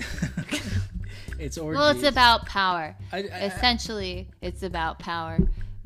it's 1.39 1.59
orgies. 1.59 1.79
Well, 1.79 1.89
it's 1.91 2.05
about 2.05 2.47
power. 2.47 2.95
I, 3.13 3.19
I, 3.19 3.21
Essentially, 3.47 4.29
it's 4.43 4.63
about 4.63 4.99
power, 4.99 5.39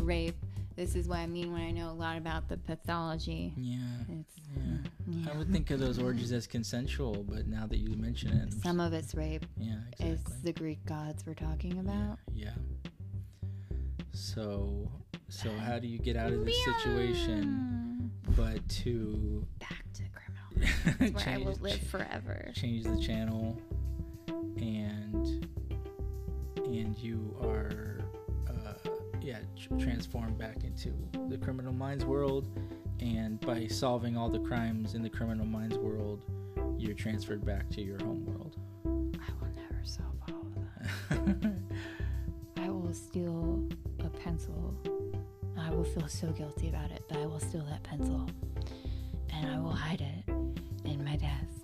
rape. 0.03 0.37
This 0.77 0.95
is 0.95 1.09
what 1.09 1.19
I 1.19 1.27
mean 1.27 1.53
when 1.53 1.63
I 1.63 1.71
know 1.71 1.91
a 1.91 1.93
lot 1.93 2.17
about 2.19 2.49
the 2.49 2.57
pathology. 2.57 3.53
yeah. 3.57 3.79
It's 4.09 4.37
Yeah. 4.57 4.90
Yeah. 5.11 5.33
I 5.33 5.37
would 5.37 5.51
think 5.53 5.71
of 5.71 5.81
those 5.81 5.99
orgies 5.99 6.33
as 6.33 6.47
consensual, 6.47 7.25
but 7.29 7.47
now 7.47 7.67
that 7.67 7.79
you 7.79 7.97
mention 7.97 8.31
it, 8.33 8.43
I'm 8.53 8.61
some 8.63 8.81
of 8.81 8.93
it's 8.93 9.15
rape. 9.15 9.45
Yeah, 9.57 9.75
It's 9.99 10.33
the 10.43 10.53
Greek 10.53 10.85
gods 10.87 11.25
we're 11.27 11.35
talking 11.35 11.79
about. 11.79 12.19
Yeah. 12.35 12.51
So, 14.13 14.91
so 15.29 15.51
how 15.51 15.79
do 15.79 15.87
you 15.87 15.99
get 15.99 16.17
out 16.17 16.33
of 16.33 16.45
this 16.45 16.57
situation, 16.65 18.11
but 18.37 18.67
to 18.69 19.47
Back 19.61 19.85
to 19.95 20.03
criminal 20.13 21.13
where 21.15 21.29
I 21.35 21.39
will 21.39 21.45
Change- 21.55 21.61
live 21.61 21.81
forever. 21.89 22.51
change 22.55 22.85
the 22.85 22.99
channel 23.01 23.61
and 24.59 25.47
and 26.57 26.97
you 26.99 27.37
are 27.43 27.99
uh, 28.49 28.89
yeah 29.23 29.39
tr- 29.59 29.75
transformed 29.79 30.39
back 30.39 30.63
into 30.65 30.93
the 31.29 31.39
criminal 31.39 31.73
minds 31.73 32.05
world 32.05 32.47
and 33.01 33.41
by 33.41 33.67
solving 33.67 34.17
all 34.17 34.29
the 34.29 34.39
crimes 34.41 34.95
in 34.95 35.03
the 35.03 35.11
criminal 35.11 35.47
minds 35.47 35.77
world 35.79 36.25
you're 36.79 36.95
transferred 36.95 37.45
back 37.45 37.69
to 37.71 37.83
your 37.83 37.99
home 37.99 38.25
world 38.27 38.57
I 38.85 39.33
will 39.41 39.53
never 39.55 39.85
solve 39.85 40.15
all 40.29 40.41
of 40.41 40.55
that. 41.41 41.53
I 42.57 42.71
will 42.71 42.95
steal 42.95 43.69
a 44.01 44.09
pencil. 44.09 44.75
I 45.59 45.71
will 45.71 45.85
feel 45.85 46.09
so 46.09 46.29
guilty 46.29 46.69
about 46.69 46.91
it, 46.91 47.03
but 47.09 47.19
I 47.19 47.27
will 47.27 47.41
steal 47.41 47.65
that 47.67 47.83
pencil 47.83 48.29
and 49.33 49.51
I 49.51 49.59
will 49.61 49.73
hide 49.73 50.01
it 50.01 50.33
in 50.85 51.05
my 51.05 51.17
desk. 51.17 51.60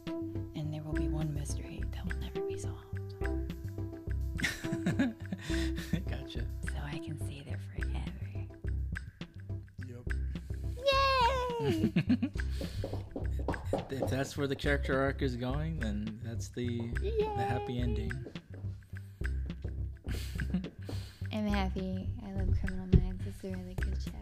If 13.96 14.08
that's 14.10 14.36
where 14.36 14.46
the 14.46 14.56
character 14.56 15.00
arc 15.00 15.22
is 15.22 15.36
going 15.36 15.78
then 15.80 16.18
that's 16.24 16.48
the 16.48 16.80
the 17.00 17.44
happy 17.48 17.80
ending 17.80 18.12
I'm 21.36 21.46
happy. 21.48 22.08
I 22.26 22.32
love 22.32 22.48
Criminal 22.60 22.86
Minds. 22.98 23.22
It's 23.26 23.44
a 23.44 23.48
really 23.48 23.74
good 23.74 23.98
show. 24.02 24.12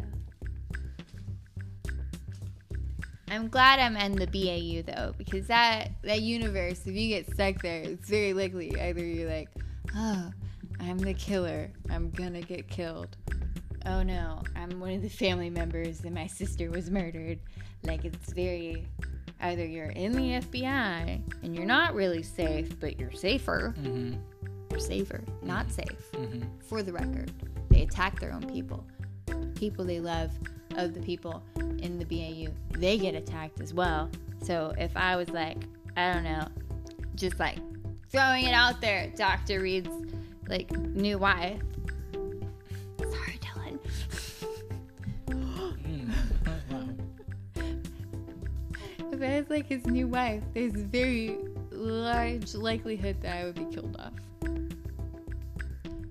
I'm 3.28 3.48
glad 3.48 3.78
I'm 3.78 3.96
in 3.96 4.16
the 4.16 4.26
BAU 4.26 4.82
though, 4.92 5.14
because 5.16 5.46
that 5.46 5.92
that 6.02 6.22
universe, 6.22 6.80
if 6.86 6.94
you 6.94 7.08
get 7.08 7.32
stuck 7.32 7.62
there, 7.62 7.82
it's 7.82 8.10
very 8.10 8.32
likely 8.32 8.76
either 8.80 9.04
you're 9.04 9.30
like, 9.30 9.48
oh, 9.94 10.32
I'm 10.80 10.98
the 10.98 11.14
killer. 11.14 11.70
I'm 11.88 12.10
gonna 12.10 12.42
get 12.42 12.68
killed. 12.68 13.16
Oh 13.86 14.02
no, 14.02 14.42
I'm 14.56 14.80
one 14.80 14.94
of 14.94 15.02
the 15.02 15.08
family 15.08 15.50
members 15.50 16.00
and 16.04 16.16
my 16.16 16.26
sister 16.26 16.68
was 16.68 16.90
murdered. 16.90 17.38
Like 17.84 18.04
it's 18.04 18.32
very 18.32 18.88
either 19.44 19.64
you're 19.64 19.90
in 19.90 20.12
the 20.12 20.40
FBI 20.40 21.20
and 21.42 21.54
you're 21.54 21.66
not 21.66 21.94
really 21.94 22.22
safe, 22.22 22.78
but 22.80 22.98
you're 22.98 23.12
safer. 23.12 23.74
mm-hmm. 23.78 24.14
You're 24.70 24.80
safer, 24.80 25.22
not 25.42 25.70
safe 25.70 26.10
Mm-hmm. 26.12 26.42
for 26.66 26.82
the 26.82 26.92
record, 26.92 27.30
they 27.70 27.82
attack 27.82 28.18
their 28.18 28.32
own 28.32 28.42
people. 28.50 28.84
People 29.54 29.84
they 29.84 30.00
love 30.00 30.32
of 30.76 30.94
the 30.94 31.00
people 31.00 31.42
in 31.78 31.98
the 31.98 32.04
BAU, 32.04 32.50
they 32.78 32.98
get 32.98 33.14
attacked 33.14 33.60
as 33.60 33.72
well. 33.72 34.10
So 34.42 34.74
if 34.76 34.96
I 34.96 35.14
was 35.16 35.28
like, 35.30 35.58
I 35.96 36.12
don't 36.12 36.24
know, 36.24 36.48
just 37.14 37.38
like 37.38 37.58
throwing 38.10 38.46
it 38.46 38.52
out 38.54 38.80
there, 38.80 39.12
Dr. 39.16 39.60
Reid's 39.60 39.88
like 40.48 40.70
new 40.72 41.18
wife. 41.18 41.60
Sorry, 42.98 43.33
If 49.14 49.22
I 49.22 49.38
was 49.38 49.48
like 49.48 49.68
his 49.68 49.86
new 49.86 50.08
wife, 50.08 50.42
there's 50.54 50.72
very 50.72 51.38
large 51.70 52.52
likelihood 52.52 53.16
that 53.22 53.36
I 53.36 53.44
would 53.44 53.54
be 53.54 53.64
killed 53.72 53.96
off. 53.96 54.12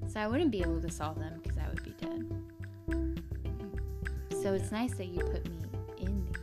So 0.07 0.21
I 0.21 0.27
wouldn't 0.27 0.51
be 0.51 0.61
able 0.61 0.79
to 0.79 0.89
solve 0.89 1.19
them 1.19 1.33
because 1.43 1.57
I 1.57 1.67
would 1.67 1.83
be 1.83 1.93
dead. 1.99 2.25
So 4.41 4.53
it's 4.53 4.71
nice 4.71 4.93
that 4.93 5.07
you 5.07 5.19
put 5.19 5.43
me 5.49 5.65
in 5.99 6.25
the 6.31 6.39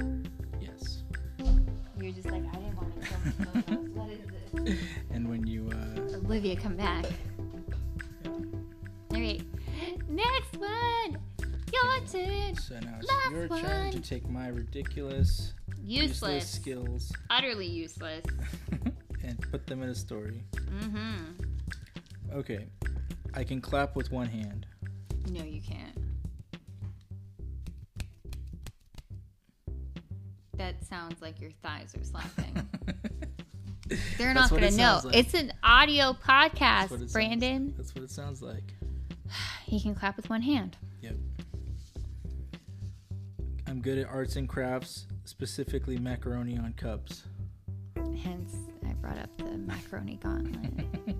unit. 0.00 0.26
yes 0.60 1.04
You're 2.00 2.10
just 2.10 2.32
like, 2.32 2.42
I 2.52 2.56
didn't 2.56 2.76
want 2.76 3.00
to 3.00 3.06
kill 3.06 3.18
myself. 3.20 3.78
what 3.94 4.10
is 4.10 4.26
this? 4.64 4.78
and 5.12 5.28
when 5.28 5.46
you 5.46 5.70
uh 5.70 6.16
Olivia, 6.16 6.56
come 6.56 6.74
back. 6.74 7.04
Turn! 12.14 12.54
So 12.56 12.74
now 12.80 12.94
it's 13.00 13.08
Last 13.10 13.30
your 13.30 13.48
turn 13.48 13.92
to 13.92 14.00
take 14.00 14.28
my 14.28 14.48
ridiculous, 14.48 15.52
Useless. 15.82 16.48
skills 16.48 17.12
Utterly 17.30 17.66
useless. 17.66 18.24
and 19.24 19.40
put 19.50 19.66
them 19.66 19.82
in 19.82 19.88
a 19.88 19.94
story. 19.94 20.42
Mm-hmm. 20.54 22.34
Okay, 22.34 22.66
I 23.34 23.44
can 23.44 23.60
clap 23.60 23.96
with 23.96 24.10
one 24.12 24.26
hand. 24.28 24.66
No, 25.30 25.42
you 25.42 25.60
can't. 25.60 25.98
That 30.56 30.84
sounds 30.84 31.20
like 31.20 31.40
your 31.40 31.50
thighs 31.62 31.94
are 31.96 32.04
slapping. 32.04 32.68
They're 34.18 34.32
not 34.34 34.50
gonna 34.50 34.70
know. 34.70 35.00
like. 35.04 35.16
It's 35.16 35.34
an 35.34 35.52
audio 35.62 36.12
That's 36.12 36.24
podcast, 36.58 36.88
sounds- 36.90 37.12
Brandon. 37.12 37.74
That's 37.76 37.94
what 37.94 38.04
it 38.04 38.10
sounds 38.10 38.42
like. 38.42 38.74
He 39.66 39.80
can 39.80 39.94
clap 39.94 40.16
with 40.16 40.30
one 40.30 40.42
hand. 40.42 40.76
I'm 43.74 43.80
good 43.80 43.98
at 43.98 44.06
arts 44.06 44.36
and 44.36 44.48
crafts, 44.48 45.08
specifically 45.24 45.98
macaroni 45.98 46.56
on 46.56 46.74
cups. 46.74 47.24
Hence, 48.22 48.54
I 48.88 48.92
brought 48.92 49.18
up 49.18 49.36
the 49.36 49.58
macaroni 49.58 50.14
gauntlet. 50.22 50.86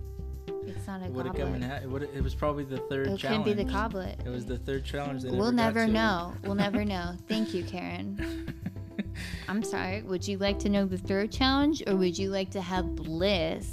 It's 0.66 0.86
not 0.86 1.02
a 1.02 1.07
it 1.07 1.09
in? 1.09 1.61
goblet. 1.61 1.82
It, 1.82 1.90
would 1.90 2.02
it 2.05 2.22
was 2.22 2.34
probably 2.34 2.64
the 2.64 2.78
third 2.78 3.07
It 3.07 3.11
could 3.11 3.18
challenge. 3.18 3.44
be 3.44 3.52
the 3.55 3.64
goblet. 3.64 4.20
It 4.24 4.28
was 4.28 4.46
the 4.46 4.57
third 4.57 4.84
challenge. 4.84 5.22
They 5.22 5.30
We'll 5.30 5.50
never 5.52 5.86
know. 5.88 6.32
We'll 6.44 6.55
never 6.55 6.84
know. 6.84 7.16
Thank 7.28 7.55
you, 7.55 7.64
Karen. 7.64 8.55
I'm 9.48 9.64
sorry. 9.64 10.02
Would 10.02 10.26
you 10.26 10.38
like 10.38 10.59
to 10.61 10.68
know 10.68 10.86
the 10.86 10.96
third 10.98 11.32
challenge 11.32 11.82
or 11.88 11.96
would 11.96 12.16
you 12.16 12.30
like 12.30 12.50
to 12.52 12.61
have 12.61 12.94
bliss? 12.94 13.68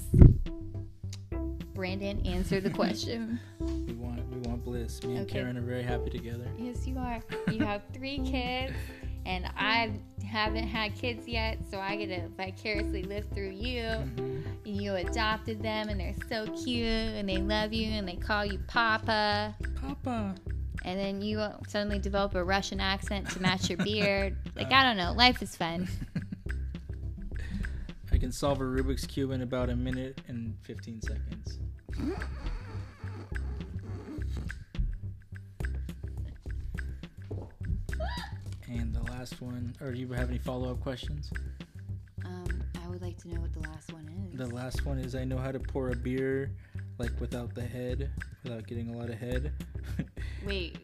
Brandon, 1.76 2.26
answer 2.26 2.60
the 2.60 2.72
question. 2.72 3.40
We 5.04 5.08
want 5.08 5.08
we 5.08 5.12
want 5.12 5.12
bliss. 5.12 5.12
Me 5.12 5.16
and 5.18 5.30
Okay. 5.30 5.40
Karen 5.40 5.58
are 5.58 5.62
very 5.62 5.84
happy 5.84 6.10
together. 6.10 6.48
yes, 6.58 6.88
you 6.88 6.98
are. 6.98 7.20
You 7.52 7.60
have 7.66 7.82
three 7.94 8.20
kids, 8.20 8.74
and 9.26 9.46
I 9.58 9.92
haven't 10.26 10.68
had 10.68 10.96
kids 10.96 11.28
yet, 11.28 11.60
so 11.70 11.80
I 11.80 11.96
get 11.96 12.08
to 12.08 12.28
vicariously 12.30 13.04
live 13.04 13.26
through 13.34 13.52
you. 13.52 13.82
Mhm. 13.84 14.44
You 14.66 14.96
adopted 14.96 15.62
them, 15.62 15.90
and 15.90 16.00
they're 16.00 16.16
so 16.30 16.48
cute, 16.64 16.86
and 16.88 17.28
they 17.28 17.38
love 17.38 17.74
you, 17.74 17.88
and 17.92 18.08
they 18.08 18.16
call 18.16 18.46
you 18.46 18.60
Papa. 18.68 19.56
Papa. 19.76 20.36
And 20.84 21.00
then 21.00 21.22
you 21.22 21.46
suddenly 21.68 22.00
develop 22.00 22.34
a 22.34 22.44
Russian 22.44 22.80
accent 22.80 23.30
to 23.32 23.42
match 23.42 23.70
your 23.70 23.78
beard. 23.84 24.36
Like, 24.56 24.72
I 24.72 24.82
don't 24.84 24.98
know. 24.98 25.14
Life 25.14 25.42
is 25.44 25.56
fun. 25.56 25.88
I 28.12 28.18
can 28.18 28.32
solve 28.32 28.62
a 28.62 28.64
Rubik's 28.64 29.06
cube 29.06 29.32
in 29.32 29.42
about 29.42 29.70
a 29.70 29.76
minute 29.76 30.22
and 30.28 30.56
15 30.64 31.02
seconds. 31.02 31.60
And 38.68 38.94
the 38.94 39.04
last 39.12 39.42
one, 39.42 39.76
or 39.82 39.92
do 39.92 40.00
you 40.00 40.08
have 40.14 40.30
any 40.30 40.38
follow 40.38 40.72
up 40.72 40.80
questions? 40.82 41.32
Um, 42.26 42.64
I 42.84 42.88
would 42.88 43.02
like 43.02 43.18
to 43.24 43.28
know 43.30 43.42
what 43.42 43.52
the 43.54 43.60
last 43.60 43.92
one 43.92 44.08
is. 44.32 44.38
The 44.38 44.48
last 44.48 44.86
one 44.86 44.98
is 44.98 45.16
I 45.16 45.26
know 45.26 45.38
how 45.38 45.52
to 45.52 45.60
pour 45.60 45.90
a 45.90 45.96
beer 45.96 46.52
like 46.98 47.12
without 47.20 47.54
the 47.54 47.64
head, 47.64 48.10
without 48.44 48.68
getting 48.68 48.94
a 48.94 48.98
lot 48.98 49.10
of 49.10 49.16
head. 49.20 49.52
Wait. 50.46 50.78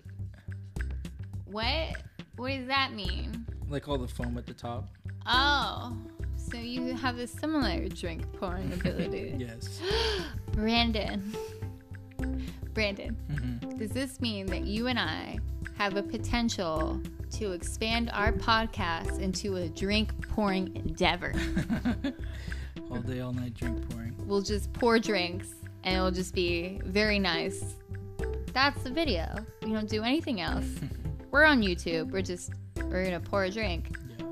What? 1.46 1.96
What 2.36 2.50
does 2.50 2.68
that 2.68 2.94
mean? 2.94 3.46
like 3.70 3.88
all 3.90 3.98
the 3.98 4.08
foam 4.08 4.38
at 4.38 4.46
the 4.46 4.54
top. 4.54 4.88
Oh, 5.26 5.96
so 6.38 6.58
you 6.58 6.96
have 6.96 7.18
a 7.18 7.28
similar 7.28 7.88
drink 7.90 8.32
pouring 8.34 8.72
ability. 8.74 9.36
Yes. 9.38 9.82
Brandon. 10.54 11.36
Brandon, 12.74 13.16
hmm 13.30 13.78
does 13.78 13.92
this 13.92 14.20
mean 14.22 14.46
that 14.48 14.64
you 14.66 14.88
and 14.88 14.98
I 15.00 15.38
have 15.78 15.96
a 15.96 16.04
potential 16.04 17.00
to 17.32 17.52
expand 17.52 18.10
our 18.14 18.32
podcast 18.32 19.20
into 19.20 19.58
a 19.58 19.68
drink 19.70 20.12
pouring 20.30 20.76
endeavor? 20.76 21.34
all 22.92 23.00
day, 23.00 23.20
all 23.20 23.34
night 23.34 23.54
drink 23.54 23.88
pouring. 23.90 24.16
We'll 24.26 24.42
just 24.42 24.72
pour 24.74 25.00
drinks 25.00 25.50
and 25.84 25.96
it'll 25.96 26.12
just 26.12 26.34
be 26.34 26.82
very 26.84 27.20
nice. 27.20 27.76
That's 28.54 28.82
the 28.84 28.90
video. 28.90 29.36
We 29.64 29.72
don't 29.72 29.90
do 29.90 30.04
anything 30.04 30.42
else. 30.42 30.66
We're 31.32 31.46
on 31.46 31.62
YouTube. 31.62 32.12
We're 32.12 32.22
just 32.22 32.52
we're 32.78 33.04
gonna 33.04 33.20
pour 33.20 33.44
a 33.44 33.52
drink. 33.52 33.96
Yeah. 34.18 34.26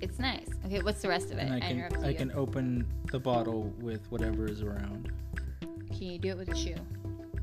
It's 0.00 0.18
nice. 0.18 0.48
Okay, 0.66 0.80
what's 0.80 1.02
the 1.02 1.08
rest 1.08 1.30
of 1.30 1.38
it? 1.38 1.42
And 1.42 1.54
I 1.54 1.60
can 1.60 1.70
interrupted 1.76 2.04
I 2.04 2.14
can 2.14 2.32
open 2.32 2.86
the 3.12 3.20
bottle 3.20 3.72
with 3.80 4.10
whatever 4.10 4.46
is 4.46 4.62
around. 4.62 5.12
Can 5.60 6.02
you 6.02 6.18
do 6.18 6.30
it 6.30 6.38
with 6.38 6.48
a 6.48 6.56
shoe? 6.56 6.74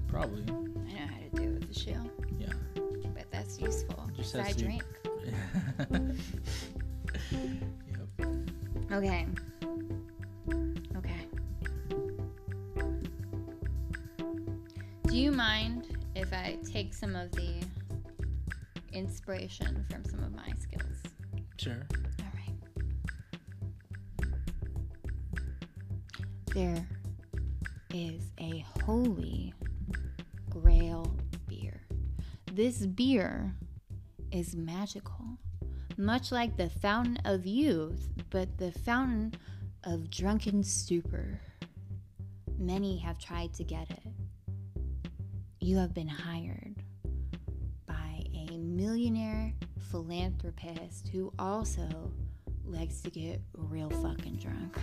Probably. 0.07 0.43
I 0.43 0.51
know 0.51 1.07
how 1.07 1.19
to 1.19 1.29
do 1.35 1.43
it 1.43 1.53
with 1.59 1.69
a 1.69 1.79
shoe, 1.79 1.95
Yeah 2.39 2.49
useful. 3.59 4.09
Just 4.15 4.35
I 4.35 4.51
drink. 4.53 4.83
yep. 7.31 8.27
Okay. 8.91 9.25
Okay. 10.95 11.25
Do 15.07 15.17
you 15.17 15.31
mind 15.31 15.97
if 16.15 16.31
I 16.33 16.57
take 16.65 16.93
some 16.93 17.15
of 17.15 17.31
the 17.31 17.55
inspiration 18.93 19.85
from 19.89 20.05
some 20.05 20.23
of 20.23 20.33
my 20.33 20.51
skills? 20.59 20.97
Sure. 21.57 21.85
All 22.19 22.31
right. 22.35 22.55
There 26.53 26.87
is 27.93 28.31
a 28.39 28.65
holy 28.83 29.53
grail 30.49 31.15
this 32.53 32.85
beer 32.85 33.55
is 34.29 34.57
magical, 34.57 35.37
much 35.95 36.33
like 36.33 36.57
the 36.57 36.69
fountain 36.69 37.17
of 37.23 37.45
youth, 37.45 38.09
but 38.29 38.57
the 38.57 38.73
fountain 38.73 39.35
of 39.85 40.09
drunken 40.09 40.61
stupor. 40.61 41.39
Many 42.57 42.97
have 42.97 43.17
tried 43.17 43.53
to 43.53 43.63
get 43.63 43.89
it. 43.89 44.03
You 45.61 45.77
have 45.77 45.93
been 45.93 46.09
hired 46.09 46.75
by 47.87 48.25
a 48.35 48.57
millionaire 48.57 49.53
philanthropist 49.89 51.07
who 51.07 51.31
also 51.39 51.87
likes 52.65 52.99
to 52.99 53.09
get 53.09 53.39
real 53.55 53.89
fucking 53.89 54.35
drunk. 54.35 54.77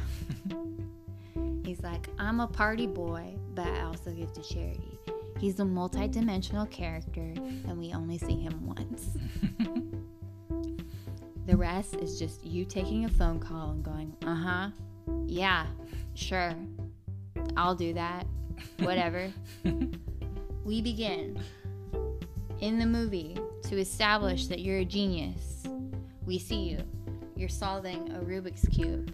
He's 1.67 1.83
like, 1.83 2.09
I'm 2.19 2.41
a 2.41 2.47
party 2.47 2.87
boy, 2.87 3.35
but 3.55 3.67
I 3.67 3.83
also 3.83 4.11
give 4.13 4.33
to 4.33 4.43
charity. 4.43 4.99
He's 5.39 5.61
a 5.61 5.65
multi-dimensional 5.65 6.67
character, 6.67 7.33
and 7.37 7.79
we 7.79 7.93
only 7.95 8.19
see 8.19 8.41
him 8.41 8.67
once. 8.67 9.11
the 11.47 11.57
rest 11.57 11.95
is 11.97 12.19
just 12.19 12.45
you 12.45 12.65
taking 12.65 13.05
a 13.05 13.09
phone 13.09 13.39
call 13.39 13.71
and 13.71 13.85
going, 13.85 14.17
uh 14.27 14.35
huh, 14.35 14.71
yeah, 15.27 15.67
sure, 16.15 16.55
I'll 17.57 17.77
do 17.77 17.93
that, 17.95 18.27
whatever. 18.81 19.33
we 20.65 20.83
begin 20.83 21.41
in 22.61 22.79
the 22.81 22.87
movie 22.87 23.39
to 23.63 23.79
establish 23.79 24.49
that 24.49 24.59
you're 24.59 24.79
a 24.79 24.85
genius. 24.85 25.63
We 26.27 26.39
see 26.39 26.63
you. 26.63 26.79
You're 27.37 27.49
solving 27.49 28.11
a 28.11 28.19
Rubik's 28.19 28.67
Cube, 28.69 29.13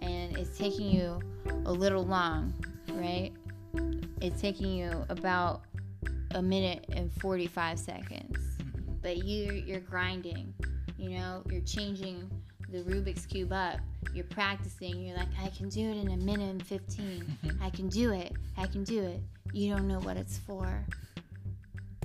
and 0.00 0.36
it's 0.38 0.56
taking 0.56 0.88
you 0.88 1.20
a 1.66 1.72
little 1.72 2.06
long, 2.06 2.54
right? 2.92 3.32
It's 4.22 4.40
taking 4.40 4.72
you 4.72 5.04
about 5.10 5.65
a 6.34 6.42
minute 6.42 6.86
and 6.92 7.12
45 7.20 7.78
seconds. 7.78 8.38
But 9.02 9.24
you 9.24 9.52
you're 9.52 9.80
grinding. 9.80 10.52
You 10.98 11.10
know, 11.10 11.42
you're 11.50 11.60
changing 11.62 12.30
the 12.70 12.78
Rubik's 12.82 13.26
cube 13.26 13.52
up. 13.52 13.78
You're 14.12 14.24
practicing. 14.24 15.00
You're 15.02 15.16
like, 15.16 15.28
I 15.42 15.48
can 15.48 15.68
do 15.68 15.80
it 15.80 15.96
in 15.96 16.10
a 16.10 16.16
minute 16.16 16.50
and 16.50 16.66
15. 16.66 17.38
I 17.62 17.70
can 17.70 17.88
do 17.88 18.12
it. 18.12 18.32
I 18.56 18.66
can 18.66 18.84
do 18.84 19.02
it. 19.02 19.20
You 19.52 19.74
don't 19.74 19.86
know 19.86 20.00
what 20.00 20.16
it's 20.16 20.38
for. 20.38 20.84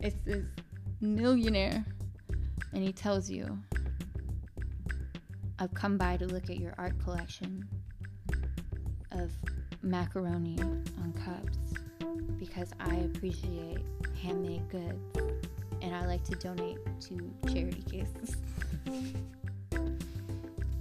It's 0.00 0.16
this 0.24 0.44
millionaire. 1.00 1.84
And 2.72 2.82
he 2.82 2.92
tells 2.92 3.30
you, 3.30 3.58
I've 5.58 5.72
come 5.74 5.96
by 5.96 6.16
to 6.16 6.26
look 6.26 6.50
at 6.50 6.58
your 6.58 6.74
art 6.78 6.98
collection 7.02 7.68
of 9.12 9.30
macaroni 9.82 10.58
on 10.60 11.12
cups 11.24 11.58
because 12.38 12.70
I 12.80 12.96
appreciate 12.96 13.78
handmade 14.20 14.68
goods 14.68 15.18
and 15.80 15.94
I 15.94 16.06
like 16.06 16.24
to 16.24 16.34
donate 16.36 16.78
to 17.02 17.32
charity 17.52 17.84
cases. 17.90 18.36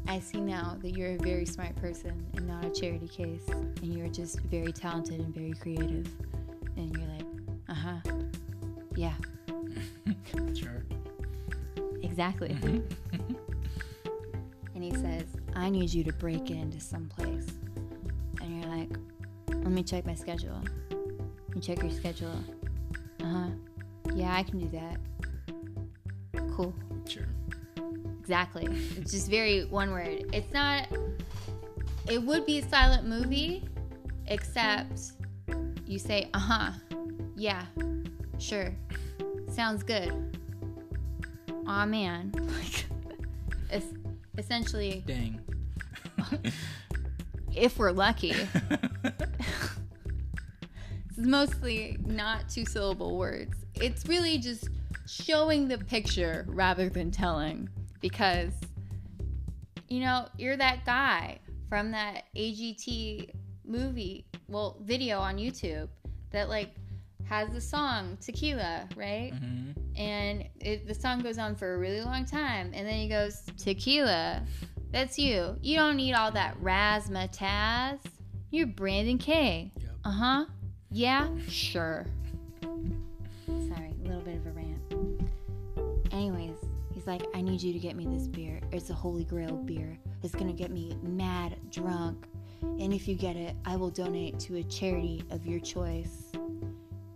I 0.08 0.20
see 0.20 0.42
now 0.42 0.78
that 0.82 0.92
you're 0.92 1.12
a 1.12 1.18
very 1.18 1.46
smart 1.46 1.76
person 1.78 2.26
and 2.36 2.48
not 2.48 2.66
a 2.66 2.70
charity 2.70 3.08
case, 3.08 3.48
and 3.48 3.98
you're 3.98 4.10
just 4.10 4.40
very 4.42 4.72
talented 4.72 5.20
and 5.20 5.34
very 5.34 5.54
creative. 5.54 6.08
And 6.78 6.96
you're 6.96 7.08
like, 7.08 7.26
uh 7.70 7.74
huh, 7.74 8.00
yeah, 8.96 9.14
Sure. 10.56 10.84
exactly. 12.02 12.56
says, 12.62 12.82
I 15.64 15.70
need 15.70 15.94
you 15.94 16.04
to 16.04 16.14
break 16.14 16.52
into 16.52 16.80
some 16.80 17.06
place. 17.06 17.48
And 18.42 18.62
you're 18.62 18.70
like, 18.70 18.90
let 19.48 19.72
me 19.72 19.82
check 19.82 20.06
my 20.06 20.14
schedule. 20.14 20.62
You 21.56 21.62
check 21.62 21.82
your 21.82 21.92
schedule. 21.92 22.38
Uh 23.22 23.26
huh. 23.26 23.48
Yeah, 24.14 24.36
I 24.36 24.44
can 24.44 24.60
do 24.60 24.70
that. 24.78 24.98
Cool. 26.56 26.76
Sure. 27.08 27.28
Exactly. 28.20 28.68
It's 28.98 29.12
just 29.12 29.30
very 29.30 29.66
one 29.66 29.92
word. 29.92 30.30
It's 30.34 30.52
not. 30.54 30.88
It 32.10 32.22
would 32.22 32.46
be 32.46 32.60
a 32.60 32.70
silent 32.70 33.08
movie, 33.08 33.64
except 34.28 35.14
you 35.86 35.98
say, 35.98 36.30
uh 36.34 36.40
huh, 36.40 36.72
yeah, 37.36 37.64
sure, 38.40 38.76
sounds 39.50 39.84
good. 39.84 40.12
Aw, 41.68 41.86
man. 41.86 42.34
Like, 42.54 42.86
it's 43.72 43.88
essentially, 44.38 45.04
Dang. 45.08 45.43
if 47.56 47.78
we're 47.78 47.92
lucky, 47.92 48.36
it's 51.10 51.18
mostly 51.18 51.98
not 52.06 52.50
two 52.50 52.66
syllable 52.66 53.18
words. 53.18 53.66
It's 53.76 54.08
really 54.08 54.38
just 54.38 54.70
showing 55.08 55.68
the 55.68 55.78
picture 55.78 56.46
rather 56.50 56.90
than 56.90 57.12
telling 57.12 57.70
because 58.02 58.54
you 59.94 60.00
know, 60.00 60.28
you're 60.40 60.58
that 60.58 60.86
guy 60.86 61.38
from 61.70 61.92
that 61.92 62.24
AGT 62.36 63.30
movie, 63.64 64.26
well, 64.48 64.78
video 64.82 65.20
on 65.20 65.38
YouTube 65.38 65.88
that 66.32 66.50
like 66.50 66.72
has 67.26 67.50
the 67.52 67.62
song 67.62 68.18
Tequila, 68.20 68.90
right? 68.96 69.34
hmm 69.34 69.72
And 69.96 70.46
it, 70.60 70.88
the 70.88 70.96
song 70.96 71.22
goes 71.22 71.38
on 71.38 71.56
for 71.56 71.76
a 71.76 71.78
really 71.78 72.02
long 72.02 72.26
time, 72.26 72.72
and 72.74 72.88
then 72.88 72.96
he 72.96 73.08
goes 73.08 73.44
Tequila. 73.56 74.44
That's 74.94 75.18
you. 75.18 75.58
You 75.64 75.76
don't 75.76 75.96
need 75.96 76.14
all 76.14 76.32
that 76.34 76.56
razzmatazz. 76.62 77.98
You're 78.52 78.68
Brandon 78.68 79.18
K. 79.18 79.72
Yep. 79.76 79.90
Uh 80.06 80.12
huh. 80.12 80.46
Yeah. 80.92 81.30
Sure. 81.50 82.06
Sorry, 82.62 83.96
a 84.06 84.08
little 84.08 84.22
bit 84.22 84.36
of 84.36 84.46
a 84.46 84.52
rant. 84.52 84.80
Anyways, 86.12 86.58
he's 86.94 87.08
like, 87.08 87.24
I 87.34 87.42
need 87.42 87.60
you 87.60 87.74
to 87.74 87.80
get 87.80 87.96
me 87.96 88.06
this 88.06 88.28
beer. 88.28 88.62
It's 88.72 88.92
a 88.92 88.94
Holy 88.94 89.24
Grail 89.24 89.56
beer. 89.56 89.98
It's 90.22 90.36
gonna 90.36 90.54
get 90.54 90.70
me 90.70 90.96
mad 91.02 91.58
drunk. 91.72 92.28
And 92.62 92.94
if 92.94 93.08
you 93.08 93.16
get 93.16 93.36
it, 93.36 93.56
I 93.66 93.76
will 93.76 93.90
donate 93.90 94.38
to 94.42 94.58
a 94.58 94.64
charity 94.64 95.24
of 95.32 95.44
your 95.48 95.60
choice. 95.60 96.32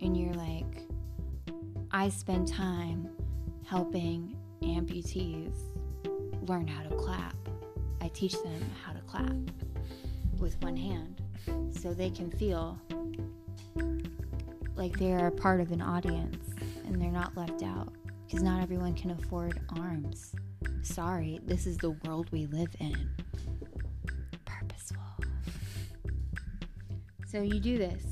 And 0.00 0.16
you're 0.16 0.34
like, 0.34 0.82
I 1.92 2.08
spend 2.08 2.48
time 2.48 3.08
helping 3.64 4.36
amputees 4.62 5.54
learn 6.48 6.66
how 6.66 6.82
to 6.82 6.96
clap. 6.96 7.37
I 8.00 8.08
teach 8.08 8.40
them 8.42 8.62
how 8.84 8.92
to 8.92 9.00
clap 9.00 9.32
with 10.38 10.60
one 10.62 10.76
hand 10.76 11.22
so 11.70 11.92
they 11.92 12.10
can 12.10 12.30
feel 12.30 12.80
like 14.76 14.96
they 14.98 15.12
are 15.12 15.30
part 15.30 15.60
of 15.60 15.72
an 15.72 15.82
audience 15.82 16.54
and 16.86 17.00
they're 17.00 17.10
not 17.10 17.36
left 17.36 17.62
out 17.62 17.92
because 18.26 18.42
not 18.42 18.62
everyone 18.62 18.94
can 18.94 19.10
afford 19.10 19.60
arms. 19.76 20.34
Sorry, 20.82 21.40
this 21.44 21.66
is 21.66 21.76
the 21.78 21.90
world 22.04 22.28
we 22.30 22.46
live 22.46 22.74
in. 22.78 23.10
Purposeful. 24.44 25.02
So 27.26 27.42
you 27.42 27.58
do 27.58 27.78
this. 27.78 28.04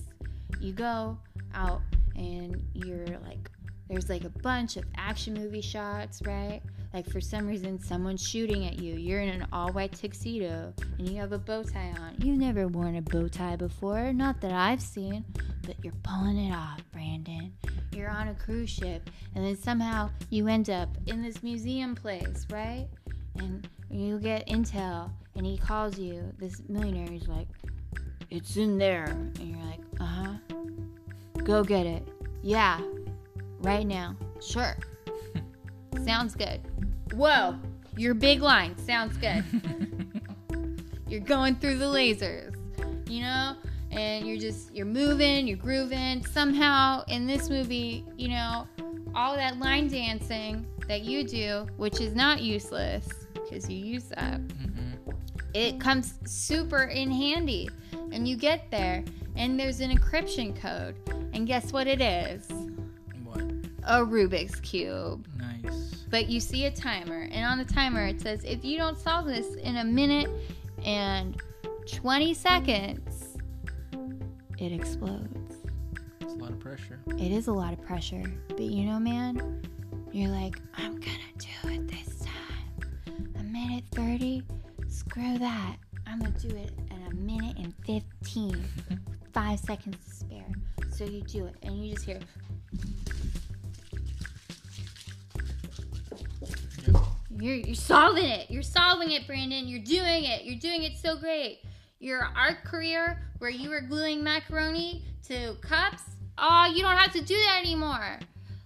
You 0.60 0.72
go 0.72 1.18
out 1.54 1.80
and 2.16 2.62
you're 2.74 3.18
like, 3.24 3.50
there's 3.88 4.08
like 4.08 4.24
a 4.24 4.30
bunch 4.30 4.76
of 4.76 4.84
action 4.96 5.34
movie 5.34 5.60
shots, 5.60 6.20
right? 6.26 6.62
Like 6.96 7.10
for 7.10 7.20
some 7.20 7.46
reason, 7.46 7.78
someone's 7.78 8.26
shooting 8.26 8.64
at 8.64 8.78
you. 8.78 8.94
You're 8.94 9.20
in 9.20 9.28
an 9.28 9.46
all 9.52 9.70
white 9.70 9.92
tuxedo 9.92 10.72
and 10.98 11.06
you 11.06 11.18
have 11.18 11.32
a 11.32 11.38
bow 11.38 11.62
tie 11.62 11.92
on. 12.00 12.14
You've 12.16 12.38
never 12.38 12.68
worn 12.68 12.96
a 12.96 13.02
bow 13.02 13.28
tie 13.28 13.54
before, 13.54 14.14
not 14.14 14.40
that 14.40 14.52
I've 14.52 14.80
seen, 14.80 15.22
but 15.66 15.76
you're 15.84 15.92
pulling 16.02 16.38
it 16.38 16.54
off, 16.54 16.80
Brandon. 16.92 17.52
You're 17.92 18.08
on 18.08 18.28
a 18.28 18.34
cruise 18.34 18.70
ship, 18.70 19.10
and 19.34 19.44
then 19.44 19.58
somehow 19.58 20.08
you 20.30 20.48
end 20.48 20.70
up 20.70 20.88
in 21.04 21.22
this 21.22 21.42
museum 21.42 21.94
place, 21.94 22.46
right? 22.50 22.88
And 23.36 23.68
you 23.90 24.18
get 24.18 24.48
intel, 24.48 25.10
and 25.34 25.44
he 25.44 25.58
calls 25.58 25.98
you, 25.98 26.32
this 26.38 26.62
millionaire, 26.66 27.10
he's 27.10 27.28
like, 27.28 27.48
It's 28.30 28.56
in 28.56 28.78
there. 28.78 29.04
And 29.04 29.38
you're 29.38 29.66
like, 29.66 29.80
Uh 30.00 30.04
huh. 30.06 30.34
Go 31.44 31.62
get 31.62 31.84
it. 31.84 32.08
Yeah. 32.42 32.80
Right 33.60 33.86
now. 33.86 34.16
Sure. 34.40 34.78
Sounds 36.06 36.34
good. 36.34 36.62
Whoa. 37.14 37.56
Your 37.96 38.14
big 38.14 38.42
line. 38.42 38.76
Sounds 38.78 39.16
good. 39.16 39.44
you're 41.08 41.20
going 41.20 41.56
through 41.56 41.78
the 41.78 41.86
lasers, 41.86 42.54
you 43.08 43.22
know? 43.22 43.56
And 43.90 44.26
you're 44.26 44.38
just, 44.38 44.74
you're 44.74 44.84
moving, 44.84 45.46
you're 45.46 45.56
grooving. 45.56 46.24
Somehow 46.26 47.04
in 47.08 47.26
this 47.26 47.48
movie, 47.48 48.04
you 48.16 48.28
know, 48.28 48.66
all 49.14 49.34
that 49.34 49.58
line 49.58 49.88
dancing 49.88 50.66
that 50.88 51.02
you 51.02 51.24
do, 51.24 51.66
which 51.78 52.00
is 52.00 52.14
not 52.14 52.42
useless 52.42 53.08
because 53.32 53.70
you 53.70 53.78
use 53.78 54.04
that, 54.08 54.40
hmm 54.40 54.76
it 55.54 55.80
comes 55.80 56.18
super 56.26 56.82
in 56.82 57.10
handy. 57.10 57.70
And 58.12 58.28
you 58.28 58.36
get 58.36 58.70
there, 58.70 59.02
and 59.36 59.58
there's 59.58 59.80
an 59.80 59.90
encryption 59.90 60.54
code. 60.54 60.96
And 61.32 61.46
guess 61.46 61.72
what 61.72 61.86
it 61.86 62.02
is? 62.02 62.46
What? 63.24 63.40
a 63.84 64.04
Rubik's 64.04 64.60
Cube. 64.60 65.26
Nice. 65.36 65.95
But 66.10 66.28
you 66.28 66.40
see 66.40 66.66
a 66.66 66.70
timer, 66.70 67.28
and 67.32 67.44
on 67.44 67.58
the 67.58 67.64
timer 67.64 68.06
it 68.06 68.20
says 68.20 68.44
if 68.44 68.64
you 68.64 68.78
don't 68.78 68.98
solve 68.98 69.26
this 69.26 69.54
in 69.56 69.78
a 69.78 69.84
minute 69.84 70.30
and 70.84 71.40
20 71.86 72.34
seconds, 72.34 73.36
it 74.58 74.72
explodes. 74.72 75.56
It's 76.20 76.32
a 76.32 76.36
lot 76.36 76.50
of 76.50 76.60
pressure. 76.60 77.00
It 77.18 77.32
is 77.32 77.48
a 77.48 77.52
lot 77.52 77.72
of 77.72 77.82
pressure, 77.82 78.22
but 78.48 78.60
you 78.60 78.84
know, 78.84 78.98
man, 78.98 79.62
you're 80.12 80.30
like, 80.30 80.60
I'm 80.74 80.94
gonna 80.94 81.32
do 81.38 81.68
it 81.68 81.88
this 81.88 82.20
time. 82.20 83.14
A 83.38 83.42
minute 83.42 83.84
30? 83.92 84.42
Screw 84.88 85.38
that. 85.38 85.76
I'm 86.06 86.20
gonna 86.20 86.38
do 86.38 86.48
it 86.48 86.72
in 86.90 87.02
a 87.10 87.14
minute 87.14 87.56
and 87.58 87.74
15. 87.84 88.64
Five 89.32 89.58
seconds 89.58 89.96
to 90.06 90.14
spare. 90.14 90.52
So 90.90 91.04
you 91.04 91.20
do 91.22 91.44
it, 91.46 91.56
and 91.62 91.84
you 91.84 91.92
just 91.92 92.06
hear, 92.06 92.20
You're, 97.30 97.56
you're 97.56 97.74
solving 97.74 98.24
it. 98.24 98.50
You're 98.50 98.62
solving 98.62 99.12
it, 99.12 99.26
Brandon. 99.26 99.68
You're 99.68 99.80
doing 99.80 100.24
it. 100.24 100.44
You're 100.44 100.58
doing 100.58 100.84
it 100.84 100.96
so 100.96 101.16
great. 101.16 101.60
Your 101.98 102.30
art 102.36 102.64
career, 102.64 103.22
where 103.38 103.50
you 103.50 103.70
were 103.70 103.80
gluing 103.80 104.22
macaroni 104.22 105.04
to 105.28 105.56
cups, 105.60 106.02
oh, 106.38 106.72
you 106.74 106.82
don't 106.82 106.96
have 106.96 107.12
to 107.12 107.22
do 107.22 107.34
that 107.34 107.60
anymore. 107.60 108.18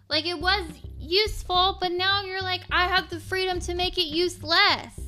Like 0.08 0.26
it 0.26 0.38
was 0.38 0.64
useful, 0.98 1.78
but 1.80 1.92
now 1.92 2.22
you're 2.22 2.42
like, 2.42 2.62
I 2.70 2.88
have 2.88 3.10
the 3.10 3.20
freedom 3.20 3.60
to 3.60 3.74
make 3.74 3.98
it 3.98 4.06
useless. 4.06 5.00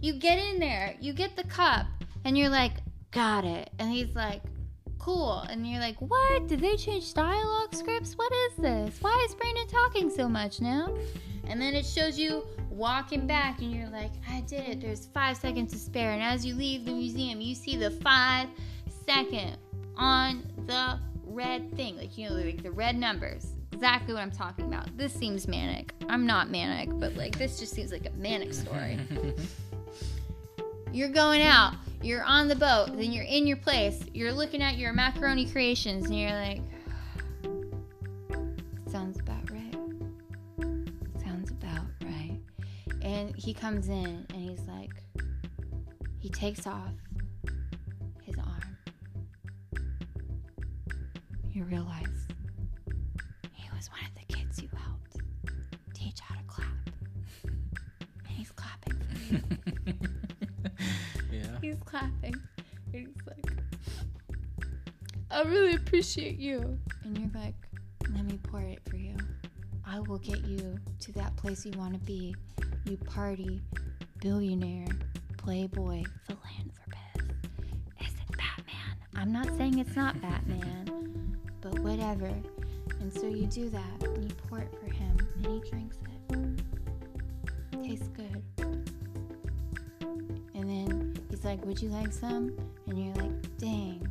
You 0.00 0.14
get 0.14 0.38
in 0.38 0.58
there, 0.58 0.94
you 1.00 1.12
get 1.12 1.36
the 1.36 1.44
cup, 1.44 1.86
and 2.24 2.36
you're 2.36 2.50
like, 2.50 2.72
got 3.10 3.44
it. 3.44 3.70
And 3.78 3.90
he's 3.90 4.14
like, 4.14 4.42
cool. 5.06 5.38
And 5.48 5.64
you're 5.64 5.78
like, 5.78 5.96
what? 6.00 6.48
Did 6.48 6.60
they 6.60 6.74
change 6.74 7.14
dialogue 7.14 7.72
scripts? 7.72 8.14
What 8.14 8.32
is 8.32 8.56
this? 8.56 9.00
Why 9.00 9.24
is 9.26 9.36
Brandon 9.36 9.68
talking 9.68 10.10
so 10.10 10.28
much 10.28 10.60
now? 10.60 10.92
And 11.46 11.62
then 11.62 11.74
it 11.74 11.86
shows 11.86 12.18
you 12.18 12.44
walking 12.70 13.24
back, 13.24 13.60
and 13.62 13.72
you're 13.72 13.88
like, 13.88 14.10
I 14.28 14.40
did 14.40 14.68
it. 14.68 14.80
There's 14.80 15.06
five 15.06 15.36
seconds 15.36 15.72
to 15.72 15.78
spare. 15.78 16.10
And 16.10 16.20
as 16.20 16.44
you 16.44 16.56
leave 16.56 16.84
the 16.84 16.92
museum, 16.92 17.40
you 17.40 17.54
see 17.54 17.76
the 17.76 17.92
five 17.92 18.48
second 19.06 19.56
on 19.96 20.42
the 20.66 20.98
red 21.24 21.72
thing. 21.76 21.96
Like, 21.96 22.18
you 22.18 22.28
know, 22.28 22.34
like 22.34 22.64
the 22.64 22.72
red 22.72 22.96
numbers. 22.96 23.52
Exactly 23.72 24.12
what 24.12 24.22
I'm 24.24 24.32
talking 24.32 24.64
about. 24.64 24.96
This 24.96 25.12
seems 25.12 25.46
manic. 25.46 25.94
I'm 26.08 26.26
not 26.26 26.50
manic, 26.50 26.88
but 26.98 27.14
like, 27.14 27.38
this 27.38 27.60
just 27.60 27.72
seems 27.72 27.92
like 27.92 28.06
a 28.06 28.18
manic 28.18 28.52
story. 28.52 28.98
You're 30.92 31.10
going 31.10 31.42
out, 31.42 31.74
you're 32.02 32.24
on 32.24 32.48
the 32.48 32.56
boat, 32.56 32.96
then 32.96 33.12
you're 33.12 33.24
in 33.24 33.46
your 33.46 33.56
place, 33.56 34.04
you're 34.14 34.32
looking 34.32 34.62
at 34.62 34.76
your 34.76 34.92
macaroni 34.92 35.46
creations, 35.46 36.06
and 36.06 36.18
you're 36.18 36.30
like, 36.30 36.60
sounds 38.88 39.18
about 39.18 39.50
right. 39.50 39.74
Sounds 41.24 41.50
about 41.50 41.86
right. 42.02 42.38
And 43.02 43.34
he 43.36 43.52
comes 43.52 43.88
in 43.88 44.26
and 44.30 44.50
he's 44.50 44.62
like, 44.68 44.92
he 46.18 46.28
takes 46.28 46.66
off 46.66 46.92
his 48.22 48.36
arm. 48.38 48.76
You 51.52 51.64
realize 51.64 52.26
he 53.52 53.68
was 53.74 53.90
one 53.90 54.00
of 54.06 54.14
the 54.14 54.34
kids 54.34 54.62
you 54.62 54.68
helped 54.76 55.16
teach 55.94 56.20
how 56.20 56.34
to 56.34 56.42
clap. 56.46 56.68
And 58.28 58.36
he's 58.36 58.50
clapping 58.52 59.00
for 59.00 59.34
you. 59.34 59.96
clapping. 61.98 62.34
And 62.92 63.06
he's 63.06 63.26
like, 63.26 63.52
I 65.30 65.42
really 65.42 65.74
appreciate 65.74 66.38
you. 66.38 66.78
And 67.04 67.18
you're 67.18 67.42
like, 67.42 67.54
let 68.14 68.24
me 68.24 68.38
pour 68.42 68.60
it 68.60 68.80
for 68.88 68.96
you. 68.96 69.16
I 69.86 70.00
will 70.00 70.18
get 70.18 70.44
you 70.44 70.78
to 71.00 71.12
that 71.12 71.36
place 71.36 71.64
you 71.64 71.72
want 71.78 71.94
to 71.94 72.00
be. 72.00 72.34
You 72.84 72.96
party, 72.98 73.60
billionaire, 74.20 74.86
playboy, 75.38 76.02
philanthropist. 76.26 77.32
Is 78.00 78.12
it 78.12 78.36
Batman? 78.36 78.96
I'm 79.14 79.32
not 79.32 79.46
saying 79.56 79.78
it's 79.78 79.96
not 79.96 80.20
Batman, 80.20 81.38
but 81.60 81.78
whatever. 81.80 82.32
And 83.00 83.12
so 83.12 83.26
you 83.26 83.46
do 83.46 83.68
that, 83.70 84.02
and 84.02 84.24
you 84.24 84.34
pour 84.48 84.58
it 84.58 84.72
for 84.80 84.92
him, 84.92 85.16
and 85.36 85.46
he 85.46 85.70
drinks 85.70 85.96
it. 86.30 87.82
Tastes 87.82 88.08
good. 88.08 88.42
And 91.46 91.58
then 91.58 91.58
he's 91.58 91.58
like, 91.58 91.66
Would 91.66 91.82
you 91.82 91.88
like 91.90 92.12
some? 92.12 92.56
And 92.86 92.98
you're 92.98 93.14
like, 93.14 93.58
Dang, 93.58 94.08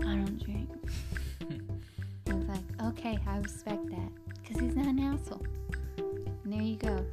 I 0.00 0.16
don't 0.16 0.42
drink. 0.42 0.70
he's 2.26 2.48
like, 2.48 2.60
Okay, 2.84 3.18
I 3.26 3.38
respect 3.38 3.86
that. 3.90 4.10
Because 4.42 4.60
he's 4.60 4.76
not 4.76 4.86
an 4.86 4.98
asshole. 4.98 5.44
And 5.98 6.52
there 6.52 6.62
you 6.62 6.76
go. 6.76 7.04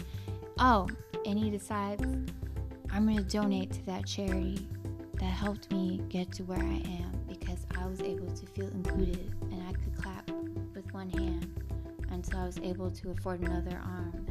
Oh, 0.60 0.88
and 1.26 1.38
he 1.38 1.50
decides, 1.50 2.04
I'm 2.90 3.06
going 3.06 3.18
to 3.18 3.24
donate 3.24 3.72
to 3.74 3.86
that 3.88 4.06
charity 4.06 4.68
that 5.20 5.26
helped 5.26 5.72
me 5.72 6.02
get 6.10 6.32
to 6.34 6.44
where 6.44 6.60
I 6.60 6.82
am 6.86 7.12
because 7.28 7.66
I 7.78 7.86
was 7.88 8.02
able 8.02 8.28
to 8.28 8.46
feel 8.48 8.68
included 8.68 9.34
and 9.52 9.64
I 9.68 9.74
could 9.74 10.02
clap 10.02 10.30
with 10.74 10.92
one 10.94 11.10
hand 11.10 11.54
until 12.12 12.40
I 12.40 12.46
was 12.46 12.58
able 12.60 12.90
to 12.92 13.12
afford 13.12 13.42
another 13.42 13.82
arm. 13.84 14.27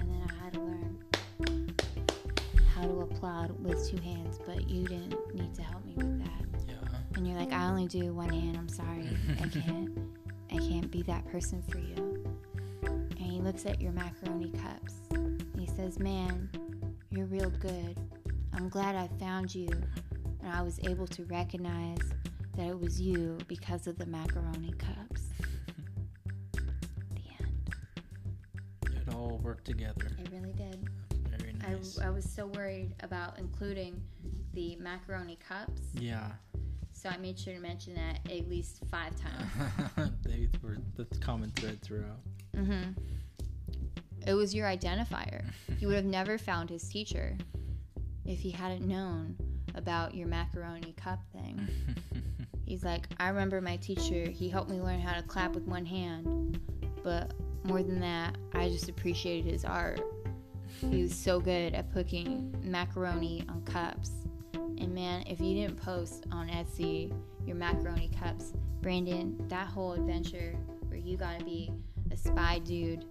How 2.77 2.83
to 2.87 3.01
applaud 3.01 3.51
with 3.64 3.89
two 3.89 3.97
hands, 4.03 4.39
but 4.45 4.68
you 4.68 4.87
didn't 4.87 5.35
need 5.35 5.55
to 5.55 5.62
help 5.62 5.85
me 5.87 5.95
with 5.97 6.22
that. 6.22 6.45
Yeah. 6.68 6.74
And 7.14 7.27
you're 7.27 7.39
like, 7.39 7.53
I 7.53 7.66
only 7.68 7.87
do 7.87 8.12
one 8.12 8.29
hand. 8.29 8.57
I'm 8.57 8.68
sorry. 8.68 9.09
I 9.43 9.49
can't. 9.49 9.99
I 10.53 10.57
can't 10.59 10.91
be 10.91 11.03
that 11.03 11.27
person 11.27 11.62
for 11.70 11.79
you. 11.79 12.24
And 12.85 13.18
he 13.18 13.41
looks 13.41 13.64
at 13.66 13.81
your 13.81 13.93
macaroni 13.93 14.51
cups. 14.53 14.95
He 15.59 15.66
says, 15.66 15.99
Man, 15.99 16.51
you're 17.11 17.27
real 17.27 17.51
good. 17.51 17.99
I'm 18.53 18.68
glad 18.68 18.95
I 18.95 19.09
found 19.18 19.55
you. 19.55 19.68
And 20.43 20.53
I 20.53 20.62
was 20.62 20.79
able 20.85 21.07
to 21.09 21.24
recognize 21.24 21.99
that 22.57 22.68
it 22.68 22.79
was 22.79 23.01
you 23.01 23.39
because 23.49 23.87
of 23.87 23.99
the 23.99 24.07
macaroni 24.07 24.72
cups. 24.79 25.22
The 27.11 27.22
end. 27.41 27.71
It 29.09 29.14
all 29.14 29.41
worked 29.42 29.64
together. 29.64 30.07
It 30.18 30.18
really 30.18 30.25
did. 30.25 30.25
Very 30.25 30.25
nice. 31.72 31.99
I, 32.01 32.07
I 32.07 32.11
was 32.11 32.25
so 32.29 32.47
worried 32.47 32.95
about 33.01 33.38
including 33.38 34.01
the 34.55 34.76
macaroni 34.76 35.38
cups. 35.49 35.83
yeah. 35.95 36.30
So 36.93 37.11
I 37.11 37.18
made 37.18 37.38
sure 37.38 37.53
to 37.53 37.61
mention 37.61 37.95
that 37.95 38.21
at 38.33 38.49
least 38.49 38.80
five 38.91 39.13
times. 39.21 40.11
they 40.25 40.49
were 40.63 40.79
the 40.97 41.05
common 41.21 41.51
thread 41.51 41.80
throughout. 41.83 42.18
hmm 42.55 42.93
It 44.26 44.33
was 44.34 44.55
your 44.55 44.67
identifier. 44.67 45.45
You 45.79 45.88
would 45.88 45.97
have 45.97 46.07
never 46.07 46.38
found 46.38 46.71
his 46.71 46.88
teacher 46.88 47.37
if 48.25 48.38
he 48.41 48.51
hadn't 48.51 48.87
known 48.88 49.37
about 49.75 50.14
your 50.14 50.26
macaroni 50.26 50.95
cup 50.95 51.21
thing. 51.33 51.68
He's 52.64 52.83
like, 52.83 53.07
I 53.21 53.29
remember 53.29 53.61
my 53.61 53.76
teacher, 53.76 54.30
he 54.30 54.49
helped 54.49 54.71
me 54.71 54.80
learn 54.80 55.01
how 55.01 55.14
to 55.14 55.22
clap 55.22 55.53
with 55.55 55.64
one 55.64 55.84
hand, 55.84 56.59
but 57.05 57.34
more 57.64 57.83
than 57.83 58.01
that, 58.01 58.37
I 58.55 58.71
just 58.71 58.88
appreciated 58.88 59.53
his 59.53 59.67
art. 59.67 60.01
He 60.80 61.03
was 61.03 61.14
so 61.14 61.40
good 61.40 61.74
at 61.74 61.92
putting 61.92 62.54
macaroni 62.62 63.44
on 63.48 63.62
cups. 63.62 64.11
And 64.54 64.94
man, 64.94 65.24
if 65.26 65.40
you 65.40 65.54
didn't 65.54 65.80
post 65.80 66.26
on 66.30 66.48
Etsy 66.48 67.12
your 67.46 67.57
macaroni 67.57 68.11
cups, 68.20 68.53
Brandon, 68.82 69.36
that 69.48 69.66
whole 69.68 69.92
adventure 69.92 70.57
where 70.88 70.98
you 70.98 71.16
gotta 71.16 71.44
be 71.44 71.70
a 72.11 72.16
spy 72.16 72.58
dude 72.61 73.04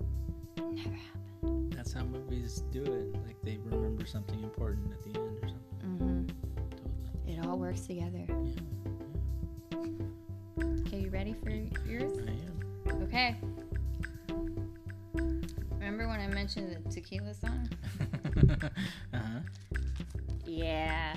never 0.57 0.89
happened. 0.89 1.73
That's 1.73 1.93
how 1.93 2.03
movies 2.03 2.63
do 2.71 2.83
it. 2.83 3.13
Like 3.25 3.41
they 3.43 3.57
remember 3.63 4.05
something 4.05 4.41
important 4.43 4.91
at 4.91 5.01
the 5.03 5.19
end 5.19 5.37
or 5.41 5.47
something. 5.49 5.97
hmm 5.97 6.25
Totally. 6.71 7.37
It 7.37 7.45
all 7.45 7.57
works 7.57 7.81
together. 7.81 8.25
Yeah. 8.27 8.61
Okay, 10.87 10.99
you 10.99 11.09
ready 11.09 11.35
for 11.43 11.49
yours? 11.89 12.13
I 12.27 12.91
am. 12.91 13.03
Okay. 13.03 13.35
Remember 15.85 16.07
when 16.07 16.19
I 16.19 16.25
mentioned 16.25 16.75
the 16.83 16.89
tequila 16.89 17.31
song? 17.35 17.69
uh 18.49 18.69
huh. 19.13 19.39
Yeah. 20.43 21.15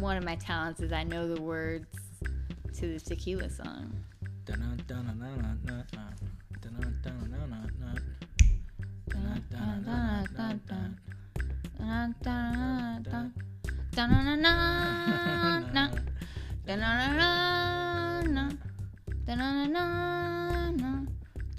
One 0.00 0.16
of 0.16 0.24
my 0.24 0.34
talents 0.34 0.80
is 0.80 0.92
I 0.92 1.04
know 1.04 1.32
the 1.32 1.40
words 1.40 1.86
to 2.74 2.94
the 2.94 2.98
tequila 2.98 3.48
song. 3.48 3.92
Dun, 4.44 4.58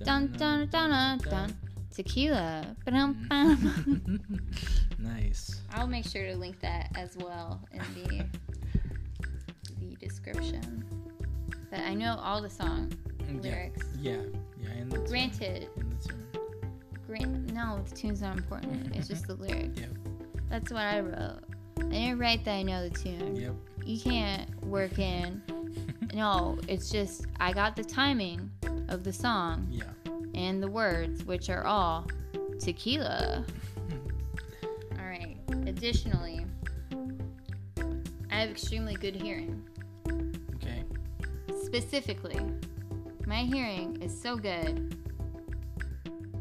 dun, 0.03 0.67
dun, 0.67 0.69
dun, 0.69 1.17
dun. 1.19 1.68
Tequila. 2.03 2.77
Ba-dum-bum. 2.85 4.21
nice. 4.99 5.59
I'll 5.73 5.85
make 5.85 6.05
sure 6.05 6.25
to 6.27 6.37
link 6.37 6.57
that 6.61 6.89
as 6.95 7.17
well 7.17 7.59
in 7.73 7.81
the 7.93 8.25
the 9.81 9.95
description. 9.97 10.85
But 11.69 11.81
I 11.81 11.93
know 11.93 12.17
all 12.23 12.41
the 12.41 12.49
song 12.49 12.93
Yeah. 13.27 13.41
lyrics. 13.41 13.85
Yeah. 13.99 14.21
Yeah. 14.63 14.71
In 14.77 14.87
the 14.87 14.99
Granted, 14.99 15.67
in 15.75 15.97
Green. 17.05 17.45
No, 17.47 17.83
the 17.89 17.93
tune's 17.93 18.21
not 18.21 18.37
important. 18.37 18.95
It's 18.95 19.09
just 19.09 19.27
the 19.27 19.35
lyric. 19.35 19.77
Yep. 19.77 19.89
That's 20.49 20.71
what 20.71 20.83
I 20.83 21.01
wrote. 21.01 21.43
I 21.79 21.83
didn't 21.83 22.17
write 22.19 22.45
that 22.45 22.53
I 22.53 22.63
know 22.63 22.87
the 22.87 22.97
tune. 22.97 23.35
Yep. 23.35 23.55
You 23.83 23.99
can't 23.99 24.63
work 24.63 24.99
in. 24.99 25.41
No, 26.11 26.57
it's 26.67 26.89
just 26.89 27.27
I 27.39 27.53
got 27.53 27.75
the 27.75 27.83
timing 27.83 28.49
of 28.87 29.03
the 29.03 29.13
song 29.13 29.67
Yeah. 29.69 29.83
And 30.39 30.63
the 30.63 30.71
words, 30.71 31.25
which 31.25 31.49
are 31.49 31.65
all 31.65 32.07
tequila. 32.59 33.45
all 34.97 35.05
right. 35.05 35.35
Additionally, 35.67 36.45
I 38.31 38.35
have 38.35 38.49
extremely 38.49 38.95
good 38.95 39.15
hearing. 39.15 39.61
Okay. 40.55 40.85
Specifically, 41.61 42.39
my 43.27 43.39
hearing 43.39 44.01
is 44.01 44.17
so 44.19 44.37
good. 44.37 44.95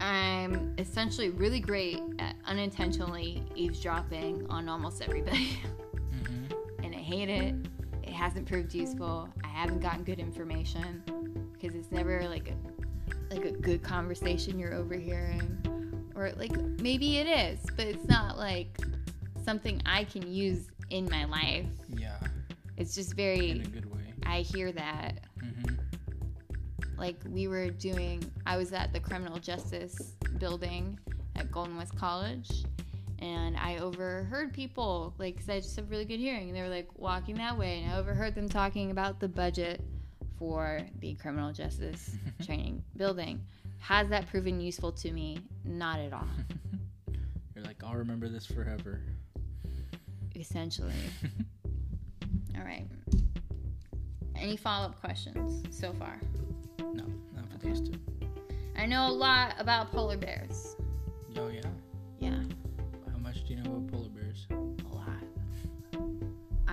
I'm 0.01 0.77
essentially 0.79 1.31
really 1.31 1.59
great 1.59 2.01
at 2.21 2.37
unintentionally 2.47 3.43
eavesdropping 3.57 4.47
on 4.49 4.69
almost 4.69 5.03
everybody. 5.03 5.59
Mm-hmm. 6.09 6.85
and 6.85 6.95
I 6.95 6.99
hate 6.99 7.29
it. 7.29 7.55
It 8.03 8.09
hasn't 8.13 8.47
proved 8.49 8.75
useful. 8.75 9.29
I 9.45 9.49
haven't 9.49 9.81
gotten 9.81 10.03
good 10.05 10.19
information 10.19 11.03
because 11.53 11.77
it's 11.77 11.93
never 11.93 12.27
like 12.29 12.49
a 12.49 12.78
like 13.31 13.45
a 13.45 13.53
good 13.53 13.83
conversation 13.83 14.59
you're 14.59 14.75
overhearing, 14.75 16.11
or 16.15 16.33
like 16.37 16.57
maybe 16.81 17.19
it 17.19 17.27
is, 17.27 17.61
but 17.77 17.87
it's 17.87 18.07
not 18.07 18.37
like 18.37 18.79
something 19.45 19.81
I 19.87 20.05
can 20.05 20.33
use 20.33 20.69
in 20.91 21.09
my 21.11 21.25
life. 21.25 21.67
Yeah. 21.89 22.19
It's 22.77 22.95
just 22.95 23.15
very 23.15 23.51
In 23.51 23.61
a 23.63 23.69
good 23.69 23.93
way. 23.93 24.15
I 24.25 24.41
hear 24.41 24.73
that. 24.73 25.21
Mm-hmm. 25.43 25.75
Like 26.97 27.17
we 27.29 27.49
were 27.49 27.71
doing, 27.71 28.31
I 28.47 28.57
was 28.57 28.73
at 28.73 28.93
the 28.93 29.01
criminal 29.01 29.39
justice 29.39 30.15
building 30.39 30.99
at 31.37 31.51
Golden 31.51 31.77
West 31.77 31.97
College, 31.97 32.65
and 33.21 33.57
I 33.57 33.79
overheard 33.79 34.53
people 34.53 35.15
like, 35.19 35.37
cause 35.37 35.49
I 35.49 35.61
just 35.61 35.77
have 35.77 35.91
really 35.91 36.05
good 36.05 36.21
hearing. 36.21 36.49
And 36.49 36.57
they 36.57 36.63
were 36.63 36.69
like 36.69 36.89
walking 36.97 37.37
that 37.37 37.57
way, 37.57 37.83
and 37.83 37.93
I 37.93 37.99
overheard 37.99 38.35
them 38.35 38.49
talking 38.49 38.91
about 38.91 39.21
the 39.21 39.29
budget 39.29 39.81
for 40.39 40.81
the 41.01 41.15
criminal 41.15 41.53
justice 41.53 42.17
training 42.45 42.83
building. 42.97 43.41
Has 43.79 44.09
that 44.09 44.29
proven 44.29 44.61
useful 44.61 44.93
to 44.93 45.13
me? 45.13 45.41
Not 45.65 45.99
at 45.99 46.13
all. 46.13 46.29
You're 47.55 47.65
like, 47.65 47.83
I'll 47.83 47.95
remember 47.95 48.29
this 48.29 48.47
forever. 48.47 49.01
Essentially. 50.37 50.95
All 52.57 52.65
right. 52.65 52.87
Any 54.37 54.57
follow 54.57 54.87
up 54.87 55.01
questions 55.01 55.65
so 55.77 55.93
far? 55.93 56.21
No, 56.79 57.05
not 57.35 57.51
for 57.51 57.59
these 57.67 57.81
two. 57.81 57.99
I 58.77 58.87
know 58.87 59.09
a 59.09 59.11
lot 59.11 59.55
about 59.59 59.91
polar 59.91 60.17
bears. 60.17 60.77
Oh. 61.37 61.49
Yeah. 61.49 61.63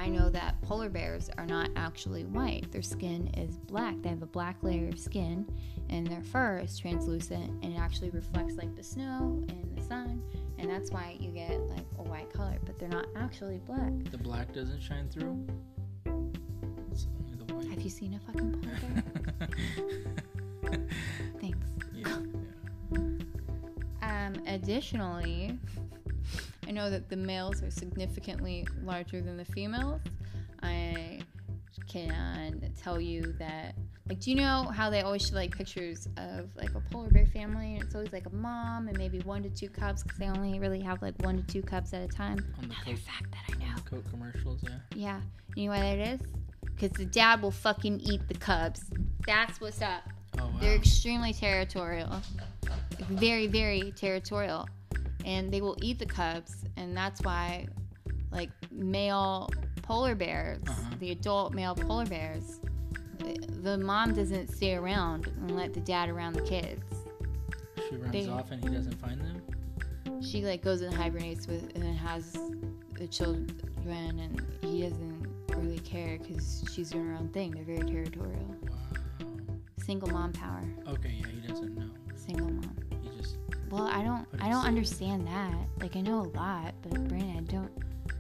I 0.06 0.08
know 0.08 0.30
that 0.30 0.62
polar 0.62 0.88
bears 0.88 1.32
are 1.36 1.48
not 1.48 1.72
actually 1.76 2.26
white. 2.26 2.72
Their 2.72 2.84
skin 2.84 3.28
is 3.36 3.58
black. 3.58 4.00
They 4.04 4.10
have 4.10 4.22
a 4.22 4.28
black 4.28 4.58
layer 4.62 4.88
of 4.88 5.00
skin, 5.00 5.48
and 5.90 6.06
their 6.06 6.22
fur 6.22 6.60
is 6.60 6.78
translucent 6.78 7.50
and 7.64 7.74
it 7.74 7.80
actually 7.80 8.12
reflects 8.12 8.54
like 8.54 8.76
the 8.76 8.84
snow 8.84 9.44
and 9.50 9.76
the 9.76 9.82
sun. 9.82 10.22
And 10.60 10.70
that's 10.70 10.92
why 10.92 11.18
you 11.20 11.32
get 11.32 11.60
like 11.70 11.88
a 11.98 12.04
white 12.04 12.32
color, 12.32 12.60
but 12.68 12.78
they're 12.78 12.88
not 12.88 13.08
actually 13.16 13.60
black. 13.66 13.92
The 14.12 14.20
black 14.20 14.54
doesn't 14.54 14.80
shine 14.80 15.10
through. 15.10 15.44
It's 16.92 17.08
only 17.20 17.44
the 17.44 17.56
white. 17.56 17.68
Have 17.70 17.82
you 17.82 17.90
seen 17.90 18.14
a 18.14 18.20
fucking 18.20 18.52
polar 18.62 18.78
bear? 20.70 20.78
Thanks. 21.42 21.58
yeah. 21.96 22.18
Um, 24.04 24.36
additionally, 24.46 25.58
I 26.68 26.72
know 26.72 26.90
that 26.90 27.10
the 27.10 27.16
males 27.16 27.62
are 27.62 27.72
significantly 27.72 28.68
larger 28.84 29.22
than 29.22 29.38
the 29.38 29.46
females. 29.46 30.02
I 30.64 31.22
can 31.88 32.74
tell 32.82 33.00
you 33.00 33.36
that, 33.38 33.76
like, 34.10 34.20
do 34.20 34.32
you 34.32 34.38
know 34.38 34.64
how 34.64 34.90
they 34.90 35.02
always 35.02 35.28
show 35.28 35.36
like 35.36 35.56
pictures 35.56 36.08
of 36.18 36.50
like 36.56 36.74
a 36.74 36.80
polar 36.92 37.10
bear 37.10 37.26
family, 37.28 37.76
and 37.76 37.84
it's 37.84 37.94
always 37.94 38.12
like 38.12 38.26
a 38.26 38.36
mom 38.36 38.88
and 38.88 38.98
maybe 38.98 39.20
one 39.20 39.44
to 39.44 39.50
two 39.50 39.70
cubs 39.70 40.04
because 40.04 40.18
they 40.18 40.28
only 40.28 40.60
really 40.60 40.82
have 40.82 41.02
like 41.02 41.14
one 41.24 41.38
to 41.38 41.44
two 41.44 41.62
cubs 41.62 41.94
at 41.94 42.02
a 42.02 42.08
time. 42.08 42.40
On 42.58 42.68
the 42.68 42.74
Another 42.74 42.92
Coke, 42.92 42.98
fact 43.00 43.32
that 43.32 43.56
I 43.56 43.60
know. 43.60 43.76
Coke 43.90 44.10
commercials, 44.10 44.62
yeah. 44.64 44.70
Yeah, 44.96 45.22
you 45.56 45.66
know 45.66 45.72
why 45.72 45.82
that 45.82 46.00
is? 46.00 46.22
Because 46.64 46.92
the 46.92 47.06
dad 47.06 47.42
will 47.42 47.52
fucking 47.52 48.00
eat 48.02 48.28
the 48.28 48.34
cubs. 48.34 48.86
That's 49.26 49.62
what's 49.62 49.82
up. 49.82 50.04
Oh 50.40 50.46
wow. 50.46 50.52
They're 50.60 50.76
extremely 50.76 51.34
territorial. 51.34 52.22
Very, 53.10 53.48
very 53.48 53.94
territorial. 53.96 54.68
And 55.26 55.52
they 55.52 55.60
will 55.60 55.76
eat 55.82 55.98
the 56.00 56.06
cubs, 56.06 56.64
and 56.78 56.96
that's 56.96 57.20
why, 57.22 57.68
like, 58.32 58.52
male 58.72 59.50
polar 59.82 60.16
bears, 60.16 60.62
Uh-huh. 60.68 60.96
the 61.00 61.12
adult 61.12 61.54
male 61.54 61.76
polar 61.76 62.06
bears, 62.06 62.60
the- 63.64 63.78
mom 63.78 64.14
doesn't 64.14 64.50
stay 64.52 64.76
around 64.76 65.28
and 65.28 65.56
let 65.56 65.74
the 65.74 65.80
dad 65.82 66.10
around 66.10 66.34
the 66.34 66.42
kids. 66.44 66.84
she 67.90 67.96
runs 67.98 68.12
they- 68.14 68.28
off 68.28 68.50
and 68.52 68.64
he 68.64 68.70
doesn't 68.70 68.96
find 68.96 69.20
them. 69.22 69.42
She, 70.22 70.44
like, 70.46 70.64
goes 70.64 70.82
and 70.82 70.94
hibernates 70.94 71.46
with 71.48 71.76
and 71.76 71.84
has 71.98 72.36
the 72.96 73.08
children, 73.08 73.50
and 74.20 74.42
he 74.62 74.82
doesn't 74.84 75.28
really 75.56 75.80
care 75.80 76.18
because 76.20 76.64
she's 76.72 76.90
doing 76.92 77.08
her 77.08 77.14
own 77.16 77.30
thing. 77.30 77.52
They're 77.52 77.64
very 77.64 77.88
territorial. 77.88 78.56
Wow. 78.70 79.28
Single 79.78 80.10
mom 80.10 80.34
power. 80.34 80.64
Okay, 80.88 81.16
yeah, 81.20 81.28
he 81.28 81.48
doesn't 81.48 81.76
know. 81.76 81.90
Single 82.16 82.50
mom. 82.52 82.76
He 83.76 83.82
just 83.82 83.84
Well, 83.84 83.88
I 83.88 84.04
don't 84.04 84.28
I 84.42 84.50
don't 84.50 84.66
understand 84.66 85.28
that. 85.28 85.54
Like 85.82 85.96
I 85.96 86.02
know 86.02 86.22
a 86.22 86.30
lot, 86.38 86.74
but 86.82 87.08
Brandon, 87.08 87.38
I 87.38 87.52
don't 87.52 87.72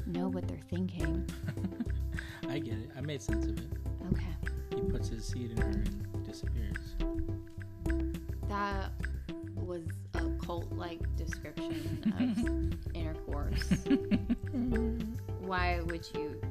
know 0.06 0.28
what 0.28 0.48
they're 0.48 0.58
thinking. 0.70 1.30
I 2.50 2.60
get 2.60 2.74
it. 2.74 2.90
I 2.98 3.02
made 3.02 3.22
sense 3.22 3.46
of 3.46 3.58
it. 3.58 3.68
Okay. 4.12 4.36
He 4.76 4.82
puts 4.82 5.10
his 5.10 5.26
seed 5.26 5.52
in 5.52 5.58
her 5.58 5.70
and 5.70 6.26
disappears. 6.26 6.96
That 8.48 8.92
was 9.56 9.82
a 10.14 10.30
cult 10.46 10.72
like 10.72 11.00
description 11.16 12.14
of 12.20 12.96
intercourse. 12.96 13.86
Why 15.40 15.80
would 15.86 16.08
you 16.14 16.42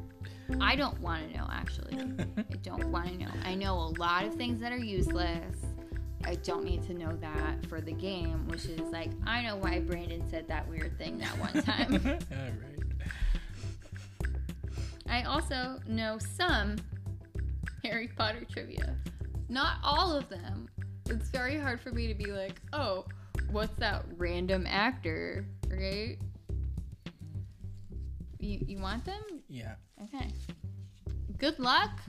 I 0.60 0.76
don't 0.76 1.00
want 1.00 1.30
to 1.30 1.36
know 1.36 1.48
actually. 1.50 1.98
I 2.36 2.56
don't 2.62 2.86
want 2.88 3.08
to 3.08 3.18
know. 3.18 3.30
I 3.44 3.54
know 3.54 3.74
a 3.74 3.92
lot 3.98 4.24
of 4.24 4.34
things 4.34 4.60
that 4.60 4.72
are 4.72 4.78
useless. 4.78 5.56
I 6.26 6.36
don't 6.36 6.64
need 6.64 6.82
to 6.84 6.94
know 6.94 7.14
that 7.20 7.66
for 7.66 7.80
the 7.80 7.92
game, 7.92 8.46
which 8.48 8.64
is 8.66 8.80
like 8.90 9.10
I 9.26 9.42
know 9.42 9.56
why 9.56 9.80
Brandon 9.80 10.28
said 10.30 10.48
that 10.48 10.68
weird 10.68 10.96
thing 10.98 11.18
that 11.18 11.38
one 11.38 11.62
time. 11.62 11.94
All 12.32 12.38
right. 12.38 12.84
I 15.06 15.22
also 15.24 15.78
know 15.86 16.18
some 16.18 16.76
Harry 17.84 18.08
Potter 18.08 18.44
trivia. 18.50 18.96
Not 19.48 19.76
all 19.84 20.16
of 20.16 20.28
them. 20.28 20.68
It's 21.08 21.28
very 21.28 21.58
hard 21.58 21.80
for 21.80 21.90
me 21.90 22.08
to 22.08 22.14
be 22.14 22.32
like, 22.32 22.60
oh, 22.72 23.04
what's 23.50 23.74
that 23.78 24.04
random 24.16 24.66
actor, 24.66 25.46
right? 25.68 26.16
You, 28.40 28.64
you 28.66 28.78
want 28.78 29.04
them? 29.04 29.22
Yeah. 29.48 29.74
Okay. 30.02 30.32
Good 31.38 31.58
luck. 31.58 32.00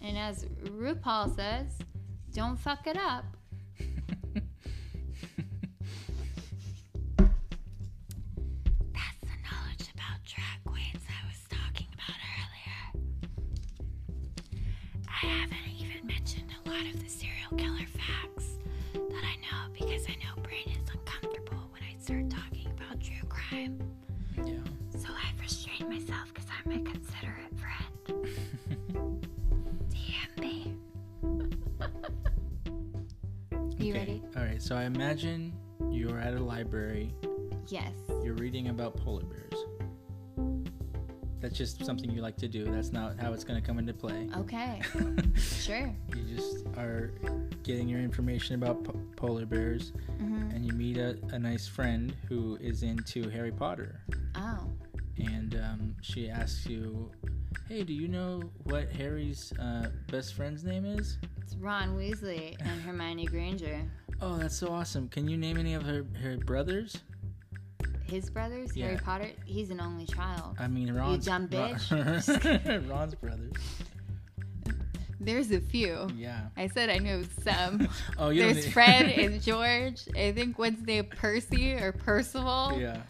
And 0.00 0.18
as 0.18 0.44
RuPaul 0.64 1.34
says, 1.34 1.78
don't 2.32 2.56
fuck 2.58 2.86
it 2.86 2.96
up. 2.96 3.24
That's 7.18 7.30
the 9.22 9.36
knowledge 9.44 9.88
about 9.94 10.18
drag 10.24 10.58
queens 10.64 11.02
I 11.08 11.26
was 11.26 11.40
talking 11.48 11.86
about 11.94 12.16
earlier. 12.38 12.82
I 15.08 15.26
haven't 15.26 15.68
even 15.78 16.06
mentioned 16.06 16.50
a 16.64 16.68
lot 16.68 16.86
of 16.94 17.02
the 17.02 17.08
serial 17.08 17.50
killer 17.56 17.86
facts 17.86 18.58
that 18.92 19.24
I 19.24 19.36
know 19.42 19.72
because 19.72 20.06
I 20.08 20.14
know 20.22 20.34
Brandon's 20.42 20.90
uncomfortable 20.90 21.68
when 21.72 21.82
I 21.82 21.94
start 22.00 22.30
talking 22.30 22.66
about 22.76 23.00
true 23.00 23.26
crime. 23.28 23.78
yeah. 24.36 24.62
So 24.98 25.08
I've 25.08 25.40
restrained 25.40 25.88
myself 25.88 26.32
because 26.34 26.48
I'm 26.50 26.70
a 26.72 26.80
considerate 26.84 27.56
friend. 27.58 27.87
You 33.88 33.94
okay. 33.94 34.00
ready? 34.00 34.22
All 34.36 34.44
right. 34.44 34.62
So 34.62 34.76
I 34.76 34.84
imagine 34.84 35.52
you're 35.90 36.20
at 36.20 36.34
a 36.34 36.40
library. 36.42 37.14
Yes. 37.68 37.92
You're 38.22 38.34
reading 38.34 38.68
about 38.68 38.96
polar 38.96 39.22
bears. 39.24 39.44
That's 41.40 41.56
just 41.56 41.84
something 41.86 42.10
you 42.10 42.20
like 42.20 42.36
to 42.38 42.48
do. 42.48 42.64
That's 42.64 42.90
not 42.92 43.18
how 43.20 43.32
it's 43.32 43.44
going 43.44 43.60
to 43.60 43.64
come 43.66 43.78
into 43.78 43.94
play. 43.94 44.28
Okay. 44.36 44.80
Sure. 45.38 45.94
you 46.16 46.36
just 46.36 46.66
are 46.78 47.12
getting 47.62 47.88
your 47.88 48.00
information 48.00 48.54
about 48.56 48.82
po- 48.84 48.98
polar 49.16 49.44
bears, 49.46 49.92
hmm 50.18 50.48
and 50.50 50.64
you 50.66 50.72
meet 50.72 50.96
a, 50.96 51.16
a 51.30 51.38
nice 51.38 51.68
friend 51.68 52.14
who 52.28 52.56
is 52.60 52.82
into 52.82 53.28
Harry 53.28 53.52
Potter. 53.52 54.00
Oh. 54.34 54.70
and 55.18 55.54
um, 55.56 55.94
she 56.00 56.28
asks 56.30 56.66
you, 56.66 57.10
"Hey, 57.68 57.82
do 57.84 57.92
you 57.92 58.08
know 58.08 58.42
what 58.64 58.90
Harry's 58.90 59.52
uh, 59.60 59.90
best 60.10 60.34
friend's 60.34 60.64
name 60.64 60.84
is?" 60.86 61.18
It's 61.48 61.56
Ron 61.56 61.96
Weasley 61.96 62.56
and 62.60 62.82
Hermione 62.82 63.24
Granger. 63.24 63.80
Oh, 64.20 64.36
that's 64.36 64.54
so 64.54 64.68
awesome. 64.68 65.08
Can 65.08 65.26
you 65.26 65.38
name 65.38 65.56
any 65.56 65.72
of 65.72 65.82
her, 65.82 66.04
her 66.22 66.36
brothers? 66.36 66.98
His 68.04 68.28
brothers, 68.28 68.74
Harry 68.76 68.98
Potter, 68.98 69.30
he's 69.46 69.70
an 69.70 69.80
only 69.80 70.04
child. 70.04 70.58
I 70.60 70.68
mean, 70.68 70.92
Ron's. 70.92 71.26
You 71.26 71.32
dumb 71.32 71.48
Ron- 71.50 72.86
Ron's 72.90 73.14
brothers. 73.14 73.54
There's 75.18 75.50
a 75.50 75.58
few. 75.62 76.08
Yeah. 76.14 76.48
I 76.58 76.66
said 76.66 76.90
I 76.90 76.98
knew 76.98 77.24
some. 77.42 77.88
Oh, 78.18 78.28
you 78.28 78.42
There's 78.42 78.70
Fred 78.70 79.06
and 79.06 79.40
George. 79.42 80.02
I 80.14 80.32
think 80.32 80.58
one's 80.58 80.86
named 80.86 81.08
Percy 81.08 81.72
or 81.72 81.92
Percival. 81.92 82.76
yeah. 82.78 83.00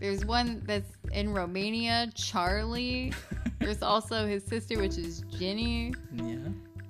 There's 0.00 0.24
one 0.24 0.60
that's 0.66 0.90
in 1.12 1.32
Romania, 1.32 2.10
Charlie. 2.16 3.12
There's 3.60 3.80
also 3.80 4.26
his 4.26 4.42
sister, 4.42 4.76
which 4.76 4.98
is 4.98 5.20
Ginny. 5.38 5.94
Yeah. 6.16 6.38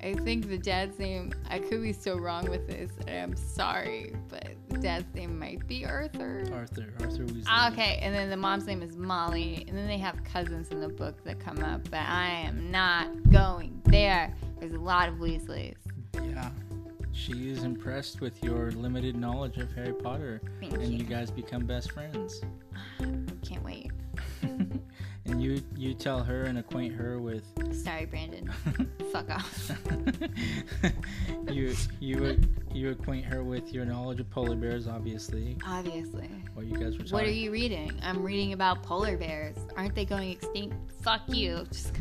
I 0.07 0.15
think 0.15 0.49
the 0.49 0.57
dad's 0.57 1.01
name, 1.01 1.33
I 1.51 1.59
could 1.59 1.83
be 1.83 1.93
so 1.93 2.17
wrong 2.17 2.49
with 2.49 2.69
this, 2.69 2.93
I'm 3.09 3.35
sorry, 3.35 4.15
but 4.29 4.51
the 4.69 4.79
dad's 4.79 5.13
name 5.17 5.37
might 5.37 5.67
be 5.67 5.85
Arthur. 5.85 6.45
Arthur. 6.53 6.95
Arthur 7.01 7.25
Weasley. 7.25 7.73
Okay, 7.73 7.99
and 8.01 8.15
then 8.15 8.31
the 8.31 8.37
mom's 8.37 8.67
name 8.67 8.83
is 8.83 8.97
Molly, 8.97 9.65
and 9.67 9.77
then 9.77 9.89
they 9.89 9.99
have 9.99 10.23
cousins 10.23 10.69
in 10.69 10.79
the 10.79 10.89
book 10.89 11.25
that 11.25 11.41
come 11.41 11.59
up, 11.59 11.91
but 11.91 12.03
I 12.03 12.29
am 12.29 12.71
not 12.71 13.09
going 13.33 13.81
there. 13.87 14.33
There's 14.61 14.75
a 14.75 14.79
lot 14.79 15.09
of 15.09 15.17
Weasleys. 15.17 15.75
Yeah. 16.15 16.51
She 17.11 17.51
is 17.51 17.65
impressed 17.65 18.21
with 18.21 18.41
your 18.45 18.71
limited 18.71 19.17
knowledge 19.17 19.57
of 19.57 19.73
Harry 19.73 19.93
Potter, 19.93 20.41
Thank 20.61 20.75
and 20.75 20.93
you. 20.93 20.99
you 20.99 21.05
guys 21.05 21.33
become 21.33 21.67
best 21.67 21.91
friends. 21.91 22.43
Can't 23.43 23.65
wait. 23.65 23.91
And 25.29 25.43
you 25.43 25.63
you 25.77 25.95
tell 25.95 26.23
her 26.23 26.45
and 26.45 26.59
acquaint 26.59 26.95
her 26.95 27.19
with 27.19 27.45
Sorry, 27.73 28.07
Brandon. 28.07 28.51
Fuck 29.13 29.31
off. 29.31 29.71
you 31.51 31.75
you 32.01 32.41
you 32.73 32.91
acquaint 32.91 33.25
her 33.27 33.43
with 33.43 33.73
your 33.73 33.85
knowledge 33.85 34.21
of 34.21 34.31
polar 34.31 34.57
bears, 34.57 34.87
obviously. 34.87 35.57
Obviously. 35.67 36.31
What 36.55 36.67
you 36.67 36.77
guys 36.77 36.93
were 36.99 37.05
talking. 37.05 37.13
What 37.13 37.25
are 37.25 37.31
you 37.31 37.51
reading? 37.51 37.99
I'm 38.03 38.23
reading 38.23 38.53
about 38.53 38.83
polar 38.83 39.17
bears. 39.17 39.57
Aren't 39.77 39.95
they 39.95 40.05
going 40.05 40.31
extinct? 40.31 40.77
Fuck 41.03 41.23
you. 41.29 41.67
Just, 41.71 41.93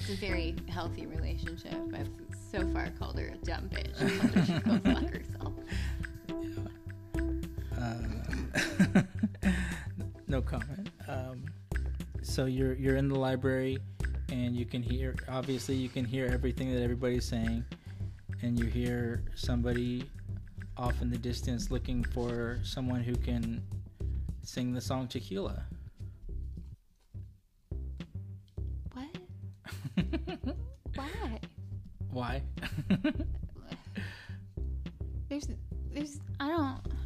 it's 0.00 0.10
a 0.10 0.16
very 0.16 0.56
healthy 0.68 1.06
relationship. 1.06 1.74
I've 1.94 2.08
so 2.50 2.66
far 2.72 2.88
called 2.98 3.18
her 3.18 3.26
a 3.26 3.36
dumb 3.44 3.68
bitch. 3.68 3.94
I 4.02 4.08
told 4.08 4.34
her 4.34 4.44
she 4.46 4.52
should 4.52 4.64
go 4.64 4.78
fuck 4.94 5.10
herself. 5.10 5.52
Uh, 7.78 9.02
no 10.28 10.40
comment. 10.42 10.77
So 12.38 12.46
you're 12.46 12.74
you're 12.74 12.94
in 12.94 13.08
the 13.08 13.18
library, 13.18 13.78
and 14.28 14.54
you 14.54 14.64
can 14.64 14.80
hear. 14.80 15.16
Obviously, 15.28 15.74
you 15.74 15.88
can 15.88 16.04
hear 16.04 16.26
everything 16.26 16.72
that 16.72 16.80
everybody's 16.80 17.24
saying, 17.24 17.64
and 18.42 18.56
you 18.56 18.66
hear 18.66 19.24
somebody 19.34 20.04
off 20.76 21.02
in 21.02 21.10
the 21.10 21.18
distance 21.18 21.72
looking 21.72 22.04
for 22.04 22.60
someone 22.62 23.02
who 23.02 23.16
can 23.16 23.60
sing 24.44 24.72
the 24.72 24.80
song 24.80 25.08
Tequila. 25.08 25.64
What? 28.92 29.18
Why? 30.94 31.40
Why? 32.12 32.42
There's, 35.28 35.48
there's, 35.92 36.20
I 36.38 36.48
don't. 36.48 36.97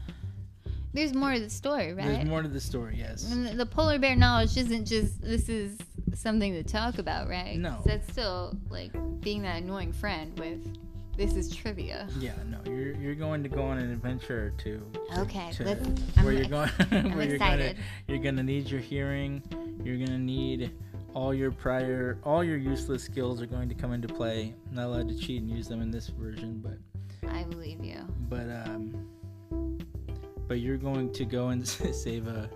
There's 0.94 1.14
more 1.14 1.32
to 1.32 1.40
the 1.40 1.50
story, 1.50 1.94
right? 1.94 2.06
There's 2.06 2.24
more 2.28 2.42
to 2.42 2.48
the 2.48 2.60
story. 2.60 2.96
Yes. 2.98 3.30
And 3.32 3.58
the- 3.58 3.66
polar 3.66 3.98
bear 3.98 4.14
knowledge 4.16 4.56
isn't 4.56 4.84
just 4.86 5.20
this 5.22 5.48
is 5.48 5.78
something 6.14 6.52
to 6.52 6.62
talk 6.62 6.98
about, 6.98 7.28
right? 7.28 7.58
No. 7.58 7.80
That's 7.86 8.10
still 8.12 8.54
like 8.68 8.92
being 9.20 9.42
that 9.42 9.62
annoying 9.62 9.92
friend 9.92 10.38
with 10.38 10.60
this 11.16 11.34
is 11.36 11.54
trivia. 11.54 12.08
Yeah. 12.18 12.34
No. 12.48 12.58
You're 12.70 12.94
you're 12.96 13.14
going 13.14 13.42
to 13.42 13.48
go 13.48 13.62
on 13.62 13.78
an 13.78 13.90
adventure 13.90 14.46
or 14.46 14.50
to 14.62 14.82
Okay, 15.18 15.50
to 15.52 15.64
let's. 15.64 15.86
I'm, 16.16 16.24
where 16.24 16.34
you're 16.34 16.44
going 16.46 16.68
where 16.90 17.26
you're 17.26 17.38
gonna 17.38 17.54
excited. 17.54 17.76
you're 18.08 18.18
gonna 18.18 18.42
need 18.42 18.68
your 18.70 18.80
hearing 18.80 19.42
you're 19.84 19.98
gonna 19.98 20.18
need 20.18 20.70
all 21.14 21.34
your 21.34 21.50
prior 21.50 22.18
all 22.24 22.42
your 22.42 22.56
useless 22.56 23.02
skills 23.04 23.42
are 23.42 23.46
going 23.46 23.68
to 23.68 23.74
come 23.74 23.92
into 23.92 24.08
play 24.08 24.54
I'm 24.70 24.74
not 24.76 24.86
allowed 24.86 25.08
to 25.08 25.18
cheat 25.18 25.42
and 25.42 25.50
use 25.50 25.68
them 25.68 25.82
in 25.82 25.90
this 25.90 26.08
version 26.08 26.62
but 26.64 26.78
I 27.30 27.42
believe 27.44 27.84
you. 27.84 27.98
but 28.28 28.48
um 28.66 29.06
but 30.48 30.60
you're 30.60 30.76
going 30.76 31.12
to 31.12 31.24
go 31.24 31.48
and 31.48 31.66
save 31.94 32.26
a 32.26 32.48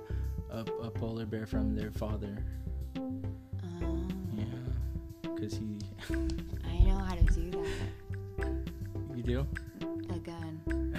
a, 0.51 0.61
a 0.83 0.91
polar 0.91 1.27
bear 1.27 1.47
from 1.47 1.75
their 1.75 1.91
father 1.91 2.45
Um, 2.97 4.09
yeah 4.37 4.45
because 5.35 5.55
he 5.55 5.79
I 6.65 6.79
know 6.85 6.99
how 6.99 7.15
to 7.15 7.23
do 7.25 7.51
that. 8.39 9.17
you 9.17 9.23
do 9.23 9.47
A 10.11 10.19
gun. 10.19 10.97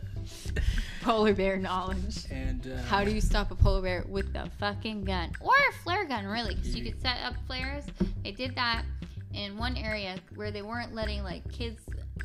Polar 1.02 1.34
bear 1.34 1.56
knowledge. 1.56 2.26
and 2.30 2.66
uh, 2.66 2.82
How 2.82 3.04
do 3.04 3.10
you 3.10 3.20
stop 3.22 3.50
a 3.50 3.54
polar 3.54 3.80
bear 3.82 4.04
with 4.08 4.32
the 4.34 4.48
fucking 4.58 5.04
gun 5.04 5.32
or 5.40 5.52
a 5.70 5.72
flare 5.82 6.04
gun, 6.06 6.26
really? 6.26 6.54
Because 6.54 6.76
You- 6.76 6.84
could 6.84 7.00
set 7.00 7.16
up 7.24 7.34
flares. 7.46 7.84
They 8.22 8.32
did 8.32 8.54
that 8.54 8.84
in 9.32 9.56
one 9.56 9.76
area 9.76 10.16
where 10.34 10.50
they 10.50 10.62
weren't 10.62 10.94
letting 10.94 11.22
like 11.22 11.48
kids 11.50 11.80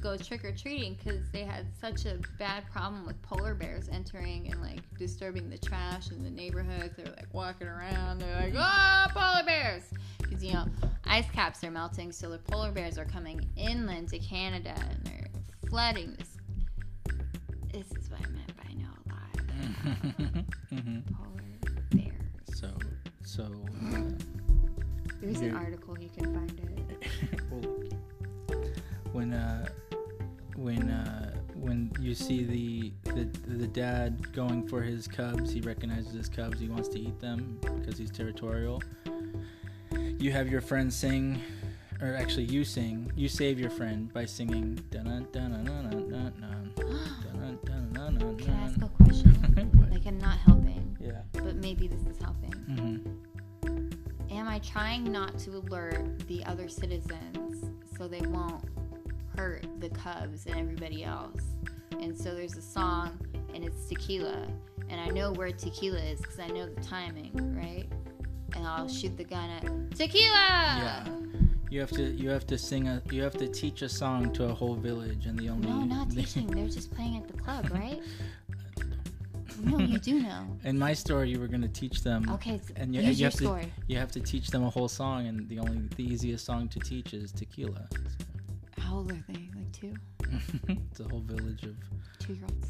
go 0.06 0.16
trick 0.16 0.46
or 0.46 0.52
treating 0.52 0.94
because 0.94 1.32
they 1.32 1.44
had 1.44 1.66
such 1.82 2.06
a 2.06 2.20
bad 2.38 2.64
problem 2.72 3.08
with 3.08 3.20
polar 3.24 3.56
bears 3.56 3.90
entering 3.92 4.48
and 4.52 4.62
like 4.62 4.80
disturbing 5.00 5.50
the 5.50 5.58
trash 5.58 6.12
in 6.12 6.24
the 6.24 6.30
neighborhoods. 6.30 6.96
They're 6.96 7.08
like 7.08 7.34
walking 7.34 7.68
around. 7.68 8.20
They're 8.20 8.40
like, 8.40 8.54
oh, 8.56 9.06
polar 9.10 9.44
bears! 9.44 9.82
Because 10.20 10.44
you 10.44 10.54
know, 10.54 10.68
ice 11.06 11.26
caps 11.32 11.64
are 11.64 11.72
melting, 11.72 12.12
so 12.12 12.30
the 12.30 12.38
polar 12.38 12.72
bears 12.72 13.00
are 13.00 13.06
coming 13.06 13.50
inland 13.58 14.10
to 14.10 14.20
Canada 14.20 14.76
and 14.78 15.04
they're 15.06 15.28
flooding 15.68 16.16
this. 16.20 16.38
This 17.74 17.92
is 18.00 18.08
what 18.12 18.20
I 18.22 18.30
meant 18.30 18.56
by 18.58 18.74
know 18.74 18.92
a 18.92 19.10
lot 19.10 20.46
polar 21.18 21.42
bears. 21.90 22.14
so 22.54 22.70
so 23.24 23.44
uh, 23.92 24.02
There's 25.20 25.42
an 25.42 25.56
article 25.56 25.98
you 26.00 26.10
can 26.16 26.32
find 26.32 26.60
it. 26.60 27.42
well, 27.50 27.74
when 29.12 29.34
uh 29.34 29.66
when 30.56 30.90
uh, 30.90 31.34
when 31.56 31.92
you 32.00 32.14
see 32.14 32.44
the, 32.44 32.92
the 33.14 33.26
the 33.48 33.68
dad 33.68 34.32
going 34.34 34.68
for 34.68 34.82
his 34.82 35.08
cubs, 35.08 35.52
he 35.52 35.62
recognizes 35.62 36.14
his 36.14 36.30
cubs. 36.30 36.60
He 36.60 36.68
wants 36.68 36.88
to 36.90 37.00
eat 37.00 37.20
them 37.20 37.60
because 37.62 37.98
he's 37.98 38.12
territorial. 38.12 38.82
You 40.18 40.32
have 40.32 40.48
your 40.48 40.62
friend 40.62 40.94
sing, 40.94 41.42
or 42.02 42.16
actually, 42.16 42.46
you 42.46 42.64
sing. 42.64 43.12
You 43.16 43.28
save 43.28 43.60
your 43.60 43.70
friend 43.70 44.12
by 44.14 44.26
singing. 44.26 44.80
Can 44.92 45.08
I 48.54 48.66
ask 48.66 48.82
a 48.82 48.90
question? 49.04 49.88
like 49.92 50.06
I'm 50.06 50.18
not 50.20 50.38
helping. 50.38 50.98
Yeah. 51.00 51.22
But 51.34 51.56
maybe 51.56 51.88
this 51.88 52.02
is 52.06 52.18
helping. 52.22 52.52
Mm-hmm. 52.52 54.34
Am 54.34 54.48
I 54.48 54.60
trying 54.60 55.12
not 55.12 55.38
to 55.40 55.58
alert 55.58 56.28
the 56.28 56.44
other 56.46 56.68
citizens 56.68 57.66
so 57.98 58.08
they 58.08 58.22
won't 58.22 58.64
hurt 59.38 59.66
the 59.80 59.90
cubs 59.90 60.46
and 60.46 60.56
everybody 60.56 61.04
else? 61.04 61.42
And 62.00 62.18
so 62.18 62.36
there's 62.36 62.58
a 62.58 62.62
song 62.62 63.18
and 63.54 63.64
it's 63.64 63.88
tequila, 63.88 64.48
and 64.90 65.00
I 65.00 65.08
know 65.08 65.32
where 65.32 65.52
tequila 65.52 66.00
is 66.00 66.20
because 66.20 66.40
I 66.40 66.48
know 66.48 66.68
the 66.68 66.82
timing, 66.82 67.32
right? 67.56 67.88
And 68.56 68.68
I'll 68.68 68.88
shoot 68.88 69.18
the 69.18 69.24
gun 69.24 69.50
at 69.50 69.96
tequila. 69.96 70.34
yeah 70.34 71.08
you 71.70 71.80
have 71.80 71.92
to 71.92 72.04
you 72.12 72.30
have 72.30 72.46
to 72.48 72.58
sing 72.58 72.88
a 72.88 73.02
you 73.12 73.22
have 73.24 73.34
to 73.38 73.48
teach 73.48 73.82
a 73.82 73.90
song 73.90 74.32
to 74.34 74.46
a 74.46 74.54
whole 74.54 74.76
village 74.76 75.26
and 75.26 75.38
the 75.38 75.50
only 75.50 75.68
No, 75.68 75.84
not 75.84 76.10
teaching. 76.16 76.48
They're 76.48 76.68
just 76.68 76.94
playing 76.94 77.18
at 77.18 77.28
the 77.28 77.34
club, 77.34 77.70
right? 77.72 78.02
no, 79.64 79.80
you 79.80 79.98
do 80.00 80.22
know. 80.22 80.46
In 80.64 80.78
my 80.78 80.94
story, 80.94 81.30
you 81.30 81.40
were 81.40 81.48
going 81.48 81.62
to 81.62 81.68
teach 81.68 82.04
them, 82.04 82.30
Okay, 82.32 82.62
so 82.66 82.74
and 82.76 82.94
you, 82.94 83.02
use 83.02 83.20
you 83.20 83.24
your 83.24 83.32
have 83.32 83.64
to 83.64 83.72
you 83.88 83.98
have 83.98 84.12
to 84.12 84.20
teach 84.20 84.50
them 84.50 84.64
a 84.64 84.70
whole 84.70 84.88
song, 84.88 85.28
and 85.28 85.50
the 85.50 85.60
only 85.60 85.90
the 85.96 86.04
easiest 86.04 86.46
song 86.46 86.68
to 86.70 86.80
teach 86.80 87.14
is 87.14 87.32
tequila. 87.32 87.88
How 87.92 88.35
old 88.96 89.12
are 89.12 89.24
they? 89.28 89.50
Like 89.56 89.72
two? 89.72 89.94
it's 90.90 91.00
a 91.00 91.04
whole 91.04 91.22
village 91.22 91.64
of 91.64 91.76
Two 92.20 92.34
year 92.34 92.44
olds. 92.50 92.70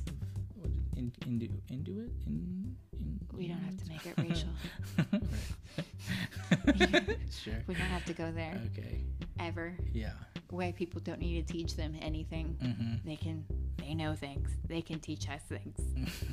what 0.56 0.70
it, 0.98 1.00
in, 1.00 1.12
Indu, 1.40 1.50
Induit. 1.72 2.10
In, 2.28 2.76
in, 2.94 3.20
We 3.34 3.48
don't 3.48 3.58
have 3.60 3.78
to 3.78 3.90
make 3.90 4.06
it 4.06 4.14
racial. 4.18 4.50
Sure. 7.32 7.54
We 7.68 7.76
don't 7.76 7.88
have 7.88 8.06
to 8.06 8.14
go 8.14 8.32
there 8.32 8.60
Okay. 8.78 9.04
ever. 9.40 9.76
Yeah. 9.94 10.12
White 10.50 10.76
people 10.76 11.00
don't 11.02 11.20
need 11.20 11.46
to 11.46 11.54
teach 11.54 11.76
them 11.76 11.96
anything. 12.02 12.56
hmm 12.62 12.96
They 13.08 13.16
can, 13.18 13.44
they 13.78 13.94
know 13.94 14.16
things. 14.16 14.50
They 14.68 14.82
can 14.82 15.00
teach 15.00 15.28
us 15.30 15.42
things. 15.50 15.80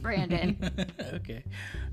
Brandon. 0.00 0.56
okay. 1.14 1.44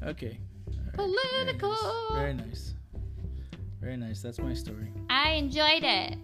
Okay. 0.03 0.39
Right. 0.67 0.93
Political. 0.93 1.75
Very 2.13 2.33
nice. 2.33 2.73
Very 2.93 3.17
nice. 3.27 3.55
Very 3.81 3.97
nice. 3.97 4.21
That's 4.21 4.39
my 4.39 4.53
story. 4.53 4.91
I 5.09 5.31
enjoyed 5.31 5.83
it. 5.83 6.17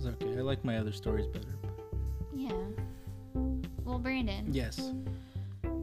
It's 0.00 0.06
okay. 0.06 0.38
I 0.38 0.40
like 0.40 0.64
my 0.64 0.78
other 0.78 0.92
stories 0.92 1.26
better. 1.26 1.46
Yeah. 2.34 2.52
Well, 3.84 3.98
Brandon, 3.98 4.46
Yes. 4.50 4.92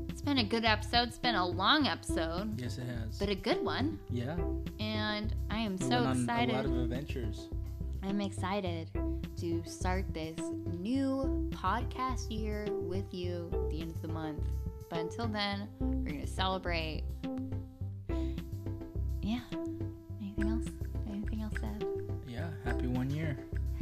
it's 0.10 0.22
been 0.24 0.40
a 0.40 0.44
good 0.44 0.66
episode. 0.66 1.10
It's 1.10 1.20
been 1.20 1.36
a 1.36 1.46
long 1.46 1.86
episode, 1.86 2.60
Yes, 2.60 2.80
it 2.80 2.86
has. 2.88 3.20
but 3.20 3.30
a 3.30 3.36
good 3.36 3.64
one. 3.64 4.00
yeah. 4.10 4.36
And 4.80 5.36
I 5.52 5.60
am 5.60 5.74
We 5.74 5.84
so 5.86 5.90
went 5.90 6.06
on 6.08 6.20
excited. 6.22 6.56
a 6.56 6.58
lot 6.58 6.66
of 6.66 6.78
adventures. 6.80 7.48
I'm 8.02 8.20
excited 8.22 8.90
to 9.38 9.64
start 9.66 10.12
this 10.16 10.40
new 10.80 11.48
podcast 11.52 12.32
year 12.32 12.66
with 12.72 13.14
you 13.14 13.50
at 13.54 13.70
the 13.70 13.82
end 13.82 13.92
of 13.94 14.02
the 14.02 14.08
month. 14.08 14.42
But 14.90 15.00
until 15.00 15.28
then, 15.28 15.68
we're 15.80 16.12
going 16.14 16.22
to 16.22 16.28
celebrate. 16.28 17.04
Yeah. 19.22 19.42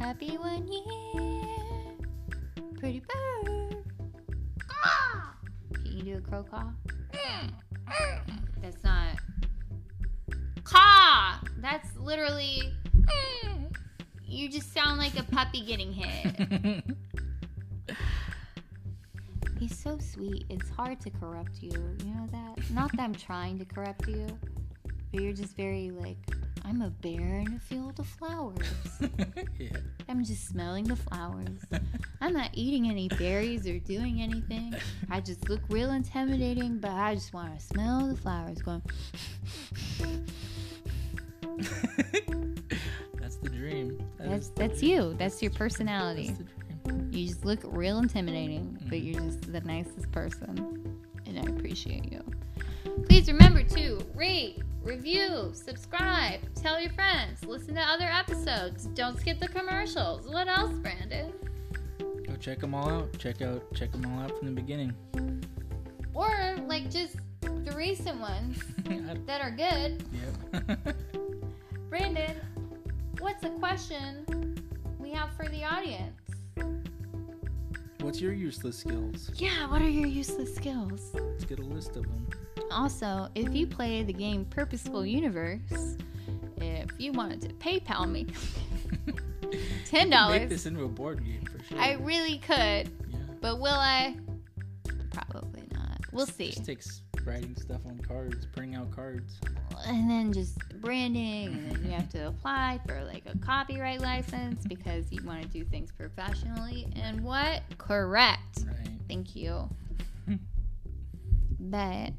Happy 0.06 0.38
one 0.38 0.70
year. 0.70 1.42
Pretty 2.78 3.00
bird. 3.00 3.76
Caw! 4.68 5.32
Can 5.74 5.96
you 5.96 6.02
do 6.04 6.18
a 6.18 6.20
crow 6.20 6.44
caw? 6.44 6.70
That's 8.62 8.84
not. 8.84 9.18
Caw! 10.62 11.40
That's 11.58 11.88
literally. 11.96 12.72
You 14.24 14.48
just 14.48 14.72
sound 14.72 14.98
like 14.98 15.18
a 15.18 15.24
puppy 15.24 15.62
getting 15.66 15.92
hit. 15.92 16.84
He's 19.58 19.76
so 19.76 19.98
sweet. 19.98 20.44
It's 20.48 20.70
hard 20.70 21.00
to 21.00 21.10
corrupt 21.10 21.60
you. 21.60 21.72
You 22.04 22.14
know 22.14 22.28
that? 22.30 22.70
Not 22.70 22.92
that 22.92 23.00
I'm 23.00 23.12
trying 23.12 23.58
to 23.58 23.64
corrupt 23.64 24.06
you, 24.06 24.28
but 25.10 25.20
you're 25.20 25.32
just 25.32 25.56
very 25.56 25.90
like, 25.90 26.18
I'm 26.68 26.82
a 26.82 26.90
bear 26.90 27.38
in 27.38 27.54
a 27.54 27.60
field 27.60 28.00
of 28.00 28.06
flowers. 28.08 28.66
yeah. 29.58 29.68
I'm 30.08 30.24
just 30.24 30.48
smelling 30.48 30.82
the 30.84 30.96
flowers. 30.96 31.60
I'm 32.20 32.32
not 32.32 32.50
eating 32.54 32.90
any 32.90 33.06
berries 33.08 33.68
or 33.68 33.78
doing 33.78 34.20
anything. 34.20 34.74
I 35.08 35.20
just 35.20 35.48
look 35.48 35.60
real 35.68 35.92
intimidating, 35.92 36.78
but 36.78 36.90
I 36.90 37.14
just 37.14 37.32
want 37.32 37.56
to 37.56 37.64
smell 37.64 38.08
the 38.08 38.16
flowers 38.16 38.60
going. 38.62 38.82
that's 43.20 43.36
the 43.36 43.48
dream. 43.48 44.04
That 44.18 44.30
That's 44.30 44.46
is- 44.46 44.52
that's 44.56 44.82
you. 44.82 45.14
That's 45.18 45.40
your 45.40 45.52
personality. 45.52 46.30
That's 46.30 46.38
the 46.38 46.44
dream. 46.90 47.10
You 47.12 47.28
just 47.28 47.44
look 47.44 47.60
real 47.62 47.98
intimidating, 47.98 48.76
but 48.88 48.98
mm-hmm. 48.98 49.06
you're 49.06 49.20
just 49.20 49.52
the 49.52 49.60
nicest 49.60 50.10
person. 50.10 50.98
And 51.26 51.38
I 51.38 51.42
appreciate 51.42 52.10
you. 52.12 52.24
Please 53.08 53.28
remember 53.28 53.62
to 53.62 54.04
rate, 54.14 54.62
review, 54.86 55.50
subscribe, 55.52 56.40
tell 56.54 56.80
your 56.80 56.92
friends, 56.92 57.44
listen 57.44 57.74
to 57.74 57.80
other 57.80 58.04
episodes. 58.04 58.86
Don't 58.94 59.18
skip 59.18 59.40
the 59.40 59.48
commercials. 59.48 60.28
What 60.28 60.46
else, 60.46 60.72
Brandon? 60.78 61.32
Go 61.98 62.36
check 62.38 62.60
them 62.60 62.72
all 62.72 62.88
out. 62.88 63.18
Check 63.18 63.42
out 63.42 63.62
check 63.74 63.90
them 63.90 64.06
all 64.06 64.20
out 64.20 64.38
from 64.38 64.46
the 64.46 64.54
beginning. 64.54 64.94
Or 66.14 66.56
like 66.68 66.88
just 66.88 67.16
the 67.40 67.74
recent 67.76 68.20
ones 68.20 68.62
that 69.26 69.40
are 69.40 69.50
good. 69.50 70.04
yep. 70.12 70.96
Brandon, 71.90 72.36
what's 73.18 73.44
a 73.44 73.50
question 73.50 74.56
we 75.00 75.10
have 75.10 75.30
for 75.36 75.48
the 75.48 75.64
audience? 75.64 76.20
What's 78.00 78.20
your 78.20 78.32
useless 78.32 78.78
skills? 78.78 79.32
Yeah, 79.34 79.68
what 79.68 79.82
are 79.82 79.88
your 79.88 80.06
useless 80.06 80.54
skills? 80.54 81.10
Let's 81.12 81.44
get 81.44 81.58
a 81.58 81.64
list 81.64 81.96
of 81.96 82.04
them. 82.04 82.28
Also, 82.70 83.28
if 83.34 83.54
you 83.54 83.66
play 83.66 84.02
the 84.02 84.12
game 84.12 84.44
Purposeful 84.46 85.04
Universe, 85.06 85.96
if 86.58 86.88
you 86.98 87.12
wanted 87.12 87.40
to 87.42 87.48
PayPal 87.54 88.10
me 88.10 88.26
ten 89.86 90.10
dollars, 90.10 90.40
Make 90.40 90.48
this 90.48 90.66
into 90.66 90.84
a 90.84 90.88
board 90.88 91.24
game 91.24 91.42
for 91.42 91.62
sure. 91.64 91.78
I 91.78 91.92
really 91.94 92.38
could, 92.38 92.56
yeah. 93.10 93.18
but 93.40 93.60
will 93.60 93.66
I? 93.74 94.16
Probably 95.12 95.62
not. 95.72 96.00
We'll 96.12 96.26
see. 96.26 96.50
Just 96.50 96.64
takes 96.66 97.02
writing 97.24 97.56
stuff 97.56 97.80
on 97.86 97.98
cards, 98.06 98.46
printing 98.46 98.74
out 98.76 98.90
cards. 98.90 99.38
and 99.86 100.08
then 100.08 100.32
just 100.32 100.58
branding 100.80 101.46
and 101.48 101.70
then 101.72 101.84
you 101.84 101.90
have 101.90 102.08
to 102.10 102.28
apply 102.28 102.78
for 102.86 103.02
like 103.04 103.22
a 103.26 103.36
copyright 103.38 104.00
license 104.00 104.64
because 104.66 105.10
you 105.10 105.20
want 105.24 105.42
to 105.42 105.48
do 105.48 105.64
things 105.64 105.90
professionally 105.90 106.86
and 106.96 107.20
what 107.22 107.62
correct 107.78 108.60
Right. 108.66 108.88
thank 109.08 109.34
you 109.34 109.68
but 111.60 112.10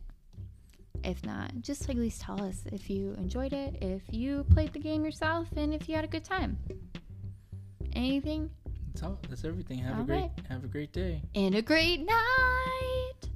if 1.03 1.23
not 1.25 1.51
just 1.61 1.89
at 1.89 1.95
least 1.95 2.21
tell 2.21 2.41
us 2.43 2.63
if 2.71 2.89
you 2.89 3.13
enjoyed 3.17 3.53
it 3.53 3.77
if 3.81 4.01
you 4.11 4.43
played 4.51 4.71
the 4.73 4.79
game 4.79 5.03
yourself 5.03 5.47
and 5.55 5.73
if 5.73 5.87
you 5.87 5.95
had 5.95 6.03
a 6.03 6.07
good 6.07 6.23
time 6.23 6.57
anything 7.93 8.49
That's 8.93 9.03
all. 9.03 9.19
That's 9.29 9.45
everything. 9.45 9.79
Have 9.79 9.95
All 9.97 10.01
a 10.01 10.05
great 10.05 10.21
right. 10.21 10.31
have 10.49 10.63
a 10.63 10.67
great 10.67 10.91
day. 10.91 11.21
and 11.35 11.55
a 11.55 11.61
great 11.61 12.01
night 12.05 13.29